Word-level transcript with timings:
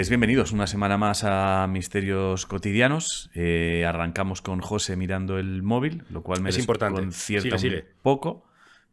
pues 0.00 0.08
bienvenidos 0.08 0.52
una 0.52 0.66
semana 0.66 0.96
más 0.96 1.24
a 1.24 1.66
Misterios 1.66 2.46
Cotidianos. 2.46 3.30
Eh, 3.34 3.84
arrancamos 3.86 4.40
con 4.40 4.62
José 4.62 4.96
mirando 4.96 5.38
el 5.38 5.62
móvil, 5.62 6.04
lo 6.08 6.22
cual 6.22 6.40
me 6.40 6.48
Es 6.48 6.58
importante. 6.58 7.12
Sigue, 7.12 7.52
un 7.52 7.84
poco, 8.00 8.46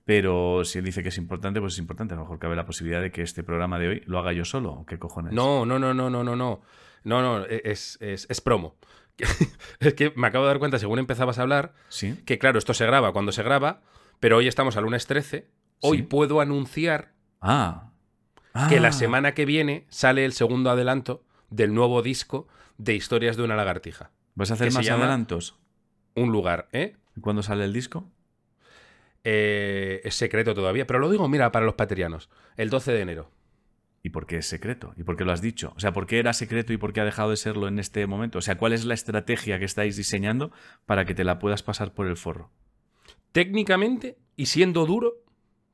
pero 0.03 0.65
si 0.65 0.79
él 0.79 0.83
dice 0.83 1.03
que 1.03 1.07
es 1.07 1.17
importante, 1.17 1.61
pues 1.61 1.75
es 1.75 1.79
importante. 1.79 2.13
A 2.13 2.17
lo 2.17 2.23
mejor 2.23 2.39
cabe 2.39 2.57
la 2.57 2.65
posibilidad 2.65 3.01
de 3.01 3.11
que 3.11 3.21
este 3.21 3.41
programa 3.41 3.79
de 3.79 3.87
hoy 3.87 4.03
lo 4.05 4.19
haga 4.19 4.33
yo 4.33 4.43
solo. 4.43 4.73
¿o 4.73 4.85
¿Qué 4.85 4.99
cojones? 4.99 5.31
No, 5.31 5.65
no, 5.65 5.79
no, 5.79 5.93
no, 5.93 6.09
no, 6.09 6.25
no, 6.25 6.35
no. 6.35 6.59
No, 7.05 7.21
no, 7.21 7.45
es, 7.45 7.97
es, 8.01 8.27
es 8.29 8.41
promo. 8.41 8.75
es 9.79 9.93
que 9.93 10.11
me 10.17 10.27
acabo 10.27 10.43
de 10.43 10.49
dar 10.49 10.59
cuenta, 10.59 10.77
según 10.77 10.99
empezabas 10.99 11.39
a 11.39 11.43
hablar, 11.43 11.73
¿Sí? 11.87 12.21
que 12.25 12.37
claro, 12.37 12.59
esto 12.59 12.73
se 12.73 12.85
graba 12.85 13.13
cuando 13.13 13.31
se 13.31 13.43
graba, 13.43 13.81
pero 14.19 14.35
hoy 14.35 14.49
estamos 14.49 14.75
al 14.75 14.83
lunes 14.83 15.07
13. 15.07 15.47
Hoy 15.79 15.99
Sí. 15.99 16.03
puedo 16.03 16.41
anunciar 16.41 17.13
Ah. 17.39 17.86
Que 18.69 18.77
Ah. 18.77 18.79
la 18.81 18.91
semana 18.91 19.33
que 19.33 19.45
viene 19.45 19.85
sale 19.89 20.25
el 20.25 20.33
segundo 20.33 20.69
adelanto 20.69 21.23
del 21.49 21.73
nuevo 21.73 22.01
disco 22.01 22.47
de 22.77 22.95
Historias 22.95 23.37
de 23.37 23.43
una 23.43 23.55
lagartija. 23.55 24.11
¿Vas 24.35 24.51
a 24.51 24.55
hacer 24.55 24.71
más 24.71 24.87
adelantos? 24.89 25.59
Un 26.15 26.31
lugar, 26.31 26.67
¿eh? 26.71 26.95
¿Cuándo 27.21 27.41
sale 27.43 27.63
el 27.65 27.73
disco? 27.73 28.09
Eh, 29.23 30.01
es 30.03 30.15
secreto 30.15 30.53
todavía, 30.53 30.87
pero 30.87 30.99
lo 30.99 31.09
digo, 31.09 31.27
mira, 31.27 31.51
para 31.51 31.65
los 31.65 31.75
paterianos, 31.75 32.29
el 32.55 32.69
12 32.69 32.91
de 32.93 33.01
enero. 33.01 33.31
¿Y 34.03 34.09
por 34.09 34.25
qué 34.25 34.37
es 34.37 34.45
secreto? 34.47 34.93
¿Y 34.95 35.03
por 35.03 35.17
qué 35.17 35.25
lo 35.25 35.31
has 35.33 35.41
dicho? 35.41 35.73
O 35.75 35.79
sea, 35.79 35.91
¿por 35.91 36.05
qué 36.07 36.19
era 36.19 36.31
secreto 36.33 36.71
y 36.71 36.77
por 36.77 36.93
qué 36.93 37.01
ha 37.01 37.05
dejado 37.05 37.31
de 37.31 37.35
serlo 37.37 37.67
en 37.67 37.77
este 37.79 38.05
momento? 38.07 38.37
O 38.37 38.41
sea, 38.41 38.57
¿cuál 38.57 38.71
es 38.73 38.85
la 38.85 38.93
estrategia 38.93 39.59
que 39.59 39.65
estáis 39.65 39.97
diseñando 39.97 40.51
para 40.85 41.03
que 41.03 41.13
te 41.13 41.23
la 41.25 41.39
puedas 41.39 41.61
pasar 41.63 41.93
por 41.93 42.07
el 42.07 42.15
forro? 42.15 42.51
Técnicamente, 43.33 44.17
y 44.37 44.45
siendo 44.45 44.85
duro, 44.85 45.15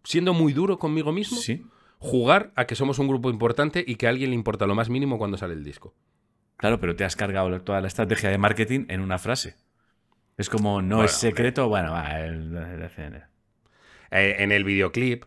siendo 0.04 0.34
muy 0.34 0.54
duro 0.54 0.80
conmigo 0.80 1.12
mismo, 1.12 1.38
Sí. 1.38 1.66
Jugar 2.04 2.52
a 2.56 2.66
que 2.66 2.76
somos 2.76 3.00
un 3.00 3.08
grupo 3.08 3.30
importante 3.30 3.82
y 3.88 3.96
que 3.96 4.08
a 4.08 4.09
alguien 4.09 4.32
le 4.32 4.36
importa 4.36 4.68
lo 4.68 4.76
más 4.76 4.90
mínimo 4.90 5.18
cuando 5.18 5.38
sale 5.38 5.54
el 5.54 5.64
disco. 5.64 5.96
Claro, 6.58 6.78
pero 6.80 6.96
te 6.98 7.06
has 7.06 7.16
cargado 7.16 7.62
toda 7.62 7.80
la 7.80 7.88
estrategia 7.88 8.30
de 8.30 8.38
marketing 8.38 8.86
en 8.90 9.00
una 9.00 9.18
frase. 9.20 9.56
Es 10.38 10.50
como, 10.50 10.81
no 10.81 10.98
Bueno, 10.98 11.06
es 11.06 11.14
secreto, 11.14 11.70
bueno, 11.70 11.94
va, 11.94 12.20
el- 12.20 12.56
el- 12.58 12.81
el- 12.98 13.24
Eh, 14.12 14.36
en 14.40 14.52
el 14.52 14.64
videoclip, 14.66 15.24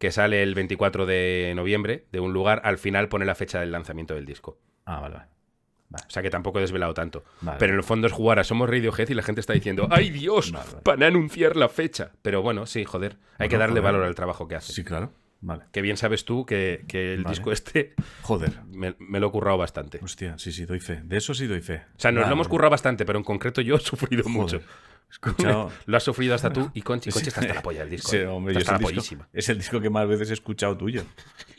que 0.00 0.10
sale 0.10 0.42
el 0.42 0.54
24 0.54 1.06
de 1.06 1.52
noviembre, 1.54 2.06
de 2.10 2.18
un 2.20 2.32
lugar, 2.32 2.60
al 2.64 2.76
final 2.78 3.08
pone 3.08 3.24
la 3.24 3.34
fecha 3.36 3.60
del 3.60 3.70
lanzamiento 3.70 4.14
del 4.14 4.26
disco. 4.26 4.58
Ah, 4.84 4.98
vale, 5.00 5.14
vale. 5.14 5.28
O 6.06 6.10
sea 6.10 6.22
que 6.22 6.30
tampoco 6.30 6.58
he 6.58 6.62
desvelado 6.62 6.92
tanto. 6.92 7.22
Vale. 7.40 7.58
Pero 7.60 7.72
en 7.72 7.78
el 7.78 7.84
fondo 7.84 8.08
es 8.08 8.12
jugar 8.12 8.40
a 8.40 8.44
Somos 8.44 8.68
Radiohead 8.68 9.08
y 9.08 9.14
la 9.14 9.22
gente 9.22 9.40
está 9.40 9.52
diciendo 9.52 9.86
¡Ay 9.90 10.10
Dios! 10.10 10.50
Vale, 10.50 10.66
vale. 10.70 10.82
Para 10.82 11.06
anunciar 11.06 11.54
la 11.56 11.68
fecha. 11.68 12.10
Pero 12.22 12.42
bueno, 12.42 12.66
sí, 12.66 12.84
joder. 12.84 13.12
Hay 13.38 13.46
Bueno, 13.46 13.50
que 13.50 13.56
darle 13.58 13.80
valor 13.80 14.02
al 14.02 14.14
trabajo 14.16 14.48
que 14.48 14.56
hace. 14.56 14.72
Sí, 14.72 14.82
claro. 14.84 15.12
Vale. 15.46 15.62
Que 15.72 15.80
bien 15.80 15.96
sabes 15.96 16.24
tú 16.24 16.44
que, 16.44 16.84
que 16.88 17.14
el 17.14 17.22
Vale. 17.22 17.34
disco 17.36 17.52
este 17.52 17.94
Joder. 18.22 18.52
me, 18.66 18.96
me 18.98 19.20
lo 19.20 19.28
he 19.28 19.30
currado 19.30 19.56
bastante. 19.58 20.00
Hostia, 20.02 20.36
sí, 20.38 20.50
sí, 20.50 20.64
doy 20.66 20.80
fe. 20.80 21.02
De 21.04 21.16
eso 21.18 21.34
sí 21.34 21.46
doy 21.46 21.60
fe. 21.60 21.82
O 21.96 22.00
sea, 22.00 22.10
nos 22.10 22.26
lo 22.26 22.32
hemos 22.32 22.48
currado 22.48 22.70
bastante, 22.72 23.04
pero 23.06 23.18
en 23.20 23.24
concreto 23.24 23.60
yo 23.60 23.76
he 23.76 23.80
sufrido 23.80 24.24
Joder. 24.24 24.36
mucho. 24.36 24.60
Escuchado... 25.08 25.70
Lo 25.86 25.96
has 25.96 26.02
sufrido 26.02 26.34
hasta 26.34 26.52
tú 26.52 26.68
y 26.74 26.82
Conchi. 26.82 27.10
Conchi 27.12 27.28
está 27.28 27.40
hasta 27.40 27.54
la 27.54 27.62
polla 27.62 27.80
del 27.82 27.90
disco. 27.90 28.10
Sí, 28.10 28.16
¿eh? 28.16 28.26
hombre, 28.26 28.54
está 28.54 28.58
es, 28.58 28.68
hasta 28.68 28.82
la 28.84 29.00
disco, 29.00 29.26
es 29.32 29.48
el 29.48 29.58
disco 29.58 29.80
que 29.80 29.88
más 29.88 30.08
veces 30.08 30.30
he 30.30 30.32
escuchado 30.32 30.76
tuyo. 30.76 31.04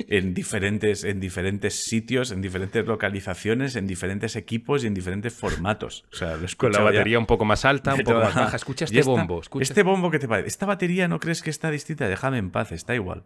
En 0.10 0.34
diferentes, 0.34 1.06
en 1.06 1.20
diferentes 1.22 1.86
sitios, 1.86 2.32
en 2.32 2.42
diferentes 2.42 2.86
localizaciones, 2.86 3.76
en 3.78 3.88
diferentes 3.88 4.36
equipos 4.36 4.84
y 4.84 4.88
en 4.88 4.94
diferentes 4.94 5.34
formatos. 5.34 6.04
O 6.12 6.16
sea, 6.18 6.36
lo 6.36 6.46
Con 6.58 6.74
la 6.74 6.80
ya 6.80 6.84
batería 6.84 7.20
un 7.20 7.26
poco 7.26 7.46
más 7.46 7.64
alta, 7.64 7.94
un 7.94 8.02
poco 8.04 8.20
más 8.20 8.36
baja. 8.36 8.56
Escucha 8.56 8.84
este 8.86 9.00
esta- 9.00 9.10
bombo. 9.12 9.40
Escucha 9.42 9.64
Este 9.64 9.82
bombo, 9.84 10.12
¿qué 10.12 10.20
te 10.20 10.28
parece? 10.28 10.50
¿Esta 10.50 10.66
batería 10.66 11.08
no 11.08 11.20
crees 11.22 11.42
que 11.42 11.50
está 11.50 11.72
distinta? 11.72 12.08
Déjame 12.10 12.38
en 12.38 12.52
paz, 12.52 12.74
está 12.74 12.96
igual. 12.96 13.24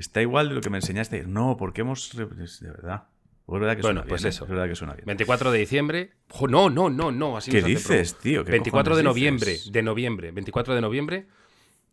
Está 0.00 0.22
igual 0.22 0.48
de 0.48 0.54
lo 0.54 0.60
que 0.60 0.70
me 0.70 0.78
enseñaste. 0.78 1.24
No, 1.24 1.56
porque 1.56 1.82
hemos... 1.82 2.16
De 2.16 2.24
verdad. 2.70 3.04
Es 3.46 3.52
verdad 3.52 3.76
que 3.76 3.82
Bueno, 3.82 4.00
suena 4.00 4.08
pues 4.08 4.22
bien, 4.22 4.26
¿eh? 4.26 4.30
eso. 4.30 4.44
Es 4.44 4.50
verdad 4.50 4.68
que 4.68 4.74
suena 4.76 4.94
bien. 4.94 5.06
24 5.06 5.50
de 5.50 5.58
diciembre. 5.58 6.12
Jo, 6.28 6.48
no, 6.48 6.70
no, 6.70 6.88
no, 6.88 7.10
no. 7.10 7.36
Así 7.36 7.50
¿Qué 7.50 7.62
dices, 7.62 8.16
tío? 8.16 8.44
¿Qué 8.44 8.52
24 8.52 8.96
de 8.96 9.02
noviembre. 9.02 9.52
dices? 9.52 9.72
De 9.72 9.82
noviembre. 9.82 10.30
24 10.30 10.74
de 10.74 10.80
noviembre. 10.80 11.26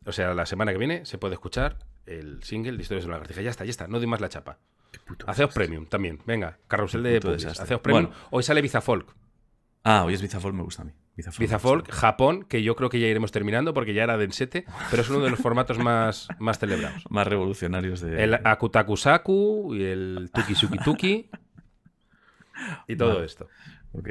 O 0.05 0.11
sea, 0.11 0.33
la 0.33 0.45
semana 0.45 0.71
que 0.71 0.77
viene 0.77 1.05
se 1.05 1.17
puede 1.17 1.33
escuchar 1.33 1.79
el 2.05 2.43
single 2.43 2.77
de 2.77 2.81
Historias 2.81 3.03
de 3.03 3.07
una 3.07 3.15
lagartija. 3.17 3.41
Ya 3.41 3.49
está, 3.49 3.65
ya 3.65 3.71
está. 3.71 3.87
No 3.87 3.97
doy 3.97 4.07
más 4.07 4.21
la 4.21 4.29
chapa. 4.29 4.59
Haceos 5.25 5.53
premium 5.53 5.85
también. 5.87 6.19
Venga, 6.25 6.59
carrusel 6.67 7.03
de. 7.03 7.17
Haceos 7.17 7.81
premium. 7.81 8.05
Bueno. 8.05 8.27
Hoy 8.31 8.43
sale 8.43 8.61
Bizafolk. 8.61 9.13
Ah, 9.83 10.03
hoy 10.05 10.13
es 10.13 10.21
Bizafolk, 10.21 10.55
me 10.55 10.63
gusta 10.63 10.83
a 10.83 10.85
mí. 10.85 10.91
Bizafolk. 11.39 11.89
Japón, 11.91 12.45
que 12.47 12.61
yo 12.63 12.75
creo 12.75 12.89
que 12.89 12.99
ya 12.99 13.07
iremos 13.07 13.31
terminando 13.31 13.73
porque 13.73 13.93
ya 13.93 14.03
era 14.03 14.17
densete, 14.17 14.65
pero 14.91 15.01
es 15.01 15.09
uno 15.09 15.19
de 15.23 15.29
los 15.31 15.39
formatos 15.39 15.77
más, 15.79 16.27
más 16.39 16.59
celebrados. 16.59 17.03
Más 17.09 17.25
revolucionarios 17.27 18.01
de... 18.01 18.23
El 18.23 18.35
Akutakusaku 18.35 19.73
y 19.75 19.83
el 19.83 20.29
Tuki 20.33 20.53
Suki 20.55 20.77
Tuki 20.77 21.29
y 22.87 22.95
todo 22.95 23.15
Vale. 23.15 23.25
esto. 23.25 23.47
Ok. 23.93 24.09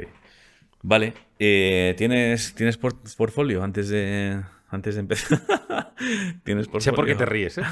Vale. 0.83 1.13
eh, 1.39 1.95
¿Tienes, 1.97 2.53
¿tienes 2.55 2.77
por- 2.77 3.01
portfolio 3.17 3.63
antes 3.63 3.89
de, 3.89 4.41
antes 4.69 4.95
de 4.95 5.01
empezar? 5.01 5.39
¿Tienes 6.43 6.67
portfolio? 6.67 6.81
Sé 6.81 6.93
por 6.93 7.05
qué 7.05 7.15
te 7.15 7.25
ríes, 7.25 7.57
¿eh? 7.57 7.63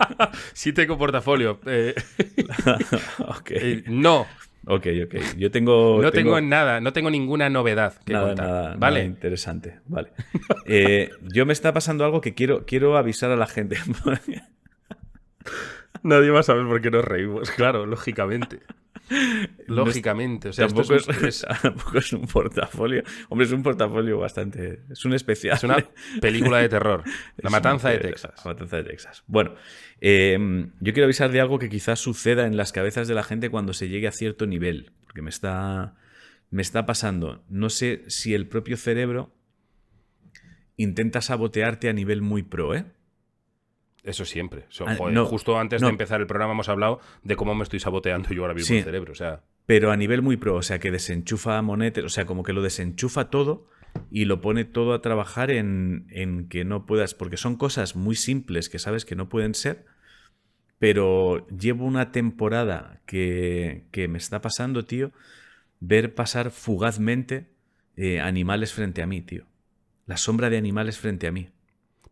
sí 0.52 0.72
tengo 0.72 0.96
portafolio. 0.98 1.58
eh, 1.66 1.94
ok. 3.18 3.50
eh, 3.50 3.84
no, 3.88 4.26
Ok, 4.66 4.86
ok. 5.04 5.14
Yo 5.36 5.50
tengo... 5.50 5.98
no 6.02 6.12
tengo 6.12 6.40
nada, 6.40 6.80
no 6.80 6.92
tengo 6.92 7.10
ninguna 7.10 7.50
novedad 7.50 7.94
que 8.04 8.12
nada, 8.12 8.26
contar. 8.28 8.46
nada- 8.46 8.74
¿Vale? 8.76 9.00
nada 9.00 9.04
interesante. 9.06 9.80
Vale. 9.86 10.12
Eh, 10.66 11.10
yo 11.22 11.46
me 11.46 11.52
está 11.52 11.72
pasando 11.72 12.04
algo 12.04 12.20
que 12.20 12.34
quiero, 12.34 12.64
quiero 12.66 12.96
avisar 12.96 13.30
a 13.30 13.36
la 13.36 13.46
gente. 13.46 13.76
Nadie 16.02 16.30
va 16.30 16.40
a 16.40 16.42
saber 16.42 16.66
por 16.66 16.80
qué 16.82 16.90
nos 16.90 17.04
reímos, 17.04 17.50
claro, 17.50 17.86
lógicamente. 17.86 18.60
Lógicamente. 19.66 20.48
O 20.48 20.52
sea, 20.52 20.66
esto 20.66 20.82
tampoco, 20.82 20.94
es, 21.10 21.18
un- 21.18 21.26
es, 21.28 21.46
tampoco 21.62 21.98
es 21.98 22.12
un 22.12 22.26
portafolio. 22.26 23.02
Hombre, 23.28 23.46
es 23.46 23.52
un 23.52 23.62
portafolio 23.62 24.18
bastante... 24.18 24.80
Es 24.90 25.04
un 25.04 25.14
especial. 25.14 25.56
es 25.56 25.64
una 25.64 25.84
película 26.20 26.58
de 26.58 26.68
terror. 26.68 27.02
La 27.36 27.50
matanza 27.50 27.90
de 27.90 27.98
Texas. 27.98 28.32
La 28.44 28.52
matanza 28.52 28.76
de 28.78 28.84
Texas. 28.84 29.24
Bueno, 29.26 29.54
eh, 30.00 30.38
yo 30.80 30.92
quiero 30.92 31.04
avisar 31.04 31.30
de 31.30 31.40
algo 31.40 31.58
que 31.58 31.68
quizás 31.68 32.00
suceda 32.00 32.46
en 32.46 32.56
las 32.56 32.72
cabezas 32.72 33.08
de 33.08 33.14
la 33.14 33.22
gente 33.22 33.50
cuando 33.50 33.72
se 33.72 33.88
llegue 33.88 34.08
a 34.08 34.12
cierto 34.12 34.46
nivel, 34.46 34.92
porque 35.04 35.22
me 35.22 35.30
está, 35.30 35.94
me 36.50 36.62
está 36.62 36.86
pasando. 36.86 37.44
No 37.48 37.70
sé 37.70 38.04
si 38.08 38.34
el 38.34 38.46
propio 38.48 38.76
cerebro 38.76 39.34
intenta 40.76 41.20
sabotearte 41.20 41.88
a 41.88 41.92
nivel 41.92 42.20
muy 42.22 42.42
pro, 42.42 42.74
¿eh? 42.74 42.84
Eso 44.04 44.24
siempre. 44.24 44.66
So- 44.68 44.86
Ah, 44.86 44.94
joder, 44.96 45.14
no, 45.14 45.24
justo 45.24 45.58
antes 45.58 45.80
no. 45.80 45.88
de 45.88 45.92
empezar 45.92 46.20
el 46.20 46.26
programa 46.26 46.52
hemos 46.52 46.68
hablado 46.68 47.00
de 47.22 47.34
cómo 47.36 47.54
me 47.54 47.62
estoy 47.64 47.80
saboteando 47.80 48.28
yo 48.34 48.42
ahora 48.42 48.54
mismo 48.54 48.68
Sí. 48.68 48.76
el 48.78 48.84
cerebro. 48.84 49.12
O 49.12 49.16
sea, 49.16 49.42
Pero 49.66 49.90
a 49.90 49.96
nivel 49.96 50.20
muy 50.20 50.36
pro, 50.36 50.56
o 50.56 50.62
sea, 50.62 50.78
que 50.78 50.90
desenchufa 50.90 51.60
monetes, 51.62 52.04
o 52.04 52.08
sea, 52.10 52.26
como 52.26 52.42
que 52.42 52.52
lo 52.52 52.60
desenchufa 52.62 53.30
todo 53.30 53.66
y 54.10 54.26
lo 54.26 54.42
pone 54.42 54.66
todo 54.66 54.92
a 54.92 55.00
trabajar 55.00 55.50
en, 55.50 56.06
en 56.10 56.48
que 56.50 56.64
no 56.66 56.84
puedas, 56.84 57.14
porque 57.14 57.38
son 57.38 57.56
cosas 57.56 57.96
muy 57.96 58.14
simples 58.14 58.68
que 58.68 58.78
sabes 58.78 59.06
que 59.06 59.16
no 59.16 59.30
pueden 59.30 59.54
ser, 59.54 59.86
pero 60.78 61.46
llevo 61.48 61.86
una 61.86 62.12
temporada 62.12 63.00
que, 63.06 63.84
que 63.90 64.06
me 64.08 64.18
está 64.18 64.40
pasando, 64.42 64.84
tío, 64.84 65.12
ver 65.80 66.14
pasar 66.14 66.50
fugazmente 66.50 67.48
eh, 67.96 68.20
animales 68.20 68.72
frente 68.74 69.00
a 69.02 69.06
mí, 69.06 69.22
tío. 69.22 69.46
La 70.06 70.16
sombra 70.18 70.50
de 70.50 70.58
animales 70.58 70.98
frente 70.98 71.26
a 71.26 71.32
mí. 71.32 71.48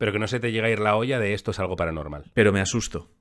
Pero 0.02 0.10
que 0.10 0.19
no 0.19 0.26
se 0.26 0.40
te 0.40 0.50
llega 0.50 0.66
a 0.66 0.70
ir 0.70 0.81
la 0.81 0.96
olla 0.96 1.20
de 1.20 1.32
esto 1.32 1.52
es 1.52 1.60
algo 1.60 1.76
paranormal. 1.76 2.32
Pero 2.34 2.52
me 2.52 2.60
asusto. 2.60 3.12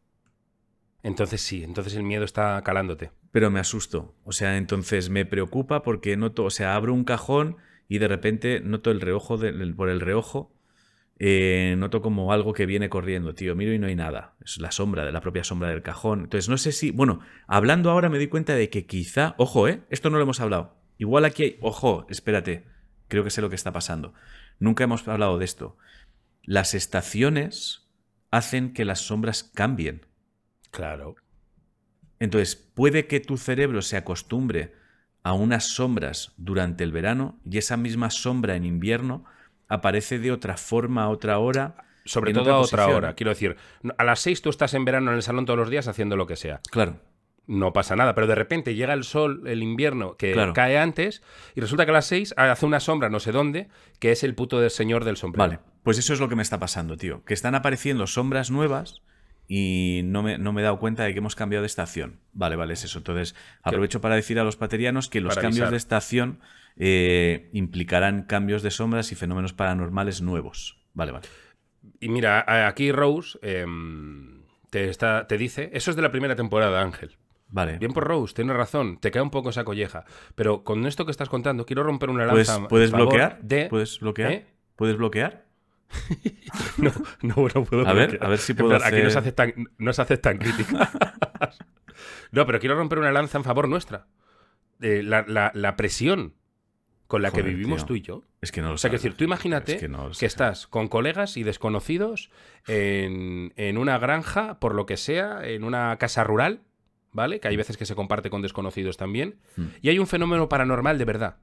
Entonces 1.03 1.39
sí, 1.39 1.63
entonces 1.63 1.93
el 1.93 2.01
miedo 2.01 2.25
está 2.25 2.59
calándote. 2.63 3.11
pero 3.31 3.51
me 3.51 3.59
asusto. 3.59 4.15
O 4.23 4.31
sea, 4.31 4.57
entonces 4.57 5.11
me 5.11 5.23
preocupa 5.23 5.83
porque 5.83 6.17
noto, 6.17 6.43
o 6.43 6.49
sea, 6.49 6.73
abro 6.73 6.95
un 6.95 7.03
cajón 7.03 7.57
y 7.87 7.99
de 7.99 8.07
repente 8.07 8.61
noto 8.61 8.89
el 8.89 8.99
reojo 8.99 9.39
por 9.75 9.89
el 9.89 9.99
reojo, 9.99 10.55
eh, 11.19 11.75
noto 11.77 12.01
como 12.01 12.33
algo 12.33 12.51
que 12.51 12.65
viene 12.65 12.89
corriendo, 12.89 13.35
tío. 13.35 13.55
Miro 13.55 13.73
y 13.73 13.77
no 13.77 13.85
hay 13.85 13.95
nada. 13.95 14.33
Es 14.43 14.57
la 14.57 14.71
sombra, 14.71 15.05
de 15.05 15.11
la 15.11 15.21
propia 15.21 15.43
sombra 15.43 15.69
del 15.69 15.83
cajón. 15.83 16.21
Entonces 16.21 16.49
no 16.49 16.57
sé 16.57 16.71
si, 16.71 16.89
bueno, 16.89 17.19
hablando 17.45 17.91
ahora 17.91 18.09
me 18.09 18.17
doy 18.17 18.27
cuenta 18.27 18.55
de 18.55 18.71
que 18.71 18.87
quizá, 18.87 19.35
ojo, 19.37 19.67
eh, 19.67 19.81
esto 19.91 20.09
no 20.09 20.17
lo 20.17 20.23
hemos 20.23 20.41
hablado. 20.41 20.77
Igual 20.97 21.25
aquí 21.25 21.43
hay, 21.43 21.57
ojo, 21.61 22.07
espérate, 22.09 22.65
creo 23.07 23.23
que 23.23 23.29
sé 23.29 23.39
lo 23.39 23.49
que 23.49 23.55
está 23.55 23.71
pasando. 23.71 24.15
Nunca 24.57 24.83
hemos 24.83 25.07
hablado 25.07 25.37
de 25.37 25.45
esto. 25.45 25.77
Las 26.43 26.73
estaciones 26.73 27.89
hacen 28.31 28.73
que 28.73 28.85
las 28.85 28.99
sombras 28.99 29.43
cambien. 29.43 30.05
Claro. 30.71 31.15
Entonces, 32.19 32.55
puede 32.55 33.07
que 33.07 33.19
tu 33.19 33.37
cerebro 33.37 33.81
se 33.81 33.97
acostumbre 33.97 34.73
a 35.23 35.33
unas 35.33 35.65
sombras 35.65 36.33
durante 36.37 36.83
el 36.83 36.91
verano 36.91 37.39
y 37.49 37.57
esa 37.57 37.77
misma 37.77 38.09
sombra 38.09 38.55
en 38.55 38.65
invierno 38.65 39.25
aparece 39.67 40.19
de 40.19 40.31
otra 40.31 40.57
forma 40.57 41.03
a 41.03 41.09
otra 41.09 41.39
hora. 41.39 41.85
Sobre 42.05 42.33
todo 42.33 42.53
a 42.53 42.59
otra 42.59 42.87
hora. 42.87 43.13
Quiero 43.13 43.29
decir, 43.29 43.57
a 43.97 44.03
las 44.03 44.19
6 44.21 44.41
tú 44.41 44.49
estás 44.49 44.73
en 44.73 44.85
verano 44.85 45.11
en 45.11 45.17
el 45.17 45.23
salón 45.23 45.45
todos 45.45 45.59
los 45.59 45.69
días 45.69 45.87
haciendo 45.87 46.15
lo 46.15 46.25
que 46.25 46.35
sea. 46.35 46.61
Claro. 46.71 46.99
No 47.47 47.73
pasa 47.73 47.95
nada, 47.95 48.13
pero 48.15 48.27
de 48.27 48.35
repente 48.35 48.75
llega 48.75 48.93
el 48.93 49.03
sol, 49.03 49.43
el 49.47 49.63
invierno, 49.63 50.15
que 50.15 50.31
Claro. 50.33 50.53
cae 50.53 50.77
antes, 50.77 51.21
y 51.55 51.61
resulta 51.61 51.85
que 51.85 51.91
a 51.91 51.95
las 51.95 52.05
6 52.05 52.33
hace 52.37 52.65
una 52.65 52.79
sombra 52.79 53.09
no 53.09 53.19
sé 53.19 53.31
dónde, 53.31 53.67
que 53.99 54.11
es 54.11 54.23
el 54.23 54.35
puto 54.35 54.59
del 54.59 54.69
señor 54.69 55.03
del 55.05 55.17
sombrero. 55.17 55.47
Vale. 55.47 55.59
Pues 55.83 55.97
eso 55.97 56.13
es 56.13 56.19
lo 56.19 56.29
que 56.29 56.35
me 56.35 56.43
está 56.43 56.59
pasando, 56.59 56.95
tío. 56.97 57.23
Que 57.25 57.33
están 57.33 57.55
apareciendo 57.55 58.05
sombras 58.07 58.51
nuevas 58.51 59.01
y 59.47 60.01
no 60.05 60.21
me, 60.23 60.37
no 60.37 60.53
me 60.53 60.61
he 60.61 60.63
dado 60.63 60.79
cuenta 60.79 61.03
de 61.03 61.11
que 61.13 61.17
hemos 61.17 61.35
cambiado 61.35 61.63
de 61.63 61.67
estación. 61.67 62.19
Vale, 62.31 62.55
vale, 62.55 62.73
es 62.73 62.83
eso. 62.85 62.99
Entonces, 62.99 63.35
aprovecho 63.63 63.99
para 63.99 64.15
decir 64.15 64.39
a 64.39 64.43
los 64.43 64.55
paterianos 64.55 65.09
que 65.09 65.19
los 65.19 65.33
Para 65.35 65.41
cambios 65.41 65.61
avisar. 65.63 65.71
de 65.71 65.77
estación 65.77 66.39
eh, 66.77 67.49
implicarán 67.51 68.23
cambios 68.23 68.61
de 68.63 68.71
sombras 68.71 69.11
y 69.11 69.15
fenómenos 69.15 69.51
paranormales 69.53 70.21
nuevos. 70.21 70.79
Vale, 70.93 71.11
vale. 71.11 71.27
Y 71.99 72.07
mira, 72.09 72.45
aquí 72.67 72.91
Rose 72.91 73.37
em, 73.41 74.43
te, 74.69 74.87
está, 74.87 75.27
te 75.27 75.37
dice, 75.37 75.69
eso 75.73 75.89
es 75.89 75.95
de 75.97 76.01
la 76.03 76.11
primera 76.11 76.35
temporada, 76.35 76.81
Ángel. 76.81 77.17
Vale. 77.51 77.77
Bien 77.77 77.91
por 77.91 78.05
Rose, 78.07 78.33
tienes 78.33 78.55
razón, 78.55 78.97
te 78.99 79.11
cae 79.11 79.21
un 79.21 79.29
poco 79.29 79.49
esa 79.49 79.63
colleja. 79.65 80.05
Pero 80.35 80.63
con 80.63 80.85
esto 80.85 81.05
que 81.05 81.11
estás 81.11 81.29
contando, 81.29 81.65
quiero 81.65 81.83
romper 81.83 82.09
una 82.09 82.27
¿Puedes, 82.29 82.47
lanza. 82.47 82.67
¿puedes 82.67 82.91
favor 82.91 83.07
bloquear? 83.07 83.39
De... 83.41 83.67
¿Puedes 83.69 83.99
bloquear? 83.99 84.31
¿Eh? 84.31 84.45
¿Puedes 84.75 84.97
bloquear? 84.97 85.45
No, 86.77 86.91
no, 87.21 87.35
no 87.53 87.63
puedo 87.65 87.87
A 87.87 87.93
ver, 87.93 88.17
a 88.21 88.27
ver 88.29 88.37
si 88.39 88.53
puedo 88.53 88.69
plan, 88.77 88.81
Aquí 88.83 89.01
no 89.03 89.09
se 89.09 89.19
aceptan, 89.19 89.53
no 89.77 89.91
se 89.93 90.01
aceptan 90.01 90.37
críticas. 90.37 90.89
no, 92.31 92.45
pero 92.45 92.59
quiero 92.59 92.75
romper 92.75 92.99
una 92.99 93.11
lanza 93.11 93.37
en 93.37 93.43
favor 93.43 93.67
nuestra. 93.67 94.07
Eh, 94.81 95.03
la, 95.03 95.23
la- 95.27 95.51
la 95.53 95.75
presión 95.75 96.33
con 97.07 97.21
la 97.21 97.31
que 97.31 97.41
vivimos 97.41 97.81
tío. 97.81 97.87
tú 97.87 97.95
y 97.95 98.01
yo. 98.01 98.23
Es 98.39 98.51
que 98.53 98.61
no 98.61 98.69
lo 98.69 98.75
O 98.75 98.77
sea, 98.77 98.89
que 98.89 98.97
sabes. 98.97 99.03
decir, 99.03 99.17
tú 99.17 99.25
imagínate 99.25 99.73
Es 99.73 99.77
que, 99.81 99.85
que 99.87 99.91
no 99.91 100.09
estás 100.11 100.65
con 100.67 100.87
colegas 100.87 101.35
y 101.35 101.43
desconocidos 101.43 102.31
en, 102.67 103.51
en 103.57 103.77
una 103.77 103.97
granja, 103.99 104.59
por 104.59 104.73
lo 104.73 104.85
que 104.85 104.95
sea, 104.97 105.45
en 105.45 105.65
una 105.65 105.97
casa 105.97 106.23
rural, 106.23 106.61
¿vale? 107.11 107.39
Que 107.39 107.47
hay 107.47 107.55
veces 107.57 107.77
que 107.77 107.85
se 107.85 107.95
comparte 107.95 108.29
con 108.29 108.41
desconocidos 108.41 108.97
también. 108.97 109.39
Mm. 109.57 109.65
Y 109.81 109.89
hay 109.89 109.99
un 109.99 110.07
fenómeno 110.07 110.49
paranormal 110.49 110.97
de 110.97 111.05
verdad. 111.05 111.37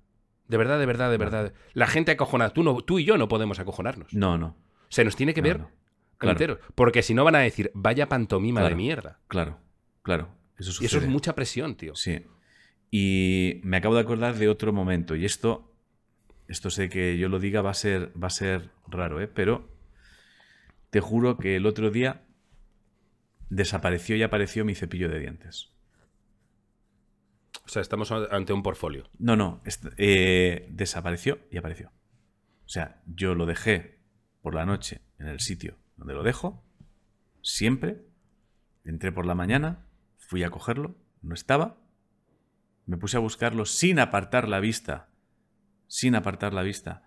De 0.46 0.56
verdad, 0.56 0.78
de 0.78 0.86
verdad, 0.86 1.10
de 1.10 1.18
verdad. 1.18 1.52
La 1.74 1.86
gente 1.86 2.10
acojonada. 2.12 2.50
Tú, 2.54 2.62
no, 2.62 2.80
tú 2.82 2.98
y 2.98 3.04
yo 3.04 3.18
no 3.18 3.28
podemos 3.28 3.58
acojonarnos. 3.58 4.12
No, 4.14 4.38
no. 4.38 4.56
Se 4.88 5.04
nos 5.04 5.14
tiene 5.16 5.34
que 5.34 5.42
No, 5.42 5.48
ver 5.48 5.60
no. 5.60 5.70
Claro. 6.16 6.32
enteros. 6.32 6.58
Porque 6.74 7.02
si 7.02 7.12
no 7.14 7.22
van 7.24 7.34
a 7.36 7.40
decir, 7.40 7.70
vaya 7.74 8.08
pantomima 8.08 8.60
Claro. 8.60 8.74
de 8.74 8.76
mierda. 8.76 9.18
Claro, 9.28 9.58
claro. 10.02 10.28
Eso 10.56 10.82
Y 10.82 10.86
eso 10.86 10.98
es 10.98 11.06
mucha 11.06 11.34
presión, 11.34 11.76
tío. 11.76 11.94
Sí. 11.94 12.24
Y 12.90 13.60
me 13.62 13.76
acabo 13.76 13.94
de 13.94 14.00
acordar 14.00 14.34
de 14.36 14.48
otro 14.48 14.72
momento. 14.72 15.14
Y 15.14 15.24
esto, 15.26 15.70
esto 16.48 16.70
sé 16.70 16.88
que 16.88 17.18
yo 17.18 17.28
lo 17.28 17.38
diga 17.38 17.60
va 17.62 17.70
a 17.70 17.74
ser, 17.74 18.10
va 18.20 18.28
a 18.28 18.30
ser 18.30 18.70
raro, 18.88 19.20
¿eh? 19.20 19.28
Pero 19.28 19.68
te 20.90 21.00
juro 21.00 21.36
que 21.36 21.56
el 21.56 21.66
otro 21.66 21.90
día 21.90 22.22
desapareció 23.50 24.16
y 24.16 24.22
apareció 24.22 24.64
mi 24.64 24.74
cepillo 24.74 25.08
de 25.08 25.18
dientes. 25.18 25.72
O 27.64 27.68
sea, 27.68 27.82
estamos 27.82 28.10
ante 28.10 28.52
un 28.52 28.62
portfolio. 28.62 29.10
No, 29.18 29.36
no. 29.36 29.62
eh, 29.96 30.68
desapareció 30.70 31.38
y 31.50 31.58
apareció. 31.58 31.88
O 32.64 32.68
sea, 32.68 33.02
yo 33.06 33.34
lo 33.34 33.46
dejé 33.46 34.00
por 34.40 34.54
la 34.54 34.64
noche 34.64 35.02
en 35.18 35.28
el 35.28 35.40
sitio 35.40 35.76
donde 35.96 36.14
lo 36.14 36.22
dejo, 36.22 36.64
siempre. 37.42 38.06
Entré 38.84 39.12
por 39.12 39.26
la 39.26 39.34
mañana, 39.34 39.86
fui 40.16 40.44
a 40.44 40.50
cogerlo, 40.50 40.96
no 41.20 41.34
estaba. 41.34 41.76
Me 42.86 42.96
puse 42.96 43.18
a 43.18 43.20
buscarlo 43.20 43.66
sin 43.66 43.98
apartar 43.98 44.48
la 44.48 44.60
vista. 44.60 45.10
Sin 45.86 46.14
apartar 46.14 46.54
la 46.54 46.62
vista. 46.62 47.02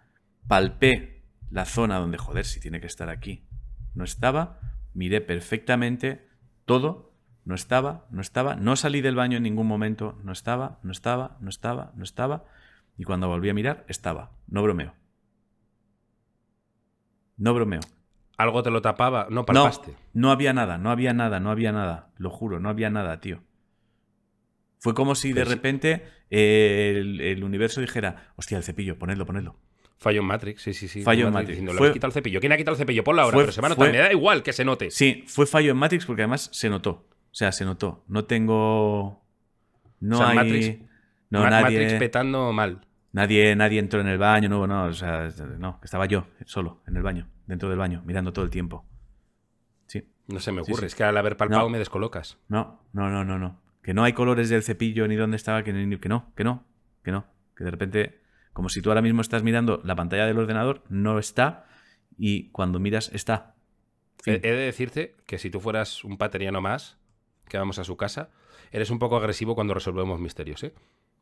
Palpé 0.48 1.24
la 1.50 1.66
zona 1.66 1.98
donde, 1.98 2.18
joder, 2.18 2.46
si 2.46 2.60
tiene 2.60 2.82
que 2.82 2.88
estar 2.88 3.10
aquí. 3.10 3.48
No 3.96 4.04
estaba. 4.04 4.60
Miré 4.94 5.22
perfectamente 5.22 6.28
todo. 6.72 7.12
No 7.44 7.56
estaba, 7.56 8.06
no 8.12 8.22
estaba. 8.22 8.56
No 8.56 8.76
salí 8.76 9.02
del 9.02 9.16
baño 9.16 9.38
en 9.38 9.44
ningún 9.44 9.68
momento. 9.68 10.18
No 10.24 10.32
estaba, 10.32 10.80
no 10.84 10.92
estaba, 10.92 11.38
no 11.42 11.50
estaba, 11.50 11.92
no 11.96 12.04
estaba. 12.04 12.46
Y 12.98 13.04
cuando 13.04 13.28
volví 13.28 13.50
a 13.50 13.54
mirar, 13.54 13.84
estaba. 13.88 14.32
No 14.48 14.62
bromeo. 14.64 14.94
No 17.38 17.54
bromeo. 17.54 17.82
Algo 18.38 18.64
te 18.64 18.72
lo 18.72 18.82
tapaba. 18.82 19.28
No 19.30 19.46
palpaste. 19.46 19.96
no 20.14 20.32
había 20.32 20.54
nada, 20.54 20.78
no 20.78 20.92
había 20.92 21.14
nada, 21.14 21.40
no 21.40 21.52
había 21.52 21.72
nada. 21.72 22.12
Lo 22.18 22.30
juro, 22.30 22.60
no 22.60 22.70
había 22.70 22.90
nada, 22.90 23.20
tío. 23.20 23.42
Fue 24.80 24.94
como 24.94 25.16
si 25.16 25.34
de 25.34 25.42
Pues 25.42 25.54
repente 25.54 26.06
eh, 26.30 26.96
el, 26.96 27.22
el 27.22 27.44
universo 27.44 27.82
dijera, 27.82 28.32
hostia, 28.36 28.58
el 28.58 28.64
cepillo, 28.64 28.98
ponedlo, 28.98 29.26
ponedlo. 29.26 29.60
Fallo 30.02 30.22
en 30.22 30.26
Matrix, 30.26 30.64
sí, 30.64 30.74
sí, 30.74 30.88
sí. 30.88 31.04
Fallo 31.04 31.28
en 31.28 31.34
Matrix. 31.34 31.62
Le 31.62 31.74
Fue- 31.76 31.94
quitado 31.94 32.08
el 32.10 32.14
cepillo. 32.14 32.40
¿Quién 32.40 32.52
ha 32.52 32.58
quitado 32.58 32.74
el 32.74 32.80
cepillo? 32.80 33.04
Ponlo 33.04 33.22
ahora, 33.22 33.36
Fue- 33.36 33.44
pero 33.44 33.52
se 33.52 33.62
va 33.62 33.68
a 33.68 33.76
fue- 33.76 33.86
notar. 33.88 33.92
Me 34.02 34.08
da 34.08 34.12
igual 34.12 34.42
que 34.42 34.52
se 34.52 34.66
note. 34.66 34.90
Sí, 34.90 35.24
fue 35.28 35.46
fallo 35.46 35.70
en 35.72 35.78
Matrix 35.78 36.08
porque 36.08 36.24
además 36.24 36.50
se 36.52 36.70
notó. 36.72 37.08
O 37.32 37.34
sea, 37.34 37.52
se 37.52 37.66
notó. 37.66 38.04
No 38.08 38.26
tengo. 38.26 39.24
No 40.00 40.16
O 40.16 40.18
sea, 40.20 40.30
hay. 40.30 40.38
Matrix- 40.38 40.88
no, 41.30 41.42
Ma- 41.42 41.50
nadie. 41.52 41.80
Matrix 41.80 42.00
petando 42.00 42.52
mal. 42.52 42.82
Nadie, 43.14 43.56
nadie 43.56 43.78
entró 43.80 44.02
en 44.02 44.08
el 44.08 44.18
baño, 44.18 44.50
no, 44.50 44.66
no, 44.66 44.86
o 44.86 44.94
sea, 44.94 45.30
no, 45.60 45.80
estaba 45.84 46.06
yo 46.08 46.26
solo 46.46 46.82
en 46.88 46.96
el 46.98 47.04
baño, 47.04 47.28
dentro 47.46 47.70
del 47.70 47.78
baño, 47.78 48.02
mirando 48.06 48.34
todo 48.34 48.44
el 48.46 48.50
tiempo. 48.52 48.86
Sí. 49.86 50.04
No 50.28 50.40
se 50.40 50.52
me 50.52 50.64
Sí, 50.64 50.72
ocurre. 50.72 50.82
sí. 50.84 50.86
Es 50.88 50.96
que 50.96 51.04
al 51.04 51.16
haber 51.18 51.38
palpado 51.38 51.64
No. 51.64 51.70
me 51.70 51.78
descolocas. 51.78 52.40
No, 52.48 52.82
no, 52.94 53.10
no, 53.10 53.24
no, 53.26 53.38
no. 53.38 53.62
Que 53.84 53.94
no 53.94 54.04
hay 54.04 54.14
colores 54.14 54.50
del 54.50 54.64
cepillo 54.64 55.08
ni 55.08 55.16
dónde 55.16 55.36
estaba, 55.38 55.62
que, 55.64 55.74
que 55.74 56.10
no, 56.10 56.34
que 56.34 56.44
no, 56.44 56.64
que 57.04 57.12
no. 57.12 57.26
Que 57.56 57.66
de 57.66 57.72
repente, 57.72 58.21
como 58.54 58.70
si 58.70 58.82
tú 58.82 58.90
ahora 58.90 59.02
mismo 59.02 59.22
estás 59.22 59.44
mirando 59.44 59.82
la 59.84 59.96
pantalla 59.96 60.26
del 60.26 60.38
ordenador, 60.38 60.84
no 60.90 61.20
está 61.20 61.66
y 62.18 62.50
cuando 62.50 62.80
miras 62.80 63.10
está. 63.14 63.56
He, 64.26 64.34
Fin. 64.34 64.42
he 64.44 64.52
de 64.52 64.66
decirte 64.66 65.16
que 65.26 65.38
si 65.40 65.50
tú 65.50 65.60
fueras 65.60 66.04
un 66.04 66.18
pateriano 66.18 66.62
más, 66.62 66.98
que 67.48 67.58
vamos 67.58 67.80
a 67.80 67.84
su 67.84 67.98
casa, 67.98 68.30
eres 68.72 68.90
un 68.90 69.00
poco 69.00 69.18
agresivo 69.18 69.56
cuando 69.56 69.74
resolvemos 69.74 70.20
misterios, 70.20 70.64
¿eh? 70.64 70.74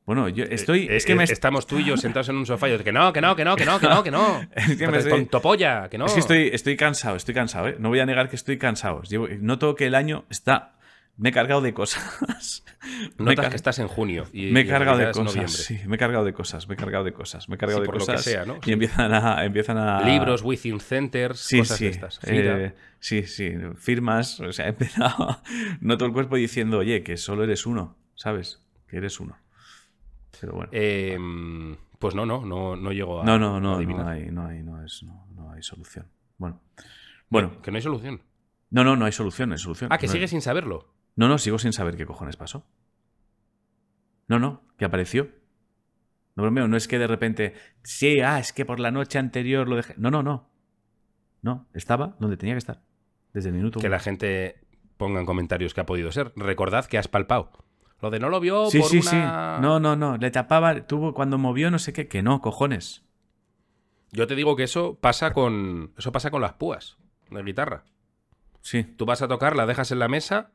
Bueno, 0.05 0.27
yo 0.27 0.43
estoy. 0.45 0.87
Eh, 0.87 0.95
es 0.95 1.05
que 1.05 1.11
eh, 1.11 1.15
me. 1.15 1.23
Estamos 1.23 1.67
tú 1.67 1.77
y 1.77 1.85
yo 1.85 1.95
sentados 1.97 2.29
en 2.29 2.35
un 2.37 2.45
sofá 2.45 2.67
y 2.67 2.71
yo, 2.71 2.83
que 2.83 2.91
no, 2.91 3.13
que 3.13 3.21
no, 3.21 3.35
que 3.35 3.45
no, 3.45 3.55
que 3.55 3.65
no, 3.65 3.79
que 3.79 3.87
no, 3.87 4.03
que 4.03 4.11
no. 4.11 4.41
Es 4.55 4.75
que 4.75 4.87
me 4.87 5.25
polla, 5.27 5.87
que 5.89 5.97
no. 5.99 6.07
Es 6.07 6.13
que 6.13 6.19
estoy, 6.19 6.49
estoy 6.51 6.75
cansado, 6.75 7.15
estoy 7.15 7.35
cansado, 7.35 7.67
¿eh? 7.67 7.75
No 7.79 7.89
voy 7.89 7.99
a 7.99 8.05
negar 8.07 8.27
que 8.29 8.35
estoy 8.35 8.57
cansado. 8.57 9.03
Llevo- 9.03 9.27
noto 9.39 9.75
que 9.75 9.85
el 9.85 9.93
año 9.95 10.25
está. 10.29 10.78
Me 11.19 11.29
he 11.29 11.31
cargado 11.33 11.59
de 11.61 11.73
cosas. 11.73 12.63
Notas 13.17 13.49
que 13.49 13.55
estás 13.57 13.77
en 13.79 13.89
junio. 13.89 14.23
Y, 14.31 14.51
Me 14.51 14.61
he 14.61 14.65
cargado 14.65 14.97
de 14.97 15.11
cosas. 15.11 15.51
Sí, 15.51 15.77
me 15.85 15.97
he 15.97 15.99
cargado 15.99 16.23
de 16.23 16.31
cosas, 16.33 16.67
me 16.69 16.75
he 16.75 16.77
cargado 16.77 17.03
de 17.03 17.11
cosas, 17.11 17.49
me 17.49 17.55
he 17.55 17.57
cargado 17.57 17.79
Sí, 17.79 17.81
de 17.81 17.85
por 17.87 17.95
lo 17.95 18.05
que 18.05 18.11
cosas. 18.13 18.23
sea, 18.23 18.45
¿no? 18.45 18.57
Y 18.65 18.71
empiezan 18.71 19.13
a. 19.13 19.43
Empiezan 19.43 19.77
a 19.77 20.01
Libros, 20.01 20.41
within 20.43 20.79
centers, 20.79 21.39
Sí, 21.41 21.59
cosas 21.59 21.77
sí. 21.77 21.83
de 21.85 21.91
estas. 21.91 22.19
Eh, 22.23 22.73
sí, 22.99 23.23
sí. 23.23 23.51
Firmas. 23.75 24.39
O 24.39 24.51
sea, 24.53 24.65
he 24.67 24.69
empezado. 24.69 25.41
Noto 25.81 26.05
el 26.05 26.13
cuerpo 26.13 26.37
diciendo, 26.37 26.77
oye, 26.79 27.03
que 27.03 27.17
solo 27.17 27.43
eres 27.43 27.65
uno, 27.65 27.97
¿sabes? 28.15 28.61
Que 28.87 28.97
eres 28.97 29.19
uno. 29.19 29.37
Pero 30.39 30.53
bueno. 30.53 30.69
Eh, 30.71 31.17
pues 31.99 32.15
no, 32.15 32.25
no, 32.25 32.45
no, 32.45 32.77
no 32.77 32.91
llego 32.93 33.21
a. 33.21 33.25
no, 33.25 33.37
no, 33.37 33.59
no, 33.59 33.75
adivinar. 33.75 34.05
no 34.05 34.09
hay, 34.11 34.31
no 34.31 34.45
hay, 34.47 34.63
no 34.63 34.81
es, 34.85 35.03
no, 35.03 35.27
no 35.35 35.51
hay 35.51 35.61
solución. 35.63 36.07
Bueno. 36.37 36.61
Bueno, 37.27 37.61
Que 37.61 37.71
no 37.71 37.75
hay 37.77 37.83
solución. 37.83 38.21
no, 38.69 38.83
no, 38.85 38.95
no 38.95 39.03
hay 39.05 39.11
solución, 39.11 39.49
no 39.49 39.55
hay 39.55 39.59
solución. 39.59 39.91
Ah, 39.91 39.97
que 39.97 40.07
No- 40.07 40.13
sigue 40.13 40.29
sin 40.29 40.41
saberlo. 40.41 40.93
No, 41.19 41.27
no, 41.27 41.37
sigo 41.37 41.59
sin 41.59 41.73
saber 41.73 41.97
qué 41.97 42.05
cojones 42.05 42.37
pasó. 42.37 42.65
No, 44.29 44.39
no, 44.39 44.61
que 44.77 44.85
apareció. 44.85 45.27
No 46.37 46.43
bromeo, 46.43 46.69
no 46.69 46.77
es 46.77 46.87
que 46.87 46.97
de 46.97 47.07
repente, 47.07 47.55
sí, 47.83 48.21
ah, 48.21 48.39
es 48.39 48.53
que 48.53 48.63
por 48.63 48.79
la 48.79 48.89
noche 48.89 49.19
anterior 49.19 49.67
lo 49.67 49.75
dejé. 49.75 49.95
No, 49.97 50.11
no, 50.11 50.23
no. 50.23 50.47
No, 51.41 51.67
estaba 51.73 52.15
donde 52.21 52.37
tenía 52.37 52.53
que 52.53 52.59
estar. 52.59 52.81
Desde 53.33 53.49
el 53.49 53.55
minuto 53.55 53.81
Que 53.81 53.87
uno. 53.87 53.97
la 53.97 53.99
gente 53.99 54.61
ponga 54.95 55.19
en 55.19 55.25
comentarios 55.25 55.73
que 55.73 55.81
ha 55.81 55.85
podido 55.85 56.09
ser. 56.13 56.31
Recordad 56.37 56.85
que 56.85 56.97
has 56.97 57.09
palpado. 57.09 57.51
Lo 58.01 58.11
de 58.11 58.19
no 58.21 58.29
lo 58.29 58.39
vio 58.39 58.69
Sí, 58.69 58.79
por 58.79 58.89
sí, 58.89 58.99
una... 58.99 59.09
sí. 59.09 59.17
No, 59.61 59.81
no, 59.81 59.97
no. 59.97 60.15
Le 60.15 60.31
tapaba, 60.31 60.87
tuvo 60.87 61.13
cuando 61.13 61.37
movió 61.37 61.69
no 61.69 61.79
sé 61.79 61.91
qué, 61.91 62.07
que 62.07 62.23
no, 62.23 62.39
cojones. 62.39 63.03
Yo 64.13 64.25
te 64.25 64.35
digo 64.35 64.55
que 64.55 64.63
eso 64.63 64.97
pasa 65.01 65.33
con. 65.33 65.91
Eso 65.97 66.13
pasa 66.13 66.31
con 66.31 66.39
las 66.39 66.53
púas 66.53 66.97
de 67.29 67.43
guitarra. 67.43 67.83
Sí, 68.61 68.83
Tú 68.83 69.05
vas 69.05 69.21
a 69.21 69.27
tocar, 69.27 69.57
la 69.57 69.65
dejas 69.65 69.91
en 69.91 69.99
la 69.99 70.07
mesa, 70.07 70.53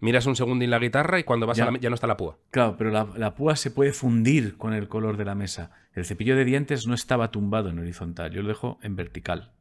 miras 0.00 0.26
un 0.26 0.36
segundo 0.36 0.64
en 0.64 0.70
la 0.70 0.78
guitarra 0.78 1.18
y 1.18 1.24
cuando 1.24 1.46
vas 1.46 1.56
Ya. 1.58 1.64
a 1.66 1.70
la 1.70 1.78
ya 1.78 1.88
no 1.90 1.94
está 1.94 2.06
la 2.06 2.16
púa. 2.16 2.38
claro, 2.50 2.76
pero 2.76 2.90
la, 2.90 3.06
la 3.16 3.34
púa 3.34 3.56
se 3.56 3.70
puede 3.70 3.92
fundir 3.92 4.56
con 4.56 4.72
el 4.72 4.88
color 4.88 5.16
de 5.16 5.24
la 5.24 5.34
mesa. 5.34 5.70
El 5.94 6.04
cepillo 6.04 6.36
de 6.36 6.44
dientes 6.44 6.86
no 6.86 6.94
estaba 6.94 7.30
tumbado 7.30 7.68
en 7.70 7.78
horizontal, 7.78 8.30
yo 8.32 8.42
lo 8.42 8.48
dejo 8.48 8.78
en 8.82 8.96
vertical. 8.96 9.52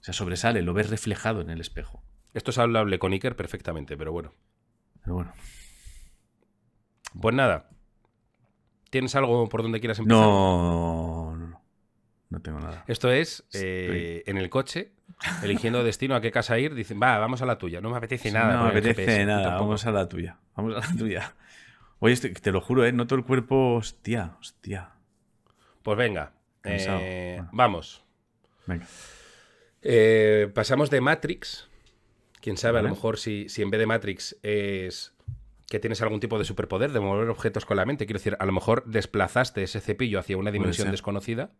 O 0.00 0.04
sea, 0.04 0.14
sobresale, 0.14 0.62
lo 0.62 0.74
ves 0.74 0.90
reflejado 0.90 1.40
en 1.42 1.50
el 1.50 1.60
espejo. 1.60 2.02
Esto 2.34 2.50
es 2.50 2.58
hablable 2.58 2.98
con 2.98 3.12
Iker 3.12 3.36
perfectamente, 3.36 3.96
pero 3.96 4.10
bueno. 4.12 4.32
Pero 5.02 5.14
bueno. 5.14 5.32
Pues 7.20 7.34
nada. 7.34 7.68
¿Tienes 8.90 9.14
algo 9.14 9.48
por 9.48 9.62
donde 9.62 9.80
quieras 9.80 9.98
empezar? 9.98 10.22
No. 10.22 11.21
No 12.32 12.40
tengo 12.40 12.60
nada. 12.60 12.82
Esto 12.88 13.12
es 13.12 13.44
eh, 13.52 14.22
en 14.26 14.38
el 14.38 14.48
coche, 14.48 14.92
eligiendo 15.42 15.84
destino 15.84 16.14
a 16.14 16.22
qué 16.22 16.30
casa 16.30 16.58
ir, 16.58 16.74
dicen, 16.74 16.98
va, 17.00 17.18
vamos 17.18 17.42
a 17.42 17.46
la 17.46 17.58
tuya. 17.58 17.82
No 17.82 17.90
me 17.90 17.98
apetece 17.98 18.32
nada. 18.32 18.56
no 18.56 18.64
me 18.64 18.70
apetece 18.70 19.02
GPS, 19.02 19.26
nada. 19.26 19.42
tampoco. 19.42 19.64
Vamos 19.64 19.86
a 19.86 19.92
la 19.92 20.08
tuya. 20.08 20.38
Vamos 20.56 20.74
a 20.76 20.90
la 20.90 20.96
tuya. 20.96 21.34
Oye, 21.98 22.14
estoy- 22.14 22.32
te 22.32 22.50
lo 22.50 22.62
juro, 22.62 22.86
¿eh? 22.86 22.92
Noto 22.92 23.14
el 23.14 23.24
cuerpo. 23.24 23.74
Hostia, 23.74 24.34
hostia. 24.40 24.92
Pues 25.82 25.98
venga. 25.98 26.32
Eh, 26.64 27.34
Bueno. 27.36 27.50
Vamos. 27.52 28.02
Venga. 28.66 28.86
Eh, 29.82 30.50
pasamos 30.54 30.88
de 30.90 31.00
Matrix. 31.02 31.68
Quién 32.40 32.56
sabe, 32.56 32.78
a 32.78 32.82
lo 32.82 32.88
mejor 32.88 33.18
si, 33.18 33.48
si 33.50 33.60
en 33.62 33.70
vez 33.70 33.78
de 33.78 33.86
Matrix 33.86 34.36
es 34.42 35.12
que 35.68 35.78
tienes 35.78 36.00
algún 36.02 36.18
tipo 36.18 36.38
de 36.38 36.44
superpoder 36.44 36.92
de 36.92 37.00
mover 37.00 37.28
objetos 37.28 37.64
con 37.66 37.76
la 37.76 37.84
mente. 37.84 38.04
Quiero 38.06 38.18
decir, 38.18 38.36
a 38.40 38.46
lo 38.46 38.52
mejor 38.52 38.84
desplazaste 38.86 39.62
ese 39.62 39.80
cepillo 39.80 40.18
hacia 40.18 40.36
una 40.38 40.50
dimensión 40.50 40.90
desconocida 40.90 41.50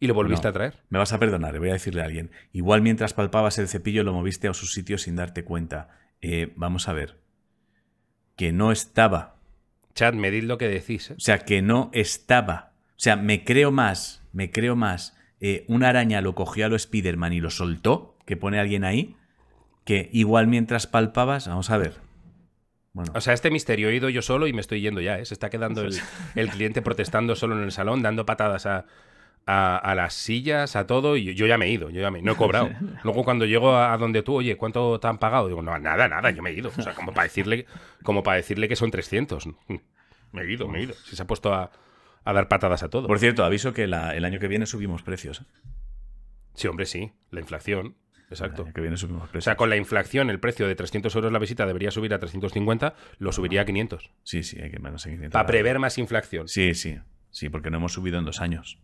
Y 0.00 0.06
lo 0.06 0.14
volviste 0.14 0.44
No. 0.46 0.50
a 0.50 0.52
traer. 0.52 0.74
Me 0.90 0.98
vas 0.98 1.12
a 1.12 1.18
perdonar, 1.18 1.52
le 1.52 1.58
voy 1.58 1.70
a 1.70 1.74
decirle 1.74 2.02
a 2.02 2.04
alguien. 2.04 2.30
Igual 2.52 2.82
mientras 2.82 3.14
palpabas 3.14 3.58
el 3.58 3.68
cepillo 3.68 4.02
lo 4.04 4.12
moviste 4.12 4.48
a 4.48 4.54
su 4.54 4.66
sitio 4.66 4.98
sin 4.98 5.16
darte 5.16 5.44
cuenta. 5.44 5.88
Eh, 6.20 6.52
vamos 6.56 6.88
a 6.88 6.92
ver. 6.92 7.18
Que 8.36 8.52
no 8.52 8.72
estaba. 8.72 9.36
Chad, 9.94 10.14
medid 10.14 10.44
lo 10.44 10.58
que 10.58 10.68
decís. 10.68 11.10
¿eh? 11.10 11.14
O 11.16 11.20
sea, 11.20 11.38
que 11.40 11.62
no 11.62 11.90
estaba. 11.92 12.72
O 12.90 12.98
sea, 13.04 13.16
me 13.16 13.44
creo 13.44 13.70
más, 13.70 14.22
me 14.32 14.50
creo 14.50 14.76
más. 14.76 15.16
eh, 15.40 15.64
una 15.68 15.88
araña 15.90 16.20
lo 16.22 16.34
cogió 16.34 16.66
a 16.66 16.68
lo 16.68 16.78
Spiderman 16.78 17.32
y 17.32 17.40
lo 17.40 17.50
soltó, 17.50 18.16
que 18.24 18.36
pone 18.36 18.58
alguien 18.58 18.82
ahí, 18.84 19.14
que 19.84 20.08
igual 20.12 20.46
mientras 20.46 20.86
palpabas, 20.86 21.46
vamos 21.48 21.70
a 21.70 21.76
ver. 21.76 21.94
Bueno, 22.94 23.12
O 23.14 23.20
sea, 23.20 23.34
este 23.34 23.50
misterio 23.50 23.88
he 23.90 23.96
ido 23.96 24.08
yo 24.08 24.22
solo 24.22 24.46
y 24.46 24.52
me 24.52 24.60
estoy 24.60 24.80
yendo 24.80 25.00
ya, 25.00 25.18
¿eh? 25.18 25.24
Se 25.26 25.34
está 25.34 25.50
quedando 25.50 25.82
el, 25.84 25.98
el 26.34 26.48
cliente 26.48 26.80
protestando 26.80 27.34
solo 27.36 27.56
en 27.58 27.64
el 27.64 27.72
salón, 27.72 28.02
dando 28.02 28.24
patadas 28.24 28.64
a, 28.66 28.86
a- 29.46 29.76
a 29.76 29.94
las 29.94 30.14
sillas, 30.14 30.74
a 30.76 30.86
todo, 30.86 31.16
y 31.16 31.34
yo 31.34 31.46
ya 31.46 31.58
me 31.58 31.66
he 31.66 31.70
ido, 31.70 31.90
yo 31.90 32.00
ya 32.00 32.10
me 32.10 32.22
no 32.22 32.32
he 32.32 32.36
cobrado. 32.36 32.70
Luego 33.04 33.24
cuando 33.24 33.44
llego 33.44 33.74
a, 33.74 33.92
a 33.92 33.98
donde 33.98 34.22
tú, 34.22 34.34
oye, 34.36 34.56
¿cuánto 34.56 34.98
te 35.00 35.06
han 35.06 35.18
pagado? 35.18 35.48
Digo, 35.48 35.62
no, 35.62 35.78
nada, 35.78 36.08
nada, 36.08 36.30
yo 36.30 36.42
me 36.42 36.50
he 36.50 36.54
ido. 36.54 36.70
O 36.76 36.82
sea, 36.82 36.94
como 36.94 37.12
para 37.12 37.24
decirle, 37.24 37.66
como 38.02 38.22
para 38.22 38.36
decirle 38.38 38.68
que 38.68 38.76
son 38.76 38.90
300. 38.90 39.46
Me 40.32 40.42
he 40.42 40.52
ido, 40.52 40.66
me 40.68 40.78
he 40.80 40.82
ido. 40.84 40.94
Si 40.94 41.14
se 41.16 41.22
ha 41.22 41.26
puesto 41.26 41.52
a, 41.54 41.70
a 42.24 42.32
dar 42.32 42.48
patadas 42.48 42.82
a 42.82 42.88
todo. 42.88 43.06
por 43.06 43.18
cierto, 43.18 43.44
aviso 43.44 43.72
que 43.72 43.86
la- 43.86 44.14
el 44.16 44.24
año 44.24 44.38
que 44.40 44.48
viene 44.48 44.66
subimos 44.66 45.02
precios. 45.02 45.42
¿eh? 45.42 45.44
Sí, 46.54 46.68
hombre, 46.68 46.86
sí. 46.86 47.12
La 47.30 47.40
inflación. 47.40 47.96
El 48.16 48.24
Exacto. 48.30 48.62
año 48.64 48.72
que 48.72 48.80
viene 48.80 48.96
subimos 48.96 49.24
O 49.24 49.26
precios. 49.26 49.44
sea, 49.44 49.56
con 49.56 49.68
la 49.68 49.76
inflación, 49.76 50.30
el 50.30 50.40
precio 50.40 50.66
de 50.66 50.74
300 50.74 51.14
euros 51.14 51.30
la 51.30 51.38
visita 51.38 51.66
debería 51.66 51.90
subir 51.90 52.14
a 52.14 52.18
350, 52.18 52.94
lo 53.18 53.32
subiría 53.32 53.60
a 53.60 53.64
500. 53.66 54.10
Sí, 54.22 54.42
sí, 54.42 54.60
hay 54.60 54.70
que 54.70 54.78
menos 54.78 55.04
en 55.06 55.12
500. 55.12 55.32
Para 55.32 55.46
prever 55.46 55.78
más 55.78 55.98
inflación. 55.98 56.48
Sí, 56.48 56.74
sí, 56.74 56.98
sí, 57.30 57.48
porque 57.50 57.70
no 57.70 57.76
hemos 57.76 57.92
subido 57.92 58.18
en 58.18 58.24
dos 58.24 58.40
años. 58.40 58.78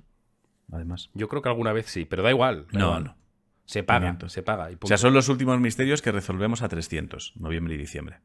Además. 0.72 1.10
Yo 1.14 1.28
creo 1.28 1.42
que 1.42 1.48
alguna 1.48 1.72
vez 1.72 1.86
sí, 1.86 2.04
pero 2.04 2.22
da 2.22 2.30
igual. 2.30 2.66
da 2.72 2.78
No, 2.78 2.86
igual. 2.86 3.04
no. 3.04 3.16
Se 3.66 3.82
paga, 3.84 4.00
500. 4.00 4.32
se 4.32 4.42
paga. 4.42 4.70
y 4.72 4.76
O 4.80 4.86
sea, 4.86 4.98
son 4.98 5.14
los 5.14 5.28
últimos 5.28 5.58
misterios 5.60 6.02
que 6.02 6.10
resolvemos 6.12 6.62
a 6.62 6.68
300, 6.68 7.34
noviembre 7.36 7.74
y 7.74 7.76
diciembre. 7.78 8.18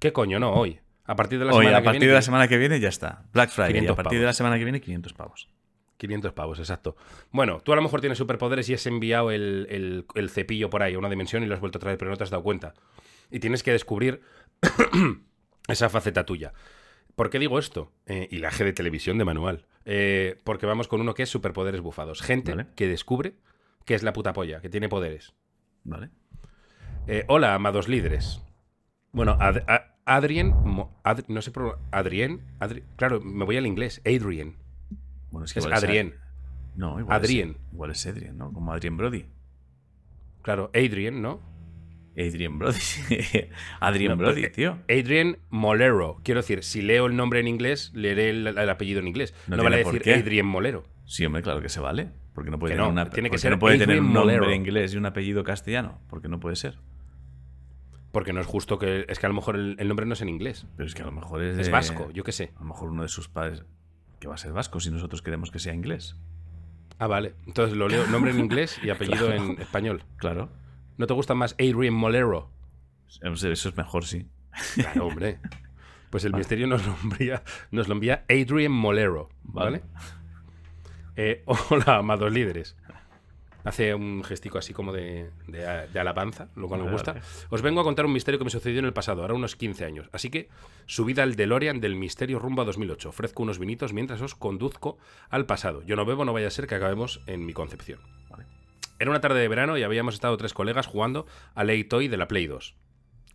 ¿Qué 0.00 0.12
coño? 0.12 0.38
No, 0.40 0.52
hoy. 0.52 0.80
A 1.04 1.16
partir 1.16 1.38
de 1.38 1.44
la 1.46 1.52
Hoy, 1.52 1.60
semana 1.64 1.78
a 1.78 1.80
que 1.80 1.84
partir 1.86 2.00
viene, 2.00 2.10
de 2.12 2.18
la 2.18 2.22
semana 2.22 2.48
que 2.48 2.58
viene 2.58 2.80
ya 2.80 2.88
está. 2.88 3.24
Black 3.32 3.50
Friday. 3.50 3.70
Y 3.72 3.76
a 3.76 3.80
500 3.80 3.96
partir 3.96 4.18
de 4.20 4.26
la 4.26 4.32
semana 4.32 4.58
que 4.58 4.64
viene, 4.64 4.80
500 4.80 5.12
pavos. 5.14 5.48
500 5.96 6.32
pavos, 6.32 6.58
exacto. 6.58 6.96
Bueno, 7.32 7.60
tú 7.64 7.72
a 7.72 7.76
lo 7.76 7.82
mejor 7.82 8.00
tienes 8.00 8.18
superpoderes 8.18 8.68
y 8.68 8.74
has 8.74 8.86
enviado 8.86 9.30
el, 9.30 9.66
el- 9.70 10.06
el 10.14 10.28
cepillo 10.30 10.70
por 10.70 10.82
ahí 10.82 10.94
a 10.94 10.98
una 10.98 11.08
dimensión 11.08 11.42
y 11.42 11.46
lo 11.46 11.54
has 11.54 11.60
vuelto 11.60 11.78
a 11.78 11.80
traer, 11.80 11.96
pero 11.98 12.10
no 12.10 12.16
te 12.16 12.24
has 12.24 12.30
dado 12.30 12.42
cuenta. 12.42 12.74
Y 13.30 13.38
tienes 13.40 13.62
que 13.62 13.72
descubrir 13.72 14.20
esa 15.68 15.88
faceta 15.88 16.24
tuya. 16.26 16.52
¿Por 17.16 17.30
qué 17.30 17.38
digo 17.38 17.58
esto? 17.58 17.92
Eh, 18.06 18.28
y 18.30 18.38
la 18.38 18.50
G 18.50 18.64
de 18.64 18.72
televisión 18.72 19.18
de 19.18 19.24
manual. 19.24 19.66
Eh, 19.90 20.36
porque 20.44 20.66
vamos 20.66 20.86
con 20.86 21.00
uno 21.00 21.14
que 21.14 21.22
es 21.22 21.30
superpoderes 21.30 21.80
bufados. 21.80 22.20
Gente 22.20 22.54
Vale. 22.54 22.66
que 22.76 22.86
descubre 22.86 23.36
que 23.86 23.94
es 23.94 24.02
la 24.02 24.12
puta 24.12 24.34
polla, 24.34 24.60
que 24.60 24.68
tiene 24.68 24.90
poderes. 24.90 25.32
¿Vale? 25.84 26.10
Eh, 27.06 27.24
hola, 27.28 27.54
amados 27.54 27.88
líderes. 27.88 28.42
Bueno, 29.12 29.38
Ad- 29.40 29.62
Adrien, 30.04 30.52
Ad- 31.04 31.24
no 31.28 31.40
sé, 31.40 31.50
pro- 31.52 31.78
Adrien, 31.90 32.42
Adri- 32.60 32.82
claro, 32.96 33.20
me 33.22 33.46
voy 33.46 33.56
al 33.56 33.66
inglés, 33.66 34.02
Adrien. 34.04 34.56
Bueno, 35.30 35.46
es 35.46 35.52
Es 35.56 35.64
igual 35.64 35.72
Adrien. 35.72 36.14
No, 36.76 37.00
igual 37.00 37.16
Adrien. 37.16 37.50
Es, 37.66 37.72
igual 37.72 37.90
es 37.92 38.06
Adrien, 38.06 38.36
¿no? 38.36 38.52
Como 38.52 38.72
Adrien 38.74 38.96
Brody. 38.98 39.24
Claro, 40.42 40.70
Adrien, 40.74 41.22
¿no? 41.22 41.40
Adrien 42.18 42.58
Brody. 42.58 42.78
Adrien 43.80 44.10
No, 44.10 44.16
Brody, 44.16 44.40
pues, 44.42 44.52
tío. 44.52 44.78
Adrien 44.88 45.38
Molero. 45.50 46.20
Quiero 46.24 46.40
decir, 46.40 46.64
si 46.64 46.82
leo 46.82 47.06
el 47.06 47.16
nombre 47.16 47.40
en 47.40 47.48
inglés, 47.48 47.92
leeré 47.94 48.30
el, 48.30 48.46
el 48.46 48.70
apellido 48.70 49.00
en 49.00 49.08
inglés. 49.08 49.34
No 49.46 49.56
No, 49.56 49.62
vale 49.64 49.78
decir 49.78 50.02
qué. 50.02 50.14
Adrien 50.14 50.46
Molero. 50.46 50.84
Sí, 51.04 51.24
hombre, 51.24 51.42
claro 51.42 51.60
que 51.62 51.68
se 51.68 51.80
vale. 51.80 52.08
Porque 52.34 52.50
no 52.50 52.58
puede 52.58 52.72
Que 52.72 52.76
tener, 52.76 52.86
no, 52.86 52.92
una- 52.92 53.10
tiene 53.10 53.28
que 53.28 53.34
porque 53.34 53.40
ser 53.42 53.50
no 53.52 53.58
puede 53.58 53.74
tener 53.78 53.96
Adrien 53.96 54.04
un 54.06 54.12
nombre 54.12 54.36
Molero. 54.38 54.54
inglés 54.54 54.94
y 54.94 54.96
un 54.96 55.06
apellido 55.06 55.42
castellano. 55.44 56.00
Porque 56.08 56.28
no 56.28 56.38
puede 56.40 56.56
ser. 56.56 56.78
Porque 58.12 58.32
no 58.32 58.40
es 58.40 58.46
justo 58.46 58.78
que. 58.78 59.04
Es 59.08 59.18
que 59.18 59.26
a 59.26 59.28
lo 59.28 59.34
mejor 59.34 59.56
el, 59.56 59.76
el 59.78 59.86
nombre 59.88 60.06
no 60.06 60.14
es 60.14 60.20
en 60.22 60.28
inglés. 60.28 60.66
Pero 60.76 60.86
es 60.86 60.94
que 60.94 61.02
a 61.02 61.06
lo 61.06 61.12
mejor 61.12 61.42
es. 61.42 61.58
Es 61.58 61.70
vasco, 61.70 62.10
yo 62.12 62.24
qué 62.24 62.32
sé. 62.32 62.52
A 62.56 62.60
lo 62.60 62.66
mejor 62.66 62.90
uno 62.90 63.02
de 63.02 63.08
sus 63.08 63.28
padres. 63.28 63.64
Que 64.20 64.28
va 64.28 64.34
a 64.34 64.38
ser 64.38 64.52
vasco 64.52 64.80
si 64.80 64.90
nosotros 64.90 65.22
queremos 65.22 65.50
que 65.50 65.58
sea 65.58 65.74
inglés. 65.74 66.16
Ah, 66.98 67.06
vale. 67.06 67.34
Entonces 67.46 67.76
lo 67.76 67.88
leo 67.88 68.06
nombre 68.08 68.30
en 68.32 68.38
inglés 68.40 68.80
y 68.82 68.90
apellido 68.90 69.26
Claro. 69.28 69.44
en 69.44 69.60
español. 69.60 70.02
Claro. 70.16 70.50
¿No 70.98 71.06
te 71.06 71.14
gusta 71.14 71.34
más 71.34 71.54
Adrien 71.54 71.94
Molero? 71.94 72.50
Eso 73.22 73.48
es 73.48 73.76
mejor, 73.76 74.04
sí. 74.04 74.28
Claro, 74.74 75.06
hombre. 75.06 75.38
Pues 76.10 76.24
el 76.24 76.32
Vale. 76.32 76.40
misterio 76.40 76.66
nos 76.66 76.86
lo 76.86 76.96
envía, 77.02 77.42
nos 77.70 77.86
lo 77.86 77.92
envía 77.92 78.24
Adrien 78.30 78.72
Molero, 78.72 79.28
¿vale? 79.42 79.82
Vale. 79.92 80.02
Eh, 81.16 81.44
hola, 81.70 81.96
amados 81.96 82.32
líderes. 82.32 82.76
Hace 83.64 83.94
un 83.94 84.24
gestico 84.24 84.56
así 84.56 84.72
como 84.72 84.94
de, 84.94 85.28
de- 85.48 85.86
de 85.92 86.00
alabanza, 86.00 86.48
lo 86.56 86.66
cual 86.66 86.80
me 86.80 86.84
Vale, 86.86 86.94
gusta. 86.94 87.12
vale. 87.12 87.24
Os 87.50 87.60
vengo 87.60 87.82
a 87.82 87.84
contar 87.84 88.06
un 88.06 88.14
misterio 88.14 88.38
que 88.38 88.44
me 88.46 88.50
sucedió 88.50 88.78
en 88.78 88.86
el 88.86 88.94
pasado, 88.94 89.20
ahora 89.20 89.34
unos 89.34 89.54
15 89.56 89.84
años. 89.84 90.08
Así 90.12 90.30
que 90.30 90.48
subid 90.86 91.18
al 91.18 91.36
DeLorean 91.36 91.78
del 91.80 91.94
misterio 91.94 92.38
rumbo 92.38 92.62
a 92.62 92.64
2008. 92.64 93.10
Ofrezco 93.10 93.42
unos 93.42 93.58
vinitos 93.58 93.92
mientras 93.92 94.22
os 94.22 94.34
conduzco 94.34 94.96
al 95.28 95.44
pasado. 95.44 95.82
Yo 95.82 95.94
no 95.94 96.06
bebo, 96.06 96.24
no 96.24 96.32
vaya 96.32 96.46
a 96.46 96.50
ser 96.50 96.66
que 96.66 96.76
acabemos 96.76 97.20
en 97.26 97.44
mi 97.44 97.52
concepción. 97.52 98.00
Vale. 98.30 98.46
Era 98.98 99.10
una 99.10 99.20
tarde 99.20 99.40
de 99.40 99.48
verano 99.48 99.76
y 99.78 99.82
habíamos 99.82 100.14
estado 100.14 100.36
tres 100.36 100.52
colegas 100.54 100.86
jugando 100.86 101.26
a 101.54 101.64
Lay 101.64 101.84
Toy 101.84 102.08
de 102.08 102.16
la 102.16 102.26
Play 102.28 102.46
2. 102.46 102.74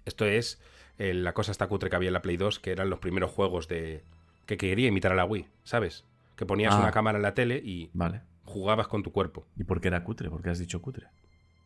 Esto 0.06 0.26
es 0.26 0.62
eh, 1.00 1.14
la 1.14 1.34
cosa 1.34 1.52
esta 1.52 1.68
cutre 1.68 1.90
que 1.90 1.96
había 1.96 2.10
en 2.10 2.14
la 2.14 2.22
Play 2.22 2.38
2, 2.38 2.60
que 2.60 2.72
eran 2.72 2.90
los 2.90 3.00
primeros 3.00 3.32
juegos 3.32 3.68
de 3.68 4.04
que 4.46 4.58
quería 4.58 4.88
imitar 4.90 5.12
a 5.14 5.16
la 5.16 5.26
Wii, 5.26 5.48
¿sabes? 5.64 6.04
Que 6.36 6.46
ponías 6.46 6.74
Ah. 6.74 6.80
una 6.80 6.92
cámara 6.92 7.18
en 7.18 7.22
la 7.24 7.34
tele 7.34 7.62
y 7.64 7.90
Vale. 7.94 8.22
jugabas 8.46 8.88
con 8.88 9.04
tu 9.04 9.12
cuerpo. 9.12 9.46
¿Y 9.58 9.64
por 9.64 9.80
qué 9.80 9.88
era 9.88 10.04
cutre? 10.04 10.30
¿Por 10.30 10.42
qué 10.42 10.50
has 10.50 10.60
dicho 10.60 10.82
cutre? 10.82 11.08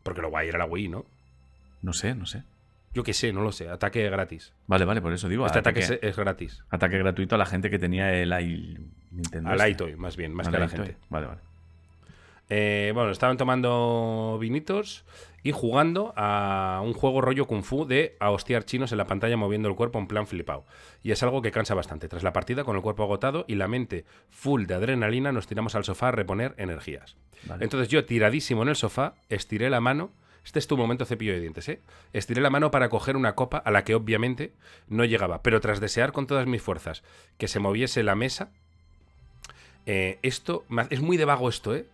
Porque 0.04 0.22
lo 0.22 0.30
guay 0.30 0.48
era 0.48 0.58
la 0.58 0.64
Wii, 0.66 0.88
¿no? 0.88 1.04
No 1.82 1.92
sé, 1.92 2.14
no 2.14 2.24
sé. 2.26 2.44
Yo 2.94 3.02
qué 3.02 3.12
sé, 3.12 3.32
no 3.32 3.42
lo 3.42 3.52
sé. 3.52 3.68
Ataque 3.68 4.08
gratis. 4.08 4.52
Vale, 4.66 4.84
vale, 4.84 5.02
por 5.02 5.12
eso 5.12 5.28
digo. 5.28 5.44
este 5.44 5.58
ataque, 5.58 5.80
ataque, 5.84 5.94
es, 6.06 6.10
es 6.10 6.16
gratis. 6.16 6.64
ataque 6.70 6.98
gratuito 6.98 7.34
a 7.34 7.38
la 7.38 7.46
gente 7.46 7.68
que 7.70 7.78
tenía 7.78 8.14
el 8.14 8.30
i- 8.40 8.78
Nintendo. 9.10 9.50
A 9.50 9.52
este. 9.54 9.64
Lightoy, 9.64 9.96
más 9.96 10.16
bien, 10.16 10.32
más 10.32 10.46
Al 10.46 10.52
que 10.52 10.56
a 10.56 10.60
la 10.60 10.66
iToy. 10.66 10.86
gente. 10.86 10.96
Vale, 11.10 11.26
vale. 11.26 11.40
Eh, 12.50 12.92
bueno, 12.94 13.10
estaban 13.10 13.36
tomando 13.36 14.38
vinitos 14.40 15.04
y 15.42 15.52
jugando 15.52 16.12
a 16.16 16.80
un 16.82 16.94
juego 16.94 17.20
rollo 17.20 17.46
kung 17.46 17.62
fu 17.62 17.84
de 17.84 18.16
a 18.20 18.30
hostiar 18.30 18.64
chinos 18.64 18.92
en 18.92 18.98
la 18.98 19.06
pantalla 19.06 19.36
moviendo 19.36 19.68
el 19.68 19.76
cuerpo 19.76 19.98
en 19.98 20.06
plan 20.06 20.26
flipado. 20.26 20.64
Y 21.02 21.12
es 21.12 21.22
algo 21.22 21.42
que 21.42 21.50
cansa 21.50 21.74
bastante. 21.74 22.08
Tras 22.08 22.22
la 22.22 22.32
partida, 22.32 22.64
con 22.64 22.76
el 22.76 22.82
cuerpo 22.82 23.02
agotado 23.02 23.44
y 23.48 23.54
la 23.54 23.68
mente 23.68 24.04
full 24.30 24.64
de 24.66 24.74
adrenalina, 24.74 25.32
nos 25.32 25.46
tiramos 25.46 25.74
al 25.74 25.84
sofá 25.84 26.08
a 26.08 26.12
reponer 26.12 26.54
energías. 26.58 27.16
Vale. 27.44 27.64
Entonces 27.64 27.88
yo, 27.88 28.04
tiradísimo 28.04 28.62
en 28.62 28.70
el 28.70 28.76
sofá, 28.76 29.14
estiré 29.28 29.70
la 29.70 29.80
mano. 29.80 30.10
Este 30.44 30.58
es 30.58 30.66
tu 30.66 30.76
momento 30.78 31.04
cepillo 31.04 31.34
de 31.34 31.40
dientes, 31.40 31.68
¿eh? 31.68 31.80
Estiré 32.14 32.40
la 32.40 32.48
mano 32.48 32.70
para 32.70 32.88
coger 32.88 33.16
una 33.16 33.34
copa 33.34 33.58
a 33.58 33.70
la 33.70 33.84
que 33.84 33.94
obviamente 33.94 34.52
no 34.88 35.04
llegaba. 35.04 35.42
Pero 35.42 35.60
tras 35.60 35.78
desear 35.78 36.12
con 36.12 36.26
todas 36.26 36.46
mis 36.46 36.62
fuerzas 36.62 37.02
que 37.36 37.48
se 37.48 37.60
moviese 37.60 38.02
la 38.02 38.14
mesa, 38.14 38.50
eh, 39.84 40.18
esto 40.22 40.64
es 40.90 41.00
muy 41.00 41.18
de 41.18 41.26
vago 41.26 41.48
esto, 41.48 41.74
¿eh? 41.74 41.86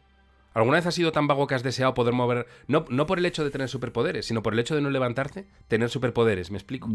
¿Alguna 0.55 0.77
vez 0.79 0.87
has 0.87 0.95
sido 0.95 1.13
tan 1.13 1.27
vago 1.27 1.47
que 1.47 1.55
has 1.55 1.63
deseado 1.63 1.93
poder 1.95 2.15
mover, 2.15 2.47
no, 2.69 2.85
no 2.89 3.07
por 3.07 3.19
el 3.19 3.27
hecho 3.27 3.45
de 3.45 3.51
tener 3.51 3.69
superpoderes, 3.69 4.27
sino 4.27 4.43
por 4.43 4.53
el 4.55 4.59
hecho 4.61 4.75
de 4.75 4.81
no 4.81 4.91
levantarte, 4.91 5.47
tener 5.69 5.91
superpoderes? 5.91 6.51
¿Me 6.51 6.57
explico? 6.59 6.89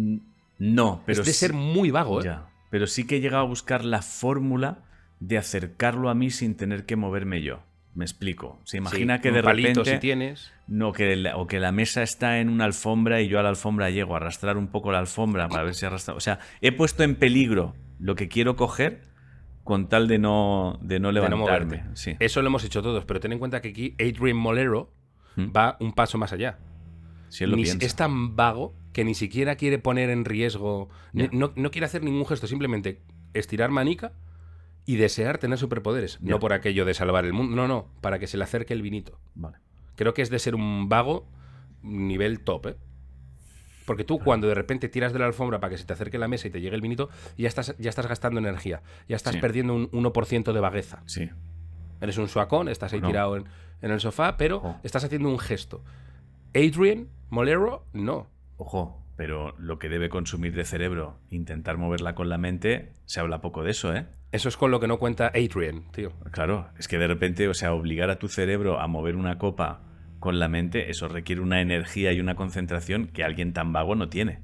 No, 0.58 1.04
pero 1.06 1.22
es 1.22 1.26
de 1.28 1.34
sí- 1.34 1.40
ser 1.40 1.54
muy 1.54 1.92
vago, 1.92 2.22
¿eh? 2.22 2.26
Ya. 2.26 2.48
Pero 2.70 2.88
sí 2.88 3.06
que 3.06 3.18
he 3.18 3.22
llegado 3.22 3.44
a 3.44 3.48
buscar 3.48 3.84
la 3.84 4.02
fórmula 4.02 4.80
de 5.20 5.38
acercarlo 5.38 6.10
a 6.10 6.16
mí 6.16 6.30
sin 6.32 6.56
tener 6.56 6.86
que 6.86 6.96
moverme 6.96 7.42
yo. 7.42 7.60
Me 7.96 8.06
explico. 8.06 8.62
Se 8.66 8.78
imagina 8.78 9.18
Sí, 9.18 9.24
que 9.24 9.32
de 9.32 9.42
repente. 9.42 9.84
si 9.94 10.00
tienes. 10.00 10.52
No, 10.68 10.94
que 10.94 11.16
la, 11.16 11.36
o 11.38 11.48
que 11.48 11.60
la 11.60 11.72
mesa 11.72 12.04
está 12.04 12.40
en 12.40 12.48
una 12.50 12.66
alfombra 12.66 13.20
y 13.22 13.28
yo 13.28 13.40
a 13.40 13.44
la 13.44 13.50
alfombra 13.50 13.90
llego 13.90 14.14
a 14.14 14.18
arrastrar 14.18 14.58
un 14.58 14.68
poco 14.68 14.92
la 14.92 15.00
alfombra 15.00 15.50
para 15.50 15.64
ver 15.64 15.74
si 15.74 15.86
arrastra. 15.86 16.14
O 16.14 16.20
sea, 16.20 16.40
he 16.62 16.72
puesto 16.72 17.04
en 17.04 17.16
peligro 17.16 17.76
lo 18.00 18.16
que 18.16 18.28
quiero 18.30 18.56
coger 18.56 19.02
con 19.70 19.88
tal 19.88 20.08
de 20.08 20.18
no, 20.18 20.80
de 20.82 21.00
no 21.00 21.10
de 21.10 21.14
no 21.14 21.28
levantarme. 21.30 21.84
sí. 21.94 22.16
Eso 22.20 22.42
lo 22.42 22.48
hemos 22.48 22.64
hecho 22.64 22.82
todos, 22.82 23.06
pero 23.06 23.20
ten 23.20 23.34
en 23.34 23.38
cuenta 23.38 23.62
que 23.62 23.68
aquí 23.70 23.96
Adrian 24.00 24.36
Molero 24.36 24.92
Mm. 25.36 25.52
va 25.56 25.78
un 25.80 25.94
paso 25.94 26.18
más 26.18 26.34
allá. 26.34 26.58
Si 27.28 27.44
él 27.44 27.52
lo 27.52 27.56
Ni- 27.56 27.62
piensa. 27.66 27.86
es 27.86 27.96
tan 27.96 28.36
vago 28.36 28.74
que 28.94 29.04
ni 29.06 29.14
siquiera 29.14 29.58
quiere 29.58 29.78
poner 29.78 30.10
en 30.10 30.26
riesgo, 30.26 30.90
no, 31.14 31.54
no 31.56 31.70
quiere 31.70 31.86
hacer 31.86 32.04
ningún 32.04 32.26
gesto, 32.26 32.48
simplemente 32.48 33.04
estirar 33.36 33.70
manica 33.70 34.12
y 34.88 34.96
desear 34.96 35.38
tener 35.38 35.60
superpoderes. 35.60 36.20
No 36.20 36.40
por 36.40 36.52
aquello 36.52 36.84
de 36.84 36.96
salvar 36.96 37.26
el 37.26 37.34
mundo, 37.34 37.56
no, 37.56 37.68
no, 37.68 37.90
para 38.02 38.18
que 38.18 38.26
se 38.26 38.38
le 38.38 38.44
acerque 38.46 38.74
el 38.74 38.82
vinito. 38.82 39.20
Vale. 39.36 39.58
Creo 39.96 40.16
que 40.16 40.24
es 40.24 40.32
de 40.32 40.40
ser 40.40 40.56
un 40.56 40.90
vago 40.90 41.28
nivel 41.84 42.40
top, 42.40 42.66
¿eh? 42.66 42.76
Porque 43.90 44.04
tú 44.04 44.20
cuando 44.20 44.46
de 44.48 44.54
repente 44.54 44.88
tiras 44.88 45.14
de 45.14 45.18
la 45.18 45.26
alfombra 45.26 45.60
para 45.60 45.72
que 45.72 45.80
se 45.80 45.84
te 45.84 45.94
acerque 45.94 46.20
la 46.20 46.28
mesa 46.28 46.48
y 46.48 46.52
te 46.52 46.62
llegue 46.62 46.76
el 46.76 46.82
vinito, 46.82 47.10
ya 47.40 47.48
estás, 47.48 47.76
ya 47.80 47.90
estás 47.90 48.06
gastando 48.06 48.40
energía, 48.40 48.84
ya 49.08 49.16
estás 49.16 49.34
Sí. 49.34 49.42
perdiendo 49.42 49.74
un 49.74 49.90
1% 49.92 50.54
de 50.54 50.60
vagueza. 50.60 51.02
Sí. 51.08 51.28
Eres 52.00 52.20
un 52.20 52.28
suacón, 52.28 52.68
estás 52.70 52.94
ahí 52.94 53.02
No. 53.02 53.08
tirado 53.08 53.36
en, 53.36 53.46
en 53.82 53.90
el 53.90 54.00
sofá, 54.00 54.38
pero 54.38 54.58
Ojo. 54.58 54.80
estás 54.84 55.04
haciendo 55.06 55.28
un 55.28 55.40
gesto. 55.40 55.84
Adrian 56.54 57.08
Molero, 57.32 57.88
no. 57.94 58.28
Ojo, 58.58 59.04
pero 59.16 59.56
lo 59.58 59.80
que 59.80 59.90
debe 59.90 60.08
consumir 60.10 60.54
de 60.56 60.66
cerebro, 60.66 61.18
intentar 61.32 61.78
moverla 61.78 62.14
con 62.14 62.30
la 62.30 62.38
mente, 62.38 62.94
se 63.06 63.20
habla 63.20 63.42
poco 63.42 63.64
de 63.64 63.72
eso, 63.72 63.92
¿eh? 63.96 64.06
Eso 64.32 64.50
es 64.50 64.56
con 64.56 64.70
lo 64.70 64.80
que 64.80 64.88
no 64.88 65.00
cuenta 65.00 65.30
Adrian, 65.34 65.90
tío. 65.92 66.12
Claro, 66.32 66.70
es 66.78 66.88
que 66.88 67.00
de 67.00 67.08
repente, 67.08 67.48
o 67.48 67.56
sea, 67.56 67.74
obligar 67.74 68.12
a 68.12 68.20
tu 68.20 68.28
cerebro 68.28 68.80
a 68.80 68.86
mover 68.86 69.16
una 69.16 69.40
copa 69.40 69.82
con 70.20 70.40
la 70.40 70.48
mente, 70.48 70.90
eso 70.92 71.08
requiere 71.08 71.42
una 71.42 71.62
energía 71.62 72.12
y 72.14 72.20
una 72.20 72.36
concentración 72.36 73.08
que 73.08 73.24
alguien 73.24 73.54
tan 73.54 73.72
vago 73.74 73.96
no 73.96 74.10
tiene. 74.10 74.40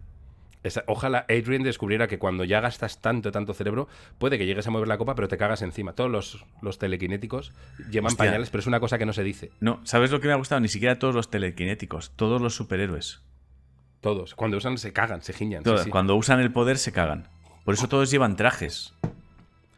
Esa- 0.63 0.84
ojalá 0.88 1.27
Adrian 1.29 1.62
descubriera 1.62 2.08
que 2.08 2.17
cuando 2.17 2.44
ya 2.44 2.60
gastas 2.60 3.00
tanto, 3.00 3.32
tanto 3.32 3.53
cerebro, 3.53 3.88
puede 4.17 4.39
que 4.39 4.48
llegues 4.48 4.65
a 4.65 4.72
mover 4.72 4.88
la 4.88 4.98
copa, 4.98 5.13
pero 5.13 5.27
te 5.27 5.38
cagas 5.38 5.62
encima. 5.62 5.94
Todos 5.94 6.10
los, 6.10 6.44
los 6.63 6.79
telequinéticos 6.79 7.53
llevan 7.91 8.08
Hostia. 8.08 8.25
pañales, 8.25 8.50
pero 8.50 8.62
es 8.62 8.67
una 8.67 8.79
cosa 8.79 8.98
que 8.98 9.05
no 9.05 9.13
se 9.13 9.22
dice. 9.24 9.51
No, 9.60 9.79
¿sabes 9.84 10.10
lo 10.10 10.20
que 10.20 10.25
me 10.27 10.34
ha 10.34 10.38
gustado? 10.38 10.60
Ni 10.62 10.67
siquiera 10.67 10.98
todos 10.98 11.13
los 11.13 11.29
telequinéticos, 11.29 12.13
todos 12.15 12.41
los 12.41 12.55
superhéroes. 12.55 13.22
Todos. 14.01 14.34
Cuando 14.34 14.58
usan 14.58 14.79
se 14.79 14.91
cagan, 14.91 15.22
se 15.22 15.34
giñan. 15.34 15.62
sí, 15.62 15.65
Todos, 15.65 15.84
sí. 15.84 15.89
Cuando 15.91 16.15
usan 16.15 16.39
el 16.39 16.51
poder 16.51 16.79
se 16.79 16.91
cagan. 16.91 17.27
Por 17.63 17.75
eso 17.75 17.88
todos 17.88 18.10
llevan 18.10 18.36
trajes. 18.36 18.94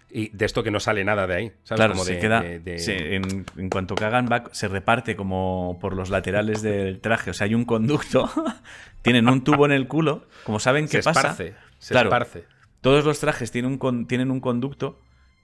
Y 0.09 0.29
de 0.29 0.45
esto 0.45 0.63
que 0.63 0.71
no 0.71 0.79
sale 0.79 1.03
nada 1.03 1.27
de 1.27 1.35
ahí. 1.35 1.47
¿sabes? 1.63 1.79
Claro, 1.79 1.93
Como 1.93 2.05
se 2.05 2.13
de- 2.15 2.19
queda. 2.19 2.41
de- 2.41 2.59
de- 2.59 2.79
se- 2.79 3.15
en, 3.15 3.45
en 3.57 3.69
cuanto 3.69 3.95
cagan, 3.95 4.27
va- 4.31 4.45
se 4.53 4.67
reparte 4.69 5.15
como 5.17 5.77
por 5.81 5.93
los 5.95 6.09
laterales 6.09 6.61
del 6.61 7.01
traje. 7.01 7.31
O 7.31 7.33
sea, 7.33 7.45
hay 7.45 7.55
un 7.55 7.65
conducto. 7.65 8.29
tienen 9.01 9.27
un 9.27 9.43
tubo 9.43 9.65
en 9.65 9.73
el 9.73 9.87
culo. 9.87 10.25
Como 10.45 10.59
saben 10.59 10.87
se 10.87 10.99
qué 10.99 11.03
pasa. 11.03 11.19
esparce. 11.19 11.55
Se 11.79 11.93
Claro. 11.93 12.07
esparce. 12.09 12.45
Todos 12.81 13.03
los 13.03 13.19
trajes 13.19 13.51
tienen 13.51 13.71
un, 13.71 13.77
con- 13.77 14.07
tienen 14.07 14.31
un 14.31 14.39
conducto 14.39 14.99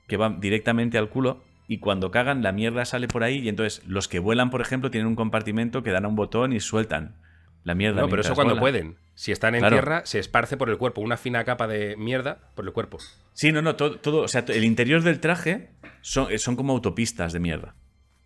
que 0.07 0.15
va 0.17 0.29
directamente 0.29 0.97
al 0.97 1.09
culo. 1.09 1.43
Y 1.67 1.79
cuando 1.79 2.11
cagan, 2.11 2.41
la 2.43 2.51
mierda 2.51 2.85
sale 2.85 3.07
por 3.07 3.23
ahí. 3.23 3.39
Y 3.39 3.49
entonces, 3.49 3.81
los 3.87 4.07
que 4.07 4.19
vuelan, 4.19 4.49
por 4.49 4.61
ejemplo, 4.61 4.91
tienen 4.91 5.07
un 5.07 5.15
compartimento 5.15 5.81
que 5.83 5.91
dan 5.91 6.05
a 6.05 6.07
un 6.09 6.15
botón 6.15 6.53
y 6.53 6.59
sueltan 6.59 7.15
la 7.63 7.75
mierda. 7.75 8.01
No, 8.01 8.09
pero 8.09 8.21
eso 8.21 8.35
cuando 8.35 8.59
pueden. 8.59 8.97
Si 9.15 9.31
están 9.31 9.55
en 9.55 9.61
Claro. 9.61 9.75
tierra, 9.75 10.05
se 10.05 10.19
esparce 10.19 10.57
por 10.57 10.69
el 10.69 10.77
cuerpo. 10.77 11.01
Una 11.01 11.17
fina 11.17 11.43
capa 11.43 11.67
de 11.67 11.95
mierda 11.97 12.49
por 12.55 12.65
el 12.65 12.73
cuerpo. 12.73 12.97
Sí, 13.33 13.51
no, 13.51 13.61
no, 13.61 13.75
todo, 13.75 13.99
todo, 13.99 14.21
o 14.23 14.27
sea, 14.27 14.43
el 14.47 14.63
interior 14.63 15.01
del 15.03 15.19
traje 15.19 15.69
son, 16.01 16.31
eh, 16.31 16.37
son 16.39 16.55
como 16.55 16.73
autopistas 16.73 17.31
de 17.33 17.39
mierda. 17.39 17.75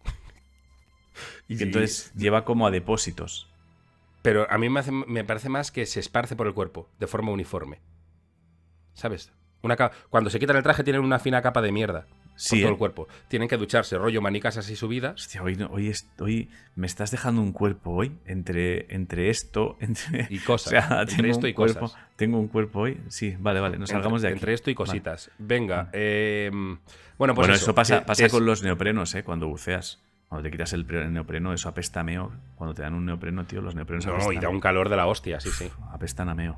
Y 1.47 1.57
Que 1.57 1.63
entonces 1.65 2.11
lleva 2.15 2.43
como 2.45 2.67
a 2.67 2.71
depósitos. 2.71 3.47
Pero 4.21 4.49
a 4.51 4.57
mí 4.57 4.69
me, 4.69 4.79
hace- 4.81 4.91
me 4.91 5.23
parece 5.23 5.49
más 5.49 5.71
que 5.71 5.85
se 5.85 5.99
esparce 5.99 6.35
por 6.35 6.47
el 6.47 6.53
cuerpo, 6.53 6.89
de 6.99 7.07
forma 7.07 7.31
uniforme. 7.31 7.79
¿Sabes? 8.93 9.31
Una 9.61 9.75
Cuando 10.09 10.29
se 10.29 10.39
quitan 10.39 10.55
el 10.57 10.63
traje 10.63 10.83
tienen 10.83 11.01
una 11.01 11.19
fina 11.19 11.41
capa 11.41 11.61
de 11.61 11.71
mierda 11.71 12.05
Sí, 12.37 12.55
por 12.55 12.59
todo 12.59 12.69
¿eh? 12.69 12.71
el 12.71 12.77
cuerpo. 12.77 13.07
Tienen 13.27 13.49
que 13.49 13.57
ducharse, 13.57 13.97
rollo 13.97 14.21
manicas 14.21 14.55
así 14.57 14.75
subidas. 14.75 15.15
Hostia, 15.21 15.43
hoy, 15.43 15.55
no- 15.55 15.67
hoy, 15.67 15.89
es- 15.89 16.09
hoy 16.19 16.49
me 16.75 16.87
estás 16.87 17.11
dejando 17.11 17.41
un 17.41 17.51
cuerpo 17.51 17.91
hoy 17.91 18.13
entre, 18.25 18.93
entre 18.95 19.29
esto, 19.29 19.75
entre... 19.81 20.27
Y 20.29 20.39
cosas. 20.39 20.67
O 20.67 20.69
sea, 20.87 21.01
entre 21.01 21.29
esto 21.31 21.45
un 21.45 21.49
y 21.49 21.53
cuerpo, 21.53 21.79
cosas. 21.81 21.99
Tengo 22.15 22.39
un 22.39 22.47
cuerpo 22.47 22.79
hoy. 22.81 23.01
Sí, 23.09 23.35
vale, 23.39 23.59
vale, 23.59 23.77
nos 23.77 23.89
salgamos 23.89 24.21
de 24.21 24.29
entre, 24.29 24.35
aquí. 24.35 24.39
entre 24.39 24.53
esto 24.53 24.69
y 24.71 24.73
Vale. 24.73 24.87
cositas. 24.87 25.31
Venga, 25.37 25.89
eh, 25.93 26.49
bueno, 27.17 27.33
pues 27.33 27.35
bueno, 27.47 27.53
eso, 27.55 27.63
eso, 27.65 27.75
pasa, 27.75 28.05
pasa 28.05 28.25
es- 28.27 28.31
con 28.31 28.45
los 28.45 28.63
neoprenos, 28.63 29.13
¿eh? 29.15 29.23
Cuando 29.23 29.47
buceas. 29.47 30.01
Cuando 30.29 30.43
te 30.43 30.51
quitas 30.51 30.73
el, 30.73 30.85
pre- 30.85 31.03
el 31.03 31.13
neopreno, 31.13 31.53
eso 31.53 31.69
apesta 31.69 32.01
a 32.01 32.03
meo. 32.03 32.33
Cuando 32.55 32.73
te 32.73 32.81
dan 32.81 32.93
un 32.93 33.05
neopreno, 33.05 33.45
tío, 33.45 33.61
los 33.61 33.75
neoprenos 33.75 34.05
No, 34.05 34.11
apestan, 34.13 34.33
y 34.35 34.39
da 34.39 34.49
un 34.49 34.59
calor 34.59 34.89
de 34.89 34.97
la 34.97 35.07
hostia, 35.07 35.39
sí, 35.39 35.49
sí. 35.51 35.69
apestan 35.93 36.27
a 36.27 36.35
meo. 36.35 36.57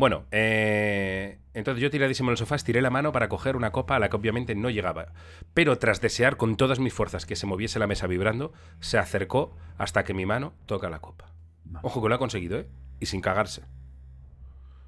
Bueno, 0.00 0.24
eh, 0.30 1.40
entonces 1.52 1.82
yo 1.82 1.90
tiradísimo 1.90 2.30
en 2.30 2.32
el 2.32 2.38
sofá, 2.38 2.54
estiré 2.54 2.80
la 2.80 2.88
mano 2.88 3.12
para 3.12 3.28
coger 3.28 3.54
una 3.54 3.70
copa 3.70 3.96
a 3.96 3.98
la 3.98 4.08
que 4.08 4.16
obviamente 4.16 4.54
no 4.54 4.70
llegaba. 4.70 5.12
Pero 5.52 5.76
tras 5.76 6.00
desear 6.00 6.38
con 6.38 6.56
todas 6.56 6.80
mis 6.80 6.94
fuerzas 6.94 7.26
que 7.26 7.36
se 7.36 7.46
moviese 7.46 7.78
la 7.78 7.86
mesa 7.86 8.06
vibrando, 8.06 8.54
se 8.80 8.96
acercó 8.96 9.54
hasta 9.76 10.02
que 10.02 10.14
mi 10.14 10.24
mano 10.24 10.54
toca 10.64 10.88
la 10.88 11.00
copa. 11.00 11.34
Ojo 11.82 12.00
que 12.00 12.08
lo 12.08 12.14
ha 12.14 12.18
conseguido, 12.18 12.60
¿eh? 12.60 12.66
Y 12.98 13.06
sin 13.06 13.20
cagarse. 13.20 13.64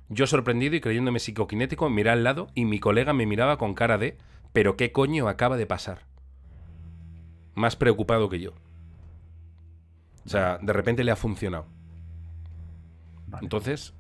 Yo 0.09 0.27
sorprendido 0.27 0.77
y 0.77 0.81
creyéndome 0.81 1.19
psicoquinético, 1.19 1.91
miré 1.91 2.09
al 2.09 2.25
lado 2.25 2.49
y 2.55 2.65
mi 2.65 2.81
colega 2.81 3.13
me 3.13 3.27
miraba 3.27 3.59
con 3.59 3.75
cara 3.75 3.99
de 3.99 4.17
¿pero 4.55 4.79
qué 4.79 4.93
coño 4.93 5.29
acaba 5.29 5.59
de 5.59 5.67
pasar? 5.67 6.07
Más 7.55 7.77
preocupado 7.77 8.31
que 8.31 8.41
yo. 8.41 8.55
O 10.25 10.29
sea, 10.31 10.57
de 10.57 10.73
repente 10.73 11.05
le 11.05 11.11
ha 11.11 11.17
funcionado. 11.17 11.67
Vale. 13.27 13.45
Entonces, 13.45 13.93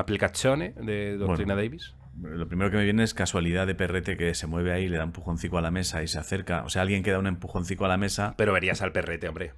aplicazione 0.00 0.74
de 0.80 1.16
Doctrina 1.16 1.54
Bueno. 1.54 1.68
Davis. 1.68 1.94
Lo 2.20 2.48
primero 2.48 2.70
que 2.70 2.76
me 2.78 2.84
viene 2.84 3.04
es 3.04 3.14
casualidad 3.14 3.66
de 3.66 3.74
perrete 3.76 4.16
que 4.16 4.34
se 4.34 4.46
mueve 4.48 4.72
ahí, 4.72 4.88
le 4.88 4.96
da 4.96 5.04
empujoncico 5.04 5.56
a 5.58 5.62
la 5.62 5.70
mesa 5.70 6.02
y 6.02 6.08
se 6.08 6.18
acerca. 6.18 6.64
O 6.64 6.68
sea, 6.68 6.82
alguien 6.82 7.02
que 7.04 7.12
da 7.12 7.18
un 7.20 7.28
empujoncico 7.28 7.84
a 7.84 7.88
la 7.88 7.96
mesa. 7.96 8.34
Pero 8.36 8.52
verías 8.52 8.82
al 8.82 8.90
perrete, 8.90 9.28
hombre. 9.28 9.52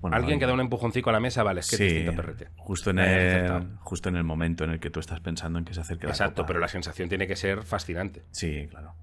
bueno, 0.00 0.16
Alguien 0.16 0.38
que 0.38 0.46
da 0.46 0.54
un 0.54 0.60
empujoncico 0.60 1.10
a 1.10 1.12
la 1.12 1.20
mesa, 1.20 1.42
vale, 1.42 1.60
es 1.60 1.68
que 1.68 1.76
Sí, 1.76 1.84
es 1.84 1.92
distinto 1.94 2.16
perrete. 2.16 2.48
Justo 2.56 2.88
en, 2.90 3.00
has 3.00 3.08
el, 3.08 3.68
justo 3.80 4.08
en 4.08 4.16
el 4.16 4.24
momento 4.24 4.64
en 4.64 4.70
el 4.70 4.80
que 4.80 4.88
tú 4.88 4.98
estás 4.98 5.20
pensando 5.20 5.58
en 5.58 5.66
que 5.66 5.74
se 5.74 5.80
acerque 5.82 6.06
la 6.06 6.12
Exacto, 6.12 6.36
copa. 6.42 6.46
pero 6.46 6.60
la 6.60 6.68
sensación 6.68 7.10
tiene 7.10 7.26
que 7.26 7.36
ser 7.36 7.64
fascinante. 7.64 8.22
Sí, 8.30 8.66
claro. 8.70 8.94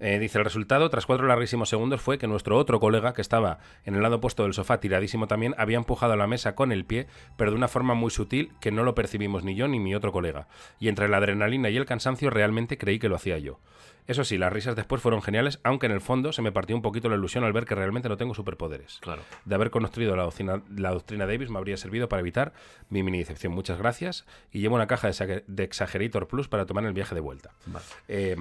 Eh, 0.00 0.18
dice 0.20 0.38
el 0.38 0.44
resultado, 0.44 0.88
tras 0.90 1.06
cuatro 1.06 1.26
larguísimos 1.26 1.68
segundos, 1.68 2.00
fue 2.00 2.18
que 2.18 2.28
nuestro 2.28 2.56
otro 2.56 2.78
colega, 2.78 3.14
que 3.14 3.20
estaba 3.20 3.58
en 3.84 3.96
el 3.96 4.02
lado 4.02 4.16
opuesto 4.16 4.44
del 4.44 4.54
sofá, 4.54 4.78
tiradísimo 4.78 5.26
también, 5.26 5.54
había 5.58 5.76
empujado 5.76 6.14
la 6.16 6.28
mesa 6.28 6.54
con 6.54 6.70
el 6.70 6.84
pie, 6.84 7.08
pero 7.36 7.50
de 7.50 7.56
una 7.56 7.68
forma 7.68 7.94
muy 7.94 8.10
sutil 8.10 8.52
que 8.60 8.70
no 8.70 8.84
lo 8.84 8.94
percibimos 8.94 9.42
ni 9.42 9.56
yo 9.56 9.66
ni 9.66 9.80
mi 9.80 9.94
otro 9.94 10.12
colega. 10.12 10.46
Y 10.78 10.88
entre 10.88 11.08
la 11.08 11.16
adrenalina 11.16 11.68
y 11.70 11.76
el 11.76 11.86
cansancio 11.86 12.30
realmente 12.30 12.78
creí 12.78 12.98
que 12.98 13.08
lo 13.08 13.16
hacía 13.16 13.38
yo. 13.38 13.58
Eso 14.08 14.24
sí, 14.24 14.38
las 14.38 14.52
risas 14.52 14.74
después 14.74 15.00
fueron 15.00 15.22
geniales, 15.22 15.60
aunque 15.62 15.86
en 15.86 15.92
el 15.92 16.00
fondo 16.00 16.32
se 16.32 16.42
me 16.42 16.50
partió 16.50 16.74
un 16.74 16.82
poquito 16.82 17.08
la 17.08 17.14
ilusión 17.16 17.44
al 17.44 17.52
ver 17.52 17.66
que 17.66 17.74
realmente 17.74 18.08
no 18.08 18.16
tengo 18.16 18.34
superpoderes. 18.34 18.98
Claro. 19.02 19.22
De 19.44 19.54
haber 19.54 19.70
construido 19.70 20.16
la 20.16 20.22
doctrina, 20.24 20.62
la 20.74 20.90
doctrina 20.90 21.26
Davis 21.26 21.50
me 21.50 21.58
habría 21.58 21.76
servido 21.76 22.08
para 22.08 22.20
evitar 22.20 22.54
mi 22.88 23.02
mini 23.02 23.18
decepción. 23.18 23.52
Muchas 23.52 23.78
gracias. 23.78 24.24
Y 24.50 24.60
llevo 24.60 24.74
una 24.76 24.86
caja 24.86 25.06
de, 25.08 25.12
Exager- 25.12 25.44
de 25.46 25.62
Exagerator 25.62 26.26
Plus 26.26 26.48
para 26.48 26.64
tomar 26.66 26.84
el 26.86 26.94
viaje 26.94 27.14
de 27.14 27.20
vuelta. 27.20 27.50
Vale. 27.66 27.84
Eh, 28.08 28.34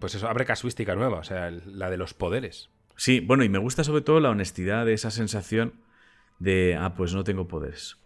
pues 0.00 0.14
eso, 0.16 0.28
abre 0.28 0.44
casuística 0.44 0.94
nueva, 0.96 1.18
o 1.20 1.24
sea, 1.24 1.50
la 1.50 1.88
de 1.88 1.96
los 1.96 2.14
poderes. 2.14 2.68
Sí, 2.96 3.20
bueno, 3.20 3.44
y 3.44 3.48
me 3.48 3.58
gusta 3.58 3.84
sobre 3.84 4.02
todo 4.02 4.18
la 4.20 4.30
honestidad 4.30 4.84
de 4.84 4.92
esa 4.92 5.10
sensación 5.12 5.74
de, 6.40 6.76
ah, 6.78 6.94
pues 6.96 7.14
no 7.14 7.22
tengo 7.24 7.46
poderes. 7.46 7.96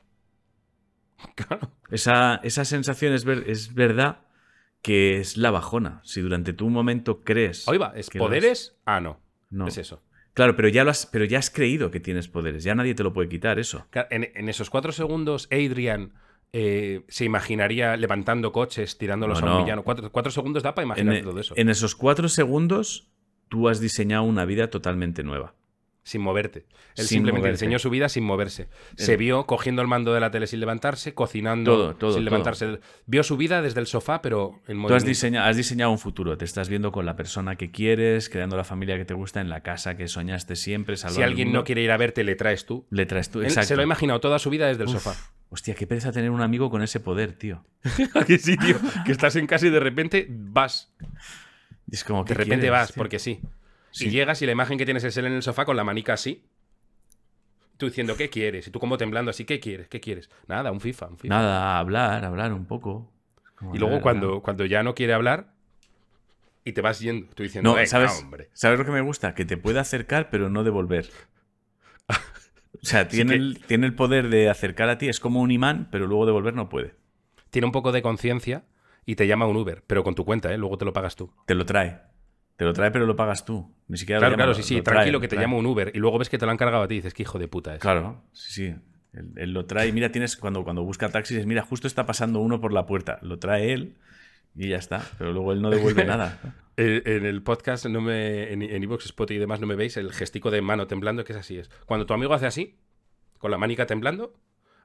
Claro. 1.35 1.71
Esa, 1.91 2.37
esa 2.43 2.65
sensación 2.67 3.15
es, 3.15 3.25
ver- 3.25 3.45
es 3.47 3.73
verdad 3.75 4.19
que 4.83 5.19
es 5.19 5.37
la 5.37 5.51
bajona. 5.51 6.01
Si 6.05 6.21
durante 6.21 6.53
tu 6.53 6.69
momento 6.71 7.23
crees... 7.25 7.69
Ahí 7.69 7.79
va, 7.79 7.93
¿es 7.97 8.09
que 8.09 8.19
lo 8.19 8.25
has- 8.25 8.29
poderes? 8.29 8.77
Ah, 8.85 9.01
no. 9.01 9.21
No. 9.51 9.67
Es 9.67 9.79
eso. 9.79 10.03
Claro, 10.35 10.55
pero 10.55 10.69
ya, 10.69 10.85
lo 10.85 10.91
has, 10.91 11.07
pero 11.07 11.25
ya 11.25 11.39
has 11.39 11.51
creído 11.51 11.91
que 11.91 11.99
tienes 11.99 12.29
poderes. 12.29 12.63
Ya 12.63 12.75
nadie 12.75 12.95
te 12.95 13.03
lo 13.03 13.13
puede 13.13 13.29
quitar 13.29 13.59
eso. 13.59 13.87
En, 14.11 14.29
en 14.35 14.49
esos 14.49 14.69
cuatro 14.71 14.93
segundos, 14.93 15.49
Adrian 15.51 16.13
eh, 16.53 17.05
se 17.09 17.25
imaginaría 17.25 17.97
levantando 17.97 18.53
coches, 18.53 18.97
tirándolos 18.99 19.41
No, 19.41 19.47
a 19.47 19.51
un 19.51 19.57
no. 19.59 19.65
villano. 19.65 19.83
Cuatro, 19.83 20.13
cuatro 20.13 20.31
segundos 20.31 20.63
da 20.63 20.75
para 20.75 20.85
En, 20.85 20.87
imaginar 21.07 21.23
todo 21.23 21.41
eso. 21.41 21.55
en 21.57 21.69
esos 21.69 21.95
cuatro 21.97 22.29
segundos, 22.29 23.11
tú 23.49 23.69
has 23.69 23.81
diseñado 23.81 24.23
una 24.23 24.45
vida 24.45 24.69
totalmente 24.71 25.23
nueva. 25.25 25.55
Sin 26.07 26.21
moverte. 26.23 26.61
Él 26.95 27.05
Sin 27.05 27.07
simplemente 27.17 27.49
moverte. 27.49 27.65
diseñó 27.65 27.81
su 27.81 27.91
vida 27.91 28.09
sin 28.09 28.23
moverse. 28.23 28.69
Se 28.97 29.17
vio 29.17 29.45
cogiendo 29.45 29.83
el 29.83 29.89
mando 29.89 30.15
de 30.15 30.21
la 30.21 30.31
tele 30.31 30.47
sin 30.47 30.61
levantarse, 30.61 31.15
cocinando 31.15 31.73
Todo, 31.73 31.95
todo, 31.97 32.11
sin 32.13 32.19
todo. 32.21 32.25
levantarse. 32.25 32.79
Vio 33.07 33.25
su 33.25 33.37
vida 33.37 33.61
desde 33.61 33.81
el 33.81 33.89
sofá, 33.89 34.23
pero 34.23 34.53
en 34.53 34.53
Tú 34.67 34.71
has 34.71 34.77
movimiento. 34.77 35.07
diseñado, 35.09 35.49
has 35.49 35.57
diseñado 35.57 35.91
un 35.91 35.99
futuro. 35.99 36.39
Te 36.39 36.45
estás 36.45 36.69
viendo 36.69 36.93
con 36.93 37.07
la 37.07 37.17
persona 37.17 37.57
que 37.57 37.73
quieres, 37.73 38.31
creando 38.31 38.57
la 38.57 38.63
familia 38.63 38.97
que 38.97 39.05
te 39.05 39.15
gusta, 39.15 39.41
en 39.41 39.49
la 39.49 39.63
casa 39.65 39.97
que 39.97 40.07
soñaste 40.07 40.55
siempre. 40.55 40.97
Si 40.97 41.23
alguien 41.23 41.51
no 41.53 41.65
quiere 41.65 41.83
ir 41.83 41.91
a 41.91 41.97
verte, 41.97 42.23
le 42.23 42.37
traes 42.37 42.67
tú. 42.67 42.87
Le 42.91 43.05
traes 43.05 43.29
tú. 43.31 43.41
Él 43.41 43.47
Exacto. 43.47 43.67
se 43.67 43.75
lo 43.75 43.81
ha 43.81 43.85
imaginado 43.85 44.21
toda 44.21 44.39
su 44.39 44.49
vida 44.49 44.69
desde 44.69 44.85
el 44.85 44.89
Uf, 44.91 45.03
sofá. 45.03 45.17
Hostia, 45.49 45.75
qué 45.75 45.89
pereza 45.89 46.13
tener 46.13 46.31
un 46.31 46.41
amigo 46.41 46.71
con 46.71 46.83
ese 46.83 47.01
poder, 47.01 47.33
tío. 47.33 47.65
que 48.29 48.39
sí, 48.39 48.57
tío. 48.57 48.77
Que 49.05 49.11
estás 49.11 49.35
en 49.35 49.49
casa 49.49 49.67
y 49.67 49.71
de 49.71 49.81
repente 49.81 50.29
vas. 50.31 50.93
Es 51.91 52.05
como 52.05 52.23
De 52.23 52.29
¿qué 52.29 52.35
repente 52.35 52.55
quieres, 52.67 52.71
vas, 52.71 52.89
tío? 52.93 52.97
porque 52.97 53.19
sí. 53.19 53.41
Sí. 53.97 54.09
Y 54.09 54.11
llegas 54.11 54.43
y 54.43 54.47
la 54.47 54.53
imagen 54.53 54.77
que 54.77 54.85
tienes 54.85 55.05
es 55.05 55.17
él 55.17 55.25
en 55.27 55.33
el 55.33 55.43
sofá 55.43 55.65
con 55.65 55.75
la 55.77 55.83
manica 55.85 56.13
así. 56.13 56.45
Tú 57.79 57.87
diciendo, 57.87 58.15
¿qué 58.17 58.29
quieres? 58.31 58.67
Y 58.67 58.71
tú 58.71 58.79
como 58.79 58.99
temblando 58.99 59.31
así, 59.31 59.45
¿qué 59.45 59.59
quieres? 59.61 59.89
¿Qué 59.89 60.01
quieres? 60.01 60.29
Nada, 60.47 60.71
un 60.71 60.81
FIFA, 60.81 61.07
un 61.09 61.19
FIFA. 61.19 61.35
Nada, 61.35 61.79
hablar, 61.79 62.25
hablar 62.25 62.53
un 62.53 62.67
poco. 62.67 63.11
Como, 63.55 63.75
Y 63.75 63.79
luego 63.79 64.01
cuando, 64.03 64.43
cuando 64.43 64.67
ya 64.67 64.83
no 64.83 64.95
quiere 64.95 65.15
hablar 65.15 65.55
y 66.65 66.73
te 66.73 66.81
vas 66.83 67.01
yendo, 67.01 67.29
tú 67.35 67.43
diciendo, 67.43 67.71
No, 67.71 67.77
"Venga, 67.77 67.87
¿sabes, 67.87 68.21
hombre. 68.23 68.51
¿sabes 68.53 68.79
lo 68.79 68.85
que 68.85 68.91
me 68.91 69.01
gusta? 69.01 69.35
Que 69.35 69.45
te 69.47 69.57
puede 69.57 69.79
acercar, 69.79 70.29
pero 70.31 70.51
no 70.51 70.63
devolver. 70.63 71.09
O 72.83 72.85
sea, 72.89 73.09
tiene, 73.09 73.31
que- 73.33 73.37
el, 73.37 73.63
tiene 73.67 73.87
el 73.87 73.95
poder 73.95 74.29
de 74.29 74.51
acercar 74.51 74.91
a 74.91 74.99
ti, 74.99 75.09
es 75.09 75.19
como 75.19 75.41
un 75.41 75.51
imán, 75.51 75.89
pero 75.91 76.07
luego 76.07 76.27
devolver 76.27 76.53
no 76.55 76.69
puede. 76.69 76.95
Tiene 77.51 77.65
un 77.67 77.73
poco 77.73 77.91
de 77.91 78.03
conciencia 78.03 78.65
y 79.07 79.17
te 79.17 79.27
llama 79.27 79.47
un 79.47 79.57
Uber, 79.57 79.83
pero 79.87 80.05
con 80.05 80.15
tu 80.15 80.25
cuenta, 80.27 80.53
¿eh? 80.53 80.59
Luego 80.59 80.77
te 80.77 80.85
lo 80.85 80.93
pagas 80.93 81.17
tú. 81.17 81.33
Te 81.47 81.55
lo 81.55 81.65
trae. 81.65 82.03
Te 82.57 82.65
lo 82.65 82.73
trae, 82.73 82.91
pero 82.91 83.07
lo 83.07 83.17
pagas 83.17 83.45
tú. 83.45 83.71
Ni 83.89 83.99
siquiera 83.99 84.19
lo 84.19 84.21
Claro, 84.23 84.33
llama, 84.33 84.37
claro, 84.39 84.51
lo- 84.53 84.55
sí, 84.57 84.63
sí, 84.63 84.77
lo 84.77 84.83
trae, 84.83 84.95
tranquilo 84.97 85.17
lo 85.19 85.21
que 85.21 85.29
te 85.29 85.37
llama 85.37 85.57
un 85.57 85.67
Uber 85.67 85.91
y 85.95 85.99
luego 85.99 86.19
ves 86.19 86.29
que 86.31 86.39
te 86.39 86.47
lo 86.47 86.51
han 86.53 86.57
cargado 86.57 86.83
a 86.85 86.89
ti 86.89 86.95
y 86.95 86.99
dices, 86.99 87.13
qué 87.15 87.23
hijo 87.23 87.39
de 87.39 87.49
puta 87.49 87.75
es. 87.75 87.81
Claro, 87.81 88.23
sí, 88.33 88.53
sí. 88.53 88.75
Él, 89.13 89.33
él 89.37 89.53
lo 89.53 89.67
trae. 89.67 89.93
Mira, 89.93 90.11
tienes 90.11 90.37
cuando, 90.37 90.65
cuando 90.65 90.83
busca 90.83 91.09
taxis, 91.11 91.39
es, 91.39 91.47
mira, 91.47 91.63
justo 91.63 91.87
está 91.87 92.07
pasando 92.07 92.41
uno 92.41 92.61
por 92.61 92.73
la 92.73 92.87
puerta. 92.87 93.19
Lo 93.23 93.39
trae 93.39 93.73
él 93.73 93.97
y 94.55 94.69
ya 94.69 94.77
está. 94.79 95.03
Pero 95.19 95.33
luego 95.33 95.53
él 95.53 95.61
no 95.63 95.71
devuelve 95.71 96.05
nada. 96.07 96.39
En 96.79 97.25
el 97.25 97.43
podcast, 97.43 97.87
no 97.87 98.01
me, 98.03 98.53
en, 98.53 98.61
en 98.63 98.83
iVoox, 98.83 99.07
Spot 99.07 99.31
y 99.31 99.39
demás, 99.39 99.61
no 99.61 99.67
me 99.67 99.77
veis 99.77 99.97
el 99.97 100.13
gestico 100.13 100.51
de 100.51 100.61
mano 100.61 100.87
temblando, 100.87 101.25
que 101.25 101.33
es 101.33 101.39
así. 101.39 101.57
Es. 101.59 101.71
Cuando 101.87 102.05
tu 102.05 102.13
amigo 102.13 102.35
hace 102.35 102.45
así, 102.47 102.77
con 103.39 103.51
la 103.51 103.57
manica 103.59 103.87
temblando, 103.87 104.35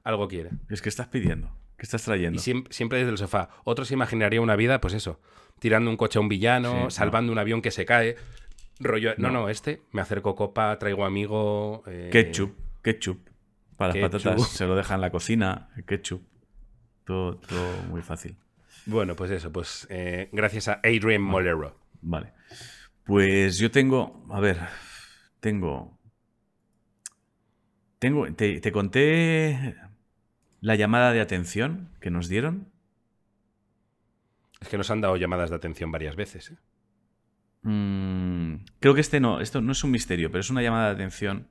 algo 0.04 0.28
quiere. 0.28 0.50
Es 0.70 0.80
que 0.80 0.88
estás 0.88 1.08
pidiendo. 1.08 1.54
¿Qué 1.82 1.86
estás 1.86 2.04
trayendo? 2.04 2.36
Y 2.36 2.40
siem- 2.40 2.64
siempre 2.70 2.98
desde 2.98 3.10
el 3.10 3.18
sofá. 3.18 3.48
Otro 3.64 3.84
se 3.84 3.94
imaginaría 3.94 4.40
una 4.40 4.54
vida, 4.54 4.80
pues 4.80 4.94
eso, 4.94 5.18
tirando 5.58 5.90
un 5.90 5.96
coche 5.96 6.20
a 6.20 6.22
un 6.22 6.28
villano, 6.28 6.88
Sí, 6.88 6.94
salvando 6.94 7.32
un 7.32 7.38
avión 7.40 7.60
que 7.60 7.72
se 7.72 7.84
cae. 7.84 8.14
Rollo, 8.78 9.14
no, 9.18 9.32
no, 9.32 9.48
este, 9.48 9.82
me 9.90 10.00
acerco 10.00 10.36
copa, 10.36 10.78
traigo 10.78 11.04
amigo. 11.04 11.82
eh, 11.88 12.08
Ketchup, 12.12 12.54
ketchup. 12.82 13.28
Para 13.76 13.94
las 13.94 14.00
patatas 14.10 14.48
se 14.48 14.64
lo 14.64 14.76
deja 14.76 14.94
en 14.94 15.00
la 15.00 15.10
cocina, 15.10 15.70
ketchup. 15.84 16.22
Todo, 17.04 17.38
todo 17.38 17.82
muy 17.88 18.00
fácil. 18.02 18.36
Bueno, 18.86 19.16
pues 19.16 19.32
eso, 19.32 19.50
pues 19.50 19.88
eh, 19.90 20.28
gracias 20.30 20.68
a 20.68 20.74
Adrian 20.84 21.20
Molero. 21.22 21.76
Vale. 22.00 22.32
Pues 23.02 23.58
yo 23.58 23.72
tengo, 23.72 24.24
a 24.30 24.38
ver, 24.38 24.56
tengo... 25.40 25.98
Tengo, 27.98 28.32
te, 28.34 28.60
te 28.60 28.70
conté 28.70 29.74
la 30.62 30.76
llamada 30.76 31.12
de 31.12 31.20
atención 31.20 31.90
que 32.00 32.10
nos 32.10 32.28
dieron. 32.28 32.68
Es 34.60 34.68
que 34.68 34.78
nos 34.78 34.90
han 34.90 35.00
dado 35.00 35.16
llamadas 35.16 35.50
de 35.50 35.56
atención 35.56 35.90
varias 35.90 36.14
veces. 36.14 36.52
¿eh? 36.52 37.68
Mm, 37.68 38.64
creo 38.78 38.94
que 38.94 39.00
este 39.00 39.18
no, 39.18 39.40
esto 39.40 39.60
no 39.60 39.72
es 39.72 39.82
un 39.82 39.90
misterio, 39.90 40.30
pero 40.30 40.40
es 40.40 40.50
una 40.50 40.62
llamada 40.62 40.86
de 40.86 40.94
atención 40.94 41.48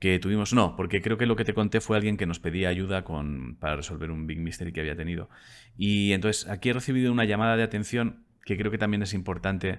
que 0.00 0.18
tuvimos. 0.18 0.52
No, 0.52 0.74
porque 0.74 1.00
creo 1.00 1.16
que 1.16 1.26
lo 1.26 1.36
que 1.36 1.44
te 1.44 1.54
conté 1.54 1.80
fue 1.80 1.96
alguien 1.96 2.16
que 2.16 2.26
nos 2.26 2.40
pedía 2.40 2.68
ayuda 2.68 3.04
con, 3.04 3.56
para 3.60 3.76
resolver 3.76 4.10
un 4.10 4.26
Big 4.26 4.40
Mystery 4.40 4.72
que 4.72 4.80
había 4.80 4.96
tenido. 4.96 5.30
Y 5.76 6.12
entonces 6.12 6.48
aquí 6.48 6.70
he 6.70 6.72
recibido 6.72 7.12
una 7.12 7.24
llamada 7.24 7.56
de 7.56 7.62
atención 7.62 8.26
que 8.44 8.58
creo 8.58 8.72
que 8.72 8.78
también 8.78 9.02
es 9.02 9.14
importante 9.14 9.78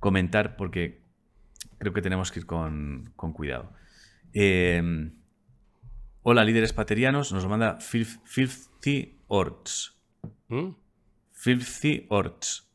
comentar 0.00 0.56
porque 0.56 1.00
creo 1.78 1.94
que 1.94 2.02
tenemos 2.02 2.30
que 2.30 2.40
ir 2.40 2.46
con, 2.46 3.14
con 3.16 3.32
cuidado. 3.32 3.72
Eh, 4.34 5.12
hola, 6.22 6.44
líderes 6.44 6.72
paterianos, 6.72 7.32
nos 7.32 7.42
lo 7.42 7.48
manda 7.48 7.78
Filth- 7.78 8.20
Filthy 8.24 9.18
Orts. 9.28 9.98
¿Mm? 10.48 10.70
Filthy 11.32 12.06
Orts. 12.10 12.68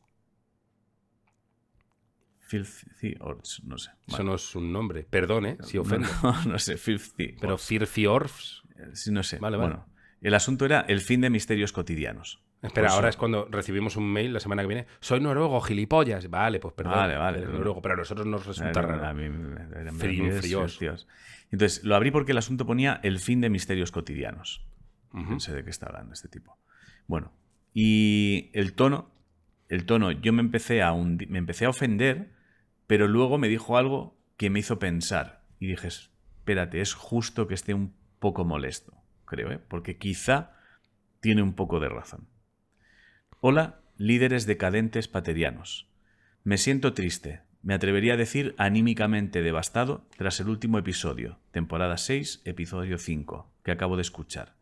Filthy 2.40 3.14
Orts, 3.20 3.62
no 3.64 3.76
sé. 3.76 3.90
Eso 4.06 4.22
no 4.24 4.34
es 4.34 4.54
un 4.56 4.72
nombre. 4.72 5.04
Perdón, 5.04 5.46
¿eh? 5.46 5.58
Si 5.62 5.76
ofendo. 5.78 6.08
No, 6.22 6.44
no 6.44 6.58
sé, 6.58 6.76
Filthy 6.78 7.36
Pero 7.38 7.54
Orts. 7.54 7.66
Firthy 7.66 8.06
Orfs. 8.06 8.62
Eh, 8.76 8.90
Sí, 8.94 9.10
no 9.12 9.22
sé. 9.22 9.38
Vale, 9.38 9.56
vale. 9.56 9.74
Bueno, 9.74 9.88
el 10.22 10.34
asunto 10.34 10.64
era 10.64 10.80
el 10.82 11.00
fin 11.00 11.20
de 11.20 11.30
misterios 11.30 11.72
cotidianos. 11.72 12.42
Espera, 12.60 12.86
Pues, 12.88 12.92
ahora 12.94 13.08
es 13.08 13.16
cuando 13.16 13.46
recibimos 13.50 13.96
un 13.96 14.12
mail 14.12 14.32
la 14.32 14.40
semana 14.40 14.62
que 14.62 14.68
viene. 14.68 14.86
Soy 15.00 15.20
noruego, 15.20 15.60
gilipollas. 15.60 16.28
Vale, 16.28 16.58
pues 16.58 16.74
perdón. 16.74 16.94
Vale, 16.94 17.16
vale, 17.16 17.38
perdón. 17.38 17.56
noruego, 17.58 17.82
pero 17.82 17.94
a 17.94 17.96
nosotros 17.98 18.26
nos 18.26 18.46
resulta 18.46 18.82
raro. 18.82 19.04
a 19.06 19.14
mí 19.14 19.28
me- 19.28 19.92
fríos. 19.92 20.78
tíos. 20.78 21.06
Entonces, 21.52 21.84
lo 21.84 21.94
abrí 21.94 22.10
porque 22.10 22.32
el 22.32 22.38
asunto 22.38 22.66
ponía 22.66 23.00
el 23.04 23.20
fin 23.20 23.40
de 23.40 23.48
misterios 23.48 23.92
cotidianos. 23.92 24.66
Ujú. 25.12 25.34
No 25.34 25.40
sé 25.40 25.54
de 25.54 25.62
qué 25.64 25.70
está 25.70 25.86
hablando 25.86 26.12
este 26.12 26.28
tipo. 26.28 26.58
Bueno, 27.06 27.32
y 27.72 28.50
el 28.54 28.74
tono, 28.74 29.10
el 29.68 29.86
tono, 29.86 30.10
yo 30.10 30.32
me 30.32 30.40
empecé 30.42 30.82
a 30.82 30.92
me 30.94 31.38
empecé 31.38 31.64
a 31.64 31.70
ofender, 31.70 32.32
pero 32.86 33.06
luego 33.06 33.38
me 33.38 33.48
dijo 33.48 33.78
algo 33.78 34.16
que 34.36 34.50
me 34.50 34.58
hizo 34.58 34.78
pensar. 34.78 35.42
Y 35.60 35.68
dije, 35.68 35.88
espérate, 35.88 36.80
es 36.80 36.92
justo 36.94 37.46
que 37.46 37.54
esté 37.54 37.72
un 37.72 37.94
poco 38.18 38.44
molesto, 38.44 38.94
creo, 39.24 39.50
¿eh? 39.52 39.58
porque 39.68 39.96
quizá 39.96 40.52
tiene 41.20 41.42
un 41.42 41.54
poco 41.54 41.78
de 41.80 41.88
razón. 41.88 42.26
Hola, 43.40 43.78
líderes 43.98 44.46
decadentes 44.46 45.06
paterianos. 45.06 45.88
Me 46.42 46.58
siento 46.58 46.92
triste, 46.92 47.42
me 47.62 47.72
atrevería 47.72 48.14
a 48.14 48.16
decir 48.16 48.56
anímicamente 48.58 49.42
devastado 49.42 50.08
tras 50.16 50.40
el 50.40 50.48
último 50.48 50.76
episodio, 50.76 51.38
temporada 51.52 51.98
6, 51.98 52.42
episodio 52.46 52.98
5, 52.98 53.48
que 53.62 53.70
acabo 53.70 53.94
de 53.94 54.02
escuchar. 54.02 54.56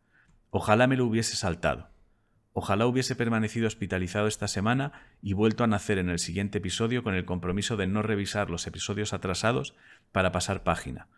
Ojalá 0.50 0.86
me 0.88 0.98
lo 0.98 1.06
hubiese 1.06 1.36
saltado. 1.36 1.88
Ojalá 2.52 2.86
hubiese 2.86 3.16
permanecido 3.16 3.66
hospitalizado 3.66 4.26
esta 4.26 4.46
semana 4.46 4.92
y 5.22 5.32
vuelto 5.32 5.64
a 5.64 5.68
nacer 5.68 5.96
en 5.96 6.10
el 6.10 6.18
siguiente 6.18 6.58
episodio 6.58 7.02
con 7.02 7.14
el 7.14 7.24
compromiso 7.24 7.78
de 7.78 7.86
no 7.86 8.02
revisar 8.02 8.50
los 8.50 8.66
episodios 8.66 9.14
atrasados 9.14 9.74
para 10.12 10.32
pasar 10.32 10.64
página. 10.64 11.08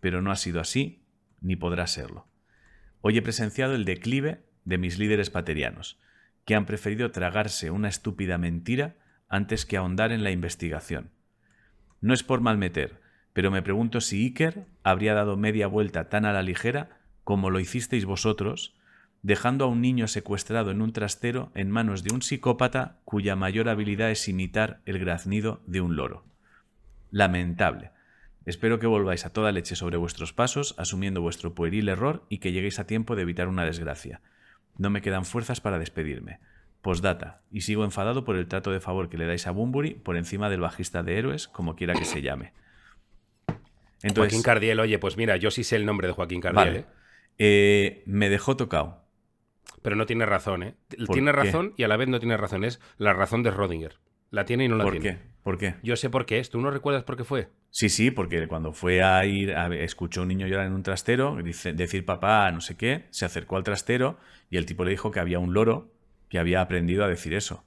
Pero 0.00 0.22
no 0.22 0.32
ha 0.32 0.36
sido 0.36 0.60
así, 0.60 1.04
ni 1.40 1.54
podrá 1.54 1.86
serlo. 1.86 2.26
Hoy 3.00 3.16
he 3.16 3.22
presenciado 3.22 3.76
el 3.76 3.84
declive 3.84 4.42
de 4.64 4.78
mis 4.78 4.98
líderes 4.98 5.30
paterianos, 5.30 6.00
que 6.46 6.54
han 6.54 6.64
preferido 6.64 7.10
tragarse 7.10 7.70
una 7.70 7.88
estúpida 7.88 8.38
mentira 8.38 8.96
antes 9.28 9.66
que 9.66 9.76
ahondar 9.76 10.12
en 10.12 10.24
la 10.24 10.30
investigación. 10.30 11.10
No 12.00 12.14
es 12.14 12.22
por 12.22 12.40
malmeter, 12.40 13.00
pero 13.32 13.50
me 13.50 13.62
pregunto 13.62 14.00
si 14.00 14.24
Iker 14.24 14.64
habría 14.82 15.12
dado 15.12 15.36
media 15.36 15.66
vuelta 15.66 16.08
tan 16.08 16.24
a 16.24 16.32
la 16.32 16.42
ligera 16.42 17.00
como 17.24 17.50
lo 17.50 17.58
hicisteis 17.58 18.04
vosotros, 18.04 18.76
dejando 19.22 19.64
a 19.64 19.68
un 19.68 19.80
niño 19.80 20.06
secuestrado 20.06 20.70
en 20.70 20.80
un 20.80 20.92
trastero 20.92 21.50
en 21.54 21.70
manos 21.70 22.04
de 22.04 22.14
un 22.14 22.22
psicópata 22.22 23.00
cuya 23.04 23.34
mayor 23.34 23.68
habilidad 23.68 24.12
es 24.12 24.28
imitar 24.28 24.80
el 24.86 25.00
graznido 25.00 25.60
de 25.66 25.80
un 25.80 25.96
loro. 25.96 26.24
Lamentable. 27.10 27.90
Espero 28.44 28.78
que 28.78 28.86
volváis 28.86 29.26
a 29.26 29.32
toda 29.32 29.50
leche 29.50 29.74
sobre 29.74 29.96
vuestros 29.96 30.32
pasos, 30.32 30.76
asumiendo 30.78 31.20
vuestro 31.20 31.56
pueril 31.56 31.88
error 31.88 32.24
y 32.28 32.38
que 32.38 32.52
lleguéis 32.52 32.78
a 32.78 32.86
tiempo 32.86 33.16
de 33.16 33.22
evitar 33.22 33.48
una 33.48 33.64
desgracia. 33.64 34.20
No 34.78 34.90
me 34.90 35.00
quedan 35.02 35.24
fuerzas 35.24 35.60
para 35.60 35.78
despedirme. 35.78 36.38
Postdata, 36.82 37.42
y 37.50 37.62
sigo 37.62 37.84
enfadado 37.84 38.24
por 38.24 38.36
el 38.36 38.46
trato 38.46 38.70
de 38.70 38.80
favor 38.80 39.08
que 39.08 39.18
le 39.18 39.26
dais 39.26 39.46
a 39.46 39.50
Bumburi 39.50 39.94
por 39.94 40.16
encima 40.16 40.48
del 40.50 40.60
bajista 40.60 41.02
de 41.02 41.18
héroes, 41.18 41.48
como 41.48 41.74
quiera 41.74 41.94
que 41.94 42.04
se 42.04 42.22
llame. 42.22 42.52
Entonces, 44.02 44.32
Joaquín 44.32 44.42
Cardiel, 44.42 44.78
oye, 44.80 44.98
pues 44.98 45.16
mira, 45.16 45.36
yo 45.36 45.50
sí 45.50 45.64
sé 45.64 45.76
el 45.76 45.86
nombre 45.86 46.06
de 46.06 46.12
Joaquín 46.12 46.40
Cardiel, 46.40 46.64
vale, 46.66 46.78
¿eh? 46.80 46.86
eh, 47.38 48.02
me 48.06 48.28
dejó 48.28 48.56
tocado. 48.56 49.02
pero 49.82 49.96
no 49.96 50.06
tiene 50.06 50.26
razón, 50.26 50.62
¿eh? 50.62 50.74
¿Por 51.06 51.14
Tiene 51.14 51.30
qué? 51.32 51.36
razón 51.36 51.74
y 51.76 51.82
a 51.84 51.88
la 51.88 51.96
vez 51.96 52.08
no 52.08 52.18
tiene 52.20 52.36
razón. 52.36 52.64
Es 52.64 52.80
la 52.98 53.12
razón 53.14 53.42
de 53.42 53.50
Rodinger. 53.50 53.98
La 54.30 54.44
tiene 54.44 54.64
y 54.64 54.68
no 54.68 54.76
la 54.76 54.84
¿Por 54.84 54.92
tiene. 54.98 55.18
qué? 55.18 55.22
¿Por 55.42 55.58
qué? 55.58 55.76
Yo 55.82 55.96
sé 55.96 56.10
por 56.10 56.26
qué 56.26 56.38
es. 56.40 56.50
¿Tú 56.50 56.60
no 56.60 56.70
recuerdas 56.70 57.04
por 57.04 57.16
qué 57.16 57.24
fue? 57.24 57.48
Sí, 57.76 57.90
sí, 57.90 58.10
porque 58.10 58.48
cuando 58.48 58.72
fue 58.72 59.02
a 59.02 59.22
ir, 59.26 59.54
a, 59.54 59.66
escuchó 59.76 60.20
a 60.20 60.22
un 60.22 60.28
niño 60.28 60.46
llorar 60.46 60.66
en 60.66 60.72
un 60.72 60.82
trastero, 60.82 61.36
dice, 61.44 61.74
decir 61.74 62.06
papá, 62.06 62.50
no 62.50 62.62
sé 62.62 62.74
qué, 62.78 63.04
se 63.10 63.26
acercó 63.26 63.58
al 63.58 63.64
trastero 63.64 64.16
y 64.48 64.56
el 64.56 64.64
tipo 64.64 64.82
le 64.82 64.92
dijo 64.92 65.10
que 65.10 65.20
había 65.20 65.40
un 65.40 65.52
loro 65.52 65.92
que 66.30 66.38
había 66.38 66.62
aprendido 66.62 67.04
a 67.04 67.08
decir 67.08 67.34
eso. 67.34 67.66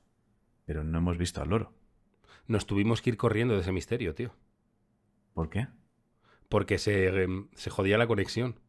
Pero 0.65 0.84
no 0.84 0.98
hemos 0.98 1.19
visto 1.19 1.43
al 1.43 1.50
loro. 1.50 1.74
Nos 2.48 2.65
tuvimos 2.65 3.04
que 3.04 3.12
ir 3.12 3.17
corriendo 3.17 3.54
de 3.54 3.62
ese 3.62 3.72
misterio, 3.72 4.15
tío. 4.15 4.34
¿Por 5.36 5.52
qué? 5.52 5.67
Porque 6.50 6.80
se, 6.80 7.06
em, 7.10 7.48
se 7.54 7.69
jodía 7.69 8.00
la 8.00 8.08
conexión. 8.08 8.60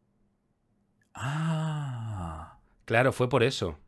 Ah. 1.15 2.59
Claro, 2.85 3.13
fue 3.13 3.29
por 3.29 3.41
eso. 3.41 3.79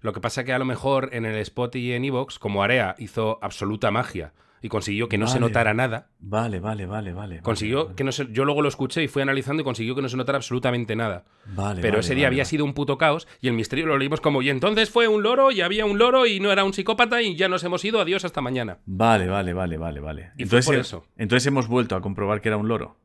Lo 0.00 0.12
que 0.12 0.20
pasa 0.20 0.42
que 0.42 0.52
a 0.52 0.58
lo 0.58 0.64
mejor 0.64 1.10
en 1.12 1.24
el 1.24 1.36
Spot 1.36 1.72
y 1.76 1.92
en 1.92 2.04
Evox, 2.04 2.40
como 2.40 2.64
Area 2.64 2.96
hizo 2.98 3.38
absoluta 3.42 3.92
magia 3.92 4.32
y 4.62 4.68
consiguió 4.68 5.08
que 5.08 5.18
no 5.18 5.26
se 5.26 5.38
notara 5.40 5.74
nada, 5.74 6.08
Vale, 6.18 6.60
vale, 6.60 6.86
vale, 6.86 7.12
vale. 7.12 7.40
consiguió 7.42 7.84
vale, 7.84 7.96
que 7.96 8.04
no 8.04 8.12
se, 8.12 8.26
yo 8.32 8.44
luego 8.44 8.62
lo 8.62 8.68
escuché 8.68 9.02
y 9.02 9.08
fui 9.08 9.22
analizando 9.22 9.60
y 9.60 9.64
consiguió 9.64 9.94
que 9.94 10.02
no 10.02 10.08
se 10.08 10.16
notara 10.16 10.36
absolutamente 10.36 10.96
nada. 10.96 11.24
Vale, 11.46 11.80
Pero 11.82 11.94
vale, 11.94 12.00
ese 12.00 12.14
día 12.14 12.26
había 12.26 12.44
sido 12.44 12.64
un 12.64 12.74
puto 12.74 12.98
caos 12.98 13.28
y 13.40 13.48
el 13.48 13.54
misterio 13.54 13.86
lo 13.86 13.98
leímos 13.98 14.20
como 14.20 14.42
y 14.42 14.50
entonces 14.50 14.90
fue 14.90 15.08
un 15.08 15.22
loro 15.22 15.50
y 15.50 15.60
había 15.60 15.84
un 15.86 15.98
loro 15.98 16.26
y 16.26 16.40
no 16.40 16.50
era 16.52 16.64
un 16.64 16.72
psicópata 16.72 17.22
y 17.22 17.36
ya 17.36 17.48
nos 17.48 17.62
hemos 17.64 17.84
ido, 17.84 18.00
adiós 18.00 18.24
hasta 18.24 18.40
mañana. 18.40 18.78
Vale, 18.86 19.26
vale, 19.28 19.52
vale, 19.52 19.76
vale, 19.76 20.00
vale. 20.00 20.22
Y 20.36 20.44
fue 20.46 20.58
Entonces, 20.60 20.66
por 20.66 20.74
eso. 20.76 21.06
entonces 21.16 21.46
hemos 21.46 21.68
vuelto 21.68 21.94
a 21.96 22.00
comprobar 22.00 22.40
que 22.40 22.48
era 22.48 22.56
un 22.56 22.68
loro. 22.68 22.96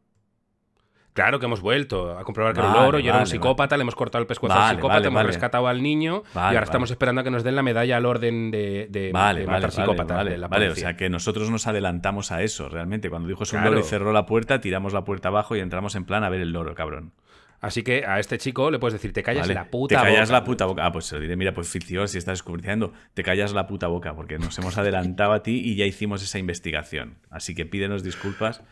Claro 1.13 1.39
que 1.39 1.45
hemos 1.45 1.59
vuelto 1.59 2.17
a 2.17 2.23
comprobar 2.23 2.53
que 2.53 2.59
era 2.61 2.69
un 2.69 2.73
Vale, 2.73 2.85
loro 2.85 2.99
y 2.99 3.03
era 3.03 3.15
un 3.15 3.19
vale, 3.23 3.29
psicópata, 3.31 3.75
le 3.75 3.81
hemos 3.81 3.95
cortado 3.95 4.21
el 4.21 4.27
pescuezo 4.27 4.53
al 4.55 4.59
Vale, 4.61 4.75
psicópata, 4.75 4.95
vale, 4.95 5.07
hemos 5.07 5.15
vale. 5.17 5.27
rescatado 5.27 5.67
al 5.67 5.81
niño 5.83 6.23
Vale, 6.33 6.33
y 6.33 6.39
ahora 6.39 6.53
vale. 6.53 6.63
estamos 6.63 6.91
esperando 6.91 7.21
a 7.21 7.23
que 7.25 7.31
nos 7.31 7.43
den 7.43 7.55
la 7.55 7.63
medalla 7.63 7.97
al 7.97 8.05
orden 8.05 8.49
de, 8.49 8.87
de, 8.89 9.11
Vale, 9.11 9.41
de 9.41 9.45
vale, 9.45 9.57
matar 9.59 9.61
vale, 9.61 9.71
psicópatas 9.71 10.17
vale, 10.17 10.31
de 10.31 10.37
la 10.37 10.47
vale, 10.47 10.69
o 10.69 10.75
sea 10.75 10.95
que 10.95 11.09
nosotros 11.09 11.49
nos 11.49 11.67
adelantamos 11.67 12.31
a 12.31 12.41
eso, 12.43 12.69
realmente. 12.69 13.09
Cuando 13.09 13.27
dijo 13.27 13.43
es 13.43 13.51
un 13.51 13.63
loro 13.63 13.79
y 13.79 13.83
cerró 13.83 14.13
la 14.13 14.25
puerta, 14.25 14.61
tiramos 14.61 14.93
la 14.93 15.03
puerta 15.03 15.27
abajo 15.27 15.55
y 15.55 15.59
entramos 15.59 15.95
en 15.95 16.05
plan 16.05 16.23
a 16.23 16.29
ver 16.29 16.39
el 16.41 16.51
loro, 16.53 16.73
cabrón. 16.75 17.11
Así 17.59 17.83
que 17.83 18.05
a 18.07 18.17
este 18.19 18.39
chico 18.39 18.71
le 18.71 18.79
puedes 18.79 18.93
decir, 18.93 19.13
te 19.13 19.21
callas 19.21 19.43
Vale. 19.43 19.53
la 19.53 19.65
puta 19.69 19.95
Te 19.97 20.01
callas 20.01 20.29
boca. 20.29 20.39
la 20.39 20.43
puta 20.45 20.65
boca. 20.65 20.85
Ah, 20.85 20.91
pues 20.91 21.05
se 21.05 21.15
lo 21.15 21.21
diré, 21.21 21.35
mira, 21.35 21.53
pues 21.53 21.67
Ficción, 21.69 22.07
si 22.07 22.17
estás 22.17 22.39
escuchando, 22.39 22.91
te 23.13 23.21
callas 23.21 23.53
la 23.53 23.67
puta 23.67 23.85
boca, 23.87 24.15
porque 24.15 24.39
nos 24.39 24.57
hemos 24.57 24.77
adelantado 24.79 25.33
a 25.33 25.43
ti 25.43 25.61
y 25.63 25.75
ya 25.75 25.85
hicimos 25.85 26.23
esa 26.23 26.39
investigación. 26.39 27.17
Así 27.29 27.53
que 27.53 27.67
pídenos 27.67 28.01
disculpas 28.01 28.63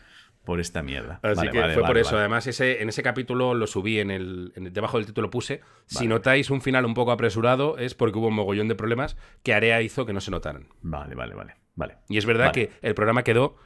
por 0.50 0.58
esta 0.58 0.82
mierda. 0.82 1.20
Así 1.22 1.36
Vale, 1.36 1.50
que 1.52 1.60
vale, 1.60 1.74
fue 1.74 1.84
por 1.84 1.96
eso. 1.96 2.18
Además, 2.18 2.44
ese, 2.48 2.82
en 2.82 2.88
ese 2.88 3.04
capítulo 3.04 3.54
lo 3.54 3.68
subí 3.68 4.00
en 4.00 4.10
el, 4.10 4.52
en 4.56 4.66
el- 4.66 4.72
debajo 4.72 4.96
del 4.96 5.06
título 5.06 5.30
puse. 5.30 5.60
Si 5.86 6.08
notáis 6.08 6.50
un 6.50 6.60
final 6.60 6.84
un 6.86 6.94
poco 6.94 7.12
apresurado 7.12 7.78
es 7.78 7.94
porque 7.94 8.18
hubo 8.18 8.26
un 8.26 8.34
mogollón 8.34 8.66
de 8.66 8.74
problemas 8.74 9.16
que 9.44 9.54
Area 9.54 9.80
hizo 9.80 10.06
que 10.06 10.12
no 10.12 10.20
se 10.20 10.32
notaran. 10.32 10.66
Vale, 10.82 11.14
vale, 11.14 11.36
vale. 11.36 11.54
Vale, 11.76 11.98
Y 12.08 12.18
es 12.18 12.26
verdad 12.26 12.50
que 12.50 12.72
el 12.82 12.96
programa 12.96 13.22
quedó 13.22 13.56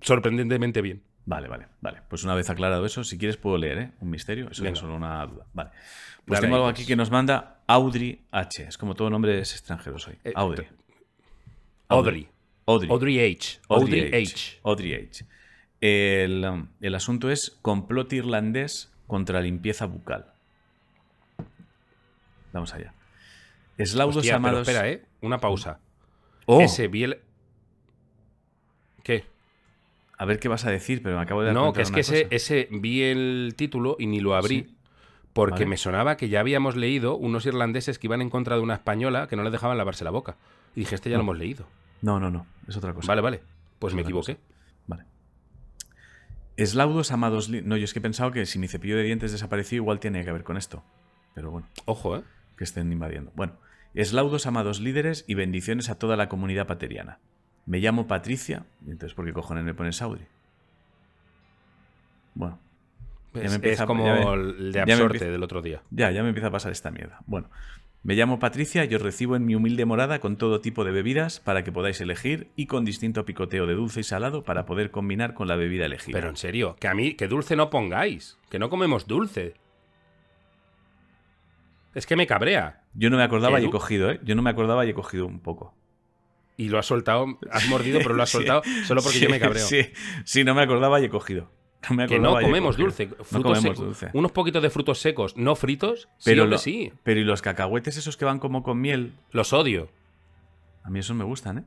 sorprendentemente 0.00 0.80
bien. 0.80 1.02
vale, 1.26 1.48
vale, 1.48 1.66
vale. 1.82 2.00
Pues 2.08 2.24
una 2.24 2.34
vez 2.34 2.48
aclarado 2.48 2.86
eso, 2.86 3.04
si 3.04 3.18
quieres 3.18 3.36
puedo 3.36 3.58
leer, 3.58 3.78
¿eh? 3.78 3.90
Un 4.00 4.08
misterio, 4.08 4.48
eso 4.50 4.62
Venga. 4.62 4.72
es 4.72 4.78
solo 4.78 4.96
una 4.96 5.26
duda. 5.26 5.44
Vale. 5.52 5.70
Pues 6.24 6.38
Dale 6.38 6.40
tengo 6.46 6.56
algo 6.56 6.68
pues. 6.68 6.78
aquí 6.80 6.86
que 6.86 6.96
nos 6.96 7.10
manda 7.10 7.60
Audrey 7.66 8.24
H. 8.30 8.62
Es 8.68 8.78
como 8.78 8.94
todo 8.94 9.10
nombres 9.10 9.52
extranjeros 9.52 10.08
hoy. 10.08 10.16
Eh, 10.24 10.32
Audrey. 10.34 10.66
Audrey. 11.88 12.28
Audrey. 12.66 12.90
Audrey 12.90 13.18
H. 13.34 13.60
Audrey 13.68 14.00
Audrey 14.04 14.22
H. 14.22 14.32
H. 14.32 14.60
Audrey 14.64 14.94
H. 14.94 15.26
El, 15.80 16.44
um, 16.44 16.66
el 16.80 16.94
asunto 16.94 17.30
es 17.30 17.58
complot 17.62 18.12
irlandés 18.12 18.92
contra 19.06 19.40
limpieza 19.40 19.86
bucal. 19.86 20.26
Vamos 22.52 22.74
allá. 22.74 22.92
Eslaudos 23.78 24.18
Hostia, 24.18 24.34
pero 24.36 24.48
amados. 24.48 24.68
espera, 24.68 24.88
¿eh? 24.88 25.04
Una 25.20 25.38
pausa. 25.38 25.78
Oh. 26.46 26.60
ese 26.60 26.88
vi 26.88 27.04
el... 27.04 27.20
¿Qué? 29.02 29.24
A 30.18 30.24
ver 30.26 30.38
qué 30.38 30.48
vas 30.48 30.66
a 30.66 30.70
decir, 30.70 31.02
pero 31.02 31.16
me 31.16 31.22
acabo 31.22 31.40
de 31.40 31.46
dar 31.46 31.54
No, 31.54 31.72
cuenta 31.72 31.94
que 31.94 32.00
es 32.00 32.10
que 32.10 32.26
ese, 32.30 32.68
vi 32.70 33.02
el 33.02 33.54
título 33.56 33.96
y 33.98 34.06
ni 34.06 34.20
lo 34.20 34.34
abrí. 34.34 34.60
Sí. 34.64 34.76
Porque 35.32 35.52
Vale. 35.52 35.66
me 35.66 35.76
sonaba 35.76 36.16
que 36.16 36.28
ya 36.28 36.40
habíamos 36.40 36.76
leído 36.76 37.16
unos 37.16 37.46
irlandeses 37.46 37.98
que 37.98 38.08
iban 38.08 38.20
en 38.20 38.30
contra 38.30 38.56
de 38.56 38.62
una 38.62 38.74
española 38.74 39.28
que 39.28 39.36
no 39.36 39.44
le 39.44 39.50
dejaban 39.50 39.78
lavarse 39.78 40.04
la 40.04 40.10
boca. 40.10 40.36
Y 40.74 40.80
dije, 40.80 40.96
este 40.96 41.08
ya 41.08 41.16
lo 41.16 41.22
hemos 41.22 41.38
leído. 41.38 41.66
No, 42.02 42.18
no, 42.18 42.30
no. 42.30 42.46
Es 42.68 42.76
otra 42.76 42.92
cosa. 42.92 43.06
Vale, 43.06 43.20
vale. 43.22 43.40
Pues 43.78 43.94
me 43.94 44.02
equivoqué. 44.02 44.38
Eslaudos 46.62 47.10
amados. 47.12 47.48
No, 47.48 47.76
yo 47.76 47.84
es 47.84 47.92
que 47.92 47.98
he 48.00 48.02
pensado 48.02 48.30
que 48.32 48.44
si 48.46 48.58
mi 48.58 48.68
cepillo 48.68 48.96
de 48.96 49.02
dientes 49.04 49.32
desapareció, 49.32 49.76
igual 49.76 49.98
tiene 50.00 50.24
que 50.24 50.32
ver 50.32 50.44
con 50.44 50.56
esto. 50.56 50.82
Pero 51.34 51.50
bueno, 51.50 51.66
Ojo, 51.86 52.16
¿eh? 52.18 52.22
que 52.56 52.64
estén 52.64 52.92
invadiendo. 52.92 53.32
Bueno, 53.34 53.54
eslaudos 53.94 54.46
amados 54.46 54.80
líderes 54.80 55.24
y 55.26 55.34
bendiciones 55.34 55.88
a 55.88 55.94
toda 55.98 56.16
la 56.16 56.28
comunidad 56.28 56.66
pateriana. 56.66 57.18
Me 57.66 57.78
llamo 57.78 58.06
Patricia. 58.06 58.66
Entonces, 58.86 59.14
¿por 59.14 59.24
qué 59.24 59.32
cojones 59.32 59.64
me 59.64 59.74
pones 59.74 60.02
Audi? 60.02 60.24
Bueno, 62.34 62.58
Ya 63.32 63.40
me 63.42 63.46
Es, 63.46 63.54
empieza- 63.54 63.82
es 63.84 63.86
como 63.86 64.04
ya 64.04 64.14
me- 64.14 64.32
el 64.58 64.72
de 64.72 64.86
me 64.86 64.92
absorte 64.92 65.30
del 65.30 65.42
otro 65.42 65.62
día. 65.62 65.82
Ya, 65.90 66.10
ya 66.10 66.22
me 66.22 66.30
empieza 66.30 66.48
a 66.48 66.50
pasar 66.50 66.72
esta 66.72 66.90
mierda. 66.90 67.20
Bueno, 67.26 67.48
me 68.02 68.14
llamo 68.14 68.38
Patricia 68.38 68.84
y 68.86 68.94
os 68.94 69.02
recibo 69.02 69.36
en 69.36 69.44
mi 69.44 69.54
humilde 69.54 69.84
morada 69.84 70.20
con 70.20 70.36
todo 70.36 70.60
tipo 70.60 70.84
de 70.84 70.90
bebidas 70.90 71.38
para 71.38 71.64
que 71.64 71.72
podáis 71.72 72.00
elegir 72.00 72.48
y 72.56 72.66
con 72.66 72.84
distinto 72.84 73.26
picoteo 73.26 73.66
de 73.66 73.74
dulce 73.74 74.00
y 74.00 74.04
salado 74.04 74.42
para 74.42 74.64
poder 74.64 74.90
combinar 74.90 75.34
con 75.34 75.48
la 75.48 75.56
bebida 75.56 75.84
elegida. 75.84 76.14
Pero 76.14 76.30
en 76.30 76.36
serio, 76.36 76.76
que 76.80 76.88
a 76.88 76.94
mí, 76.94 77.14
que 77.14 77.28
dulce 77.28 77.56
no 77.56 77.68
pongáis. 77.68 78.38
Que 78.48 78.58
no 78.58 78.70
comemos 78.70 79.06
dulce. 79.06 79.54
Es 81.94 82.06
que 82.06 82.16
me 82.16 82.26
cabrea. 82.26 82.84
Yo 82.94 83.10
no 83.10 83.18
me 83.18 83.22
acordaba 83.22 83.60
y 83.60 83.66
he 83.66 83.70
cogido, 83.70 84.10
¿eh? 84.10 84.20
Yo 84.22 84.34
no 84.34 84.42
me 84.42 84.50
acordaba 84.50 84.86
y 84.86 84.90
he 84.90 84.94
cogido 84.94 85.26
un 85.26 85.40
poco. 85.40 85.74
Y 86.56 86.68
lo 86.68 86.78
has 86.78 86.86
soltado, 86.86 87.26
has 87.50 87.68
mordido, 87.68 88.00
pero 88.02 88.14
lo 88.14 88.22
has 88.22 88.30
Sí, 88.30 88.38
soltado 88.38 88.62
solo 88.84 89.02
porque 89.02 89.18
sí, 89.18 89.24
yo 89.24 89.30
me 89.30 89.40
cabreo. 89.40 89.66
Sí, 89.66 89.90
sí, 90.24 90.44
no 90.44 90.54
me 90.54 90.62
acordaba 90.62 91.00
y 91.00 91.04
he 91.04 91.08
cogido. 91.10 91.50
No 91.90 91.96
me 91.96 92.06
Que 92.06 92.18
no 92.18 92.32
comemos 92.38 92.76
dulce. 92.76 93.08
No 93.30 93.42
comemos 93.42 93.60
secos. 93.62 93.78
dulce. 93.78 94.10
Unos 94.12 94.32
poquitos 94.32 94.62
de 94.62 94.68
frutos 94.70 94.98
secos, 94.98 95.36
no 95.36 95.56
fritos, 95.56 96.08
Pero, 96.24 96.46
lo- 96.46 96.58
sí. 96.58 96.92
pero 97.02 97.20
y 97.20 97.24
los 97.24 97.40
cacahuetes 97.42 97.96
esos 97.96 98.16
que 98.18 98.24
van 98.26 98.38
como 98.38 98.62
con 98.62 98.80
miel, 98.80 99.12
Los 99.30 99.52
odio. 99.54 99.88
a 100.84 100.90
mí 100.90 100.98
esos 100.98 101.16
me 101.16 101.24
gustan, 101.24 101.58
¿eh? 101.58 101.64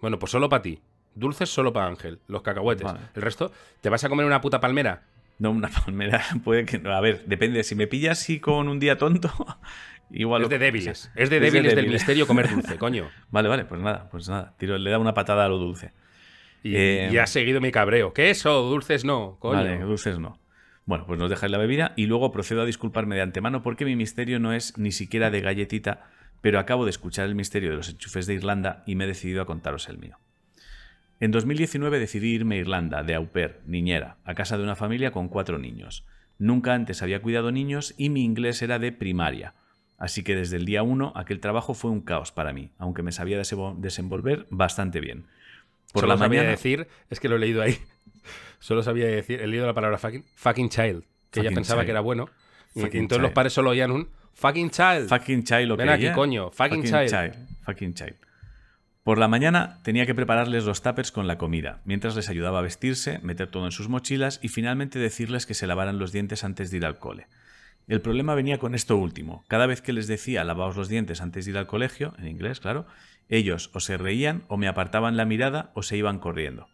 Bueno, 0.00 0.18
pues 0.18 0.32
solo 0.32 0.48
para 0.48 0.62
ti. 0.62 0.80
Dulces 1.14 1.48
solo 1.50 1.72
para 1.72 1.86
Ángel. 1.86 2.18
Los 2.26 2.42
cacahuetes. 2.42 2.84
Vale. 2.84 3.00
El 3.14 3.22
resto, 3.22 3.52
¿te 3.80 3.88
vas 3.88 4.02
a 4.04 4.08
comer 4.08 4.26
una 4.26 4.40
puta 4.40 4.60
palmera? 4.60 5.02
No, 5.38 5.50
una 5.50 5.68
palmera 5.84 6.22
puede 6.44 6.64
que 6.66 6.78
no. 6.78 6.92
A 6.92 7.00
ver, 7.00 7.24
depende. 7.26 7.62
Si 7.64 7.74
me 7.74 7.86
pillas 7.86 8.20
así 8.20 8.40
con 8.40 8.68
un 8.68 8.78
día 8.80 8.98
tonto, 8.98 9.30
igual. 10.10 10.42
es 10.42 10.48
de 10.50 10.58
débiles. 10.58 11.10
Es 11.14 11.14
de 11.14 11.20
Es 11.22 11.30
de 11.30 11.40
débiles 11.40 11.62
del 11.74 11.76
débiles. 11.76 11.92
misterio 12.02 12.26
comer 12.26 12.50
dulce, 12.50 12.76
coño. 12.78 13.08
Vale, 13.30 13.48
vale, 13.48 13.64
pues 13.64 13.80
nada, 13.80 14.08
pues 14.10 14.28
nada. 14.28 14.54
Tiro, 14.58 14.76
le 14.78 14.90
da 14.90 14.98
una 14.98 15.14
patada 15.14 15.44
a 15.44 15.48
lo 15.48 15.58
dulce. 15.58 15.92
Y, 16.62 16.76
Eh, 16.76 17.10
y 17.12 17.16
has 17.18 17.30
seguido 17.30 17.60
mi 17.60 17.72
cabreo. 17.72 18.12
¿Qué 18.12 18.30
eso? 18.30 18.62
Dulces 18.62 19.04
no, 19.04 19.36
coño. 19.40 19.56
Vale, 19.56 19.78
dulces 19.80 20.18
no. 20.18 20.38
Bueno, 20.84 21.06
pues 21.06 21.18
nos 21.18 21.30
dejáis 21.30 21.52
la 21.52 21.58
bebida 21.58 21.92
y 21.96 22.06
luego 22.06 22.32
procedo 22.32 22.62
a 22.62 22.66
disculparme 22.66 23.14
de 23.14 23.22
antemano 23.22 23.62
porque 23.62 23.84
mi 23.84 23.94
misterio 23.94 24.40
no 24.40 24.52
es 24.52 24.76
ni 24.78 24.90
siquiera 24.90 25.30
de 25.30 25.40
galletita, 25.40 26.10
pero 26.40 26.58
acabo 26.58 26.84
de 26.84 26.90
escuchar 26.90 27.26
el 27.26 27.36
misterio 27.36 27.70
de 27.70 27.76
los 27.76 27.88
enchufes 27.88 28.26
de 28.26 28.34
Irlanda 28.34 28.82
y 28.86 28.96
me 28.96 29.04
he 29.04 29.06
decidido 29.06 29.42
a 29.42 29.46
contaros 29.46 29.88
el 29.88 29.98
mío. 29.98 30.18
En 31.20 31.30
2019 31.30 32.00
decidí 32.00 32.34
irme 32.34 32.56
a 32.56 32.58
Irlanda, 32.58 33.04
de 33.04 33.14
au 33.14 33.28
pair, 33.30 33.60
niñera, 33.64 34.16
a 34.24 34.34
casa 34.34 34.58
de 34.58 34.64
una 34.64 34.74
familia 34.74 35.12
con 35.12 35.28
cuatro 35.28 35.56
niños. 35.56 36.04
Nunca 36.38 36.74
antes 36.74 37.00
había 37.00 37.22
cuidado 37.22 37.52
niños 37.52 37.94
y 37.96 38.08
mi 38.08 38.24
inglés 38.24 38.60
era 38.60 38.80
de 38.80 38.90
primaria. 38.90 39.54
Así 39.98 40.24
que 40.24 40.34
desde 40.34 40.56
el 40.56 40.64
día 40.64 40.82
uno 40.82 41.12
aquel 41.14 41.38
trabajo 41.38 41.74
fue 41.74 41.92
un 41.92 42.00
caos 42.00 42.32
para 42.32 42.52
mí, 42.52 42.72
aunque 42.76 43.04
me 43.04 43.12
sabía 43.12 43.38
desenvolver 43.38 44.48
bastante 44.50 44.98
bien. 44.98 45.26
Por 45.92 46.00
Solo 46.02 46.14
la 46.14 46.18
sabía 46.18 46.40
mañana... 46.40 46.50
decir, 46.50 46.88
es 47.10 47.20
que 47.20 47.28
lo 47.28 47.36
he 47.36 47.38
leído 47.38 47.62
ahí. 47.62 47.78
Solo 48.58 48.82
sabía 48.82 49.06
decir, 49.06 49.40
he 49.40 49.46
leído 49.46 49.66
la 49.66 49.74
palabra 49.74 49.98
fucking, 49.98 50.24
fucking 50.34 50.68
child, 50.68 51.04
que 51.30 51.40
ella 51.40 51.48
Fucking 51.50 51.54
pensaba 51.56 51.80
child. 51.80 51.86
que 51.86 51.90
era 51.90 52.00
bueno. 52.00 52.28
Y, 52.74 52.80
entonces 52.82 53.18
los 53.18 53.28
child. 53.28 53.32
padres 53.34 53.52
solo 53.52 53.70
oían 53.70 53.90
un 53.90 54.08
fucking 54.34 54.70
child. 54.70 55.08
Fucking 55.08 55.44
child 55.44 55.68
lo 55.68 55.76
Ven 55.76 55.88
que 55.88 55.92
aquí, 55.94 56.04
ella- 56.06 56.14
coño, 56.14 56.50
fucking 56.50 56.84
child. 56.84 57.34
Fucking 57.64 57.94
child. 57.94 58.14
Por 59.02 59.18
la 59.18 59.26
mañana 59.26 59.80
tenía 59.82 60.06
que 60.06 60.14
prepararles 60.14 60.64
los 60.64 60.80
tuppers 60.80 61.10
con 61.10 61.26
la 61.26 61.36
comida, 61.36 61.80
mientras 61.84 62.14
les 62.14 62.28
ayudaba 62.28 62.60
a 62.60 62.62
vestirse, 62.62 63.18
meter 63.22 63.48
todo 63.48 63.64
en 63.66 63.72
sus 63.72 63.88
mochilas 63.88 64.38
y 64.42 64.48
finalmente 64.48 65.00
decirles 65.00 65.44
que 65.44 65.54
se 65.54 65.66
lavaran 65.66 65.98
los 65.98 66.12
dientes 66.12 66.44
antes 66.44 66.70
de 66.70 66.76
ir 66.76 66.86
al 66.86 66.98
cole. 66.98 67.26
El 67.88 68.00
problema 68.00 68.36
venía 68.36 68.58
con 68.58 68.76
esto 68.76 68.96
último. 68.96 69.44
Cada 69.48 69.66
vez 69.66 69.82
que 69.82 69.92
les 69.92 70.06
decía 70.06 70.44
lavaos 70.44 70.76
los 70.76 70.88
dientes 70.88 71.20
antes 71.20 71.44
de 71.44 71.50
ir 71.50 71.58
al 71.58 71.66
colegio, 71.66 72.14
en 72.18 72.28
inglés, 72.28 72.60
claro, 72.60 72.86
ellos 73.32 73.70
o 73.72 73.80
se 73.80 73.96
reían 73.96 74.44
o 74.48 74.56
me 74.56 74.68
apartaban 74.68 75.16
la 75.16 75.24
mirada 75.24 75.72
o 75.74 75.82
se 75.82 75.96
iban 75.96 76.18
corriendo. 76.18 76.68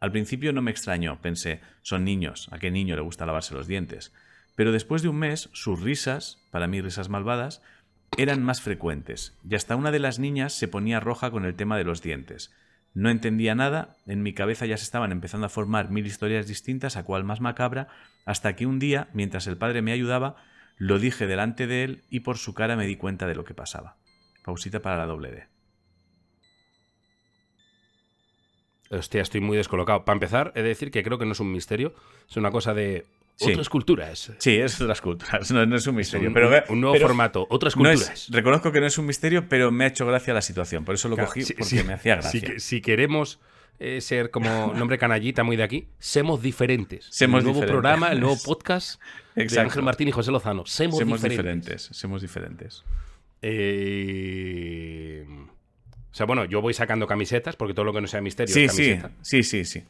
Al 0.00 0.12
principio 0.12 0.52
no 0.52 0.62
me 0.62 0.70
extrañó, 0.70 1.20
pensé, 1.20 1.60
son 1.82 2.04
niños, 2.04 2.48
¿a 2.52 2.58
qué 2.58 2.70
niño 2.70 2.96
le 2.96 3.02
gusta 3.02 3.26
lavarse 3.26 3.54
los 3.54 3.66
dientes? 3.66 4.12
Pero 4.54 4.72
después 4.72 5.02
de 5.02 5.08
un 5.08 5.16
mes, 5.16 5.50
sus 5.52 5.80
risas, 5.80 6.38
para 6.50 6.66
mí 6.66 6.80
risas 6.80 7.08
malvadas, 7.08 7.62
eran 8.16 8.42
más 8.42 8.60
frecuentes, 8.60 9.38
y 9.48 9.54
hasta 9.54 9.76
una 9.76 9.90
de 9.90 9.98
las 9.98 10.18
niñas 10.18 10.52
se 10.52 10.68
ponía 10.68 11.00
roja 11.00 11.30
con 11.30 11.44
el 11.44 11.54
tema 11.54 11.78
de 11.78 11.84
los 11.84 12.02
dientes. 12.02 12.52
No 12.94 13.10
entendía 13.10 13.54
nada, 13.54 13.96
en 14.06 14.22
mi 14.22 14.34
cabeza 14.34 14.66
ya 14.66 14.76
se 14.76 14.84
estaban 14.84 15.12
empezando 15.12 15.46
a 15.46 15.50
formar 15.50 15.90
mil 15.90 16.06
historias 16.06 16.46
distintas, 16.46 16.96
a 16.96 17.04
cual 17.04 17.24
más 17.24 17.40
macabra, 17.40 17.88
hasta 18.26 18.54
que 18.54 18.66
un 18.66 18.78
día, 18.78 19.08
mientras 19.14 19.46
el 19.46 19.56
padre 19.56 19.82
me 19.82 19.92
ayudaba, 19.92 20.36
lo 20.76 20.98
dije 20.98 21.26
delante 21.26 21.66
de 21.66 21.84
él 21.84 22.02
y 22.10 22.20
por 22.20 22.38
su 22.38 22.54
cara 22.54 22.76
me 22.76 22.86
di 22.86 22.96
cuenta 22.96 23.26
de 23.26 23.34
lo 23.34 23.44
que 23.44 23.54
pasaba. 23.54 23.96
Pausita 24.44 24.82
para 24.82 24.98
la 24.98 25.06
doble 25.06 25.30
D. 25.30 25.51
Hostia, 28.92 29.22
estoy 29.22 29.40
muy 29.40 29.56
descolocado. 29.56 30.04
Para 30.04 30.14
empezar, 30.16 30.52
he 30.54 30.62
de 30.62 30.68
decir 30.68 30.90
que 30.90 31.02
creo 31.02 31.18
que 31.18 31.24
no 31.26 31.32
es 31.32 31.40
un 31.40 31.50
misterio, 31.50 31.94
es 32.28 32.36
una 32.36 32.50
cosa 32.50 32.74
de 32.74 33.04
Sí. 33.36 33.50
otras 33.50 33.68
culturas. 33.70 34.32
Sí, 34.38 34.56
es 34.56 34.78
otras 34.80 35.00
culturas, 35.00 35.50
no, 35.50 35.64
no 35.66 35.76
es 35.76 35.86
un 35.86 35.94
Es 35.94 35.96
misterio. 35.98 36.28
un, 36.28 36.34
pero, 36.34 36.48
un- 36.48 36.62
un 36.68 36.80
nuevo 36.82 36.92
pero 36.94 37.06
formato, 37.08 37.46
otras 37.50 37.76
no 37.76 37.88
es- 37.90 38.00
culturas. 38.00 38.28
reconozco 38.30 38.70
que 38.70 38.80
no 38.80 38.86
es 38.86 38.98
un 38.98 39.06
misterio, 39.06 39.48
pero 39.48 39.72
me 39.72 39.84
ha 39.84 39.86
hecho 39.88 40.06
gracia 40.06 40.34
la 40.34 40.42
situación, 40.42 40.84
por 40.84 40.94
eso 40.94 41.08
lo 41.08 41.14
Claro, 41.16 41.28
cogí, 41.28 41.42
si- 41.42 41.54
porque 41.54 41.64
si- 41.64 41.82
me 41.82 41.94
hacía 41.94 42.16
gracia. 42.16 42.30
Si, 42.30 42.40
que- 42.46 42.60
si 42.60 42.80
queremos 42.82 43.40
eh, 43.78 44.00
ser 44.02 44.30
como 44.30 44.44
nombre 44.76 44.98
canallita 44.98 45.42
muy 45.42 45.56
de 45.56 45.62
aquí, 45.64 45.88
semos 45.98 46.40
diferentes. 46.42 47.06
Semos 47.10 47.38
el 47.38 47.44
nuevo 47.44 47.60
diferentes. 47.62 47.72
programa, 47.72 48.12
el 48.12 48.20
nuevo 48.20 48.36
podcast 48.44 49.00
de. 49.34 49.58
Ángel 49.58 49.82
Martín 49.82 50.06
y 50.08 50.12
José 50.12 50.30
Lozano. 50.30 50.66
Semos, 50.66 50.98
Somos 50.98 51.22
diferentes. 51.22 51.28
diferentes, 51.80 51.82
somos 51.98 52.20
diferentes. 52.22 52.84
Eh, 53.40 55.24
O 56.12 56.14
sea, 56.14 56.26
bueno, 56.26 56.44
yo 56.44 56.60
voy 56.60 56.74
sacando 56.74 57.06
camisetas, 57.06 57.56
porque 57.56 57.72
todo 57.74 57.86
lo 57.86 57.92
que 57.94 58.02
no 58.02 58.06
sea 58.06 58.20
misterio 58.20 58.54
Sí, 58.54 58.64
es 58.64 58.72
sí, 58.72 58.96
camiseta. 58.96 59.10
sí, 59.22 59.42
sí, 59.42 59.64
sí. 59.64 59.84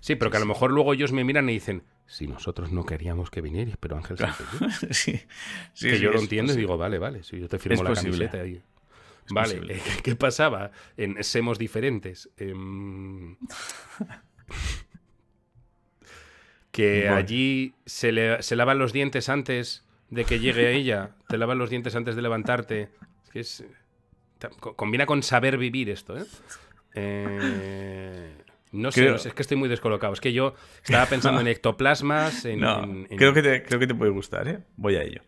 Sí, 0.00 0.16
pero 0.16 0.30
que 0.30 0.36
a 0.36 0.40
lo 0.40 0.46
mejor 0.46 0.70
luego 0.70 0.92
ellos 0.92 1.12
me 1.12 1.24
miran 1.24 1.48
y 1.48 1.54
dicen, 1.54 1.82
si 2.06 2.26
nosotros 2.26 2.70
no 2.70 2.84
queríamos 2.84 3.30
que 3.30 3.40
vinierais, 3.40 3.78
pero 3.78 3.96
Ángel 3.96 4.18
sí 4.18 4.24
quería". 4.24 4.70
sí, 4.92 5.20
sí, 5.72 5.88
que 5.88 5.96
sí, 5.96 6.02
yo 6.02 6.12
lo 6.12 6.18
entiendo 6.20 6.52
y 6.52 6.56
digo, 6.56 6.76
vale, 6.76 6.98
vale, 6.98 7.22
si 7.22 7.40
yo 7.40 7.48
te 7.48 7.58
firmo 7.58 7.76
Es 7.80 7.84
la 7.84 7.90
posible. 7.94 8.26
camiseta 8.26 8.42
ahí. 8.44 8.62
Vale, 9.30 9.62
eh, 9.74 9.80
¿qué 10.02 10.14
pasaba 10.16 10.70
en 10.98 11.24
Semos 11.24 11.58
Diferentes? 11.58 12.28
Em, 12.36 13.36
que 16.70 17.04
Bueno. 17.04 17.16
allí 17.16 17.74
se, 17.86 18.12
le- 18.12 18.42
se 18.42 18.56
lavan 18.56 18.78
los 18.78 18.92
dientes 18.92 19.28
antes 19.28 19.84
de 20.10 20.24
que 20.24 20.38
llegue 20.40 20.66
a 20.66 20.70
ella, 20.70 21.10
te 21.28 21.38
lavan 21.38 21.58
los 21.58 21.70
dientes 21.70 21.94
antes 21.94 22.16
de 22.16 22.22
levantarte. 22.22 22.90
Es 23.24 23.30
que 23.30 23.40
es, 23.40 23.64
combina 24.76 25.06
con 25.06 25.22
saber 25.22 25.58
vivir 25.58 25.90
esto, 25.90 26.16
¿eh? 26.18 26.24
Eh, 26.94 28.34
no 28.72 28.90
sé, 28.90 29.00
Creo- 29.02 29.12
no 29.12 29.18
sé, 29.18 29.28
es 29.28 29.34
que 29.34 29.42
estoy 29.42 29.56
muy 29.56 29.68
descolocado. 29.68 30.12
Es 30.12 30.20
que 30.20 30.32
yo 30.32 30.54
estaba 30.82 31.06
pensando 31.06 31.40
en 31.40 31.46
ectoplasmas, 31.48 32.44
en... 32.44 32.60
No, 32.60 32.82
en- 32.82 33.06
en- 33.10 33.18
creo, 33.18 33.32
que 33.32 33.42
te, 33.42 33.62
creo 33.62 33.78
que 33.80 33.86
te 33.86 33.94
puede 33.94 34.10
gustar, 34.10 34.48
¿eh? 34.48 34.60
Voy 34.76 34.96
a 34.96 35.02
ello. 35.02 35.22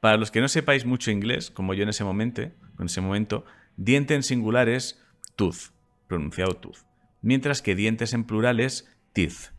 Para 0.00 0.16
los 0.16 0.30
que 0.30 0.40
no 0.40 0.48
sepáis 0.48 0.84
mucho 0.84 1.10
inglés, 1.10 1.50
como 1.50 1.74
yo 1.74 1.84
en 1.84 1.88
ese 1.90 2.02
momento, 2.04 2.42
en 2.42 2.54
ese 2.86 3.00
momento, 3.00 3.44
diente 3.76 4.14
en 4.14 4.22
singular 4.24 4.68
es 4.68 5.00
tooth, 5.36 5.70
pronunciado 6.08 6.54
tooth, 6.54 6.78
mientras 7.20 7.62
que 7.62 7.76
dientes 7.76 8.12
en 8.12 8.24
plural 8.24 8.58
es 8.58 8.92
teeth. 9.12 9.52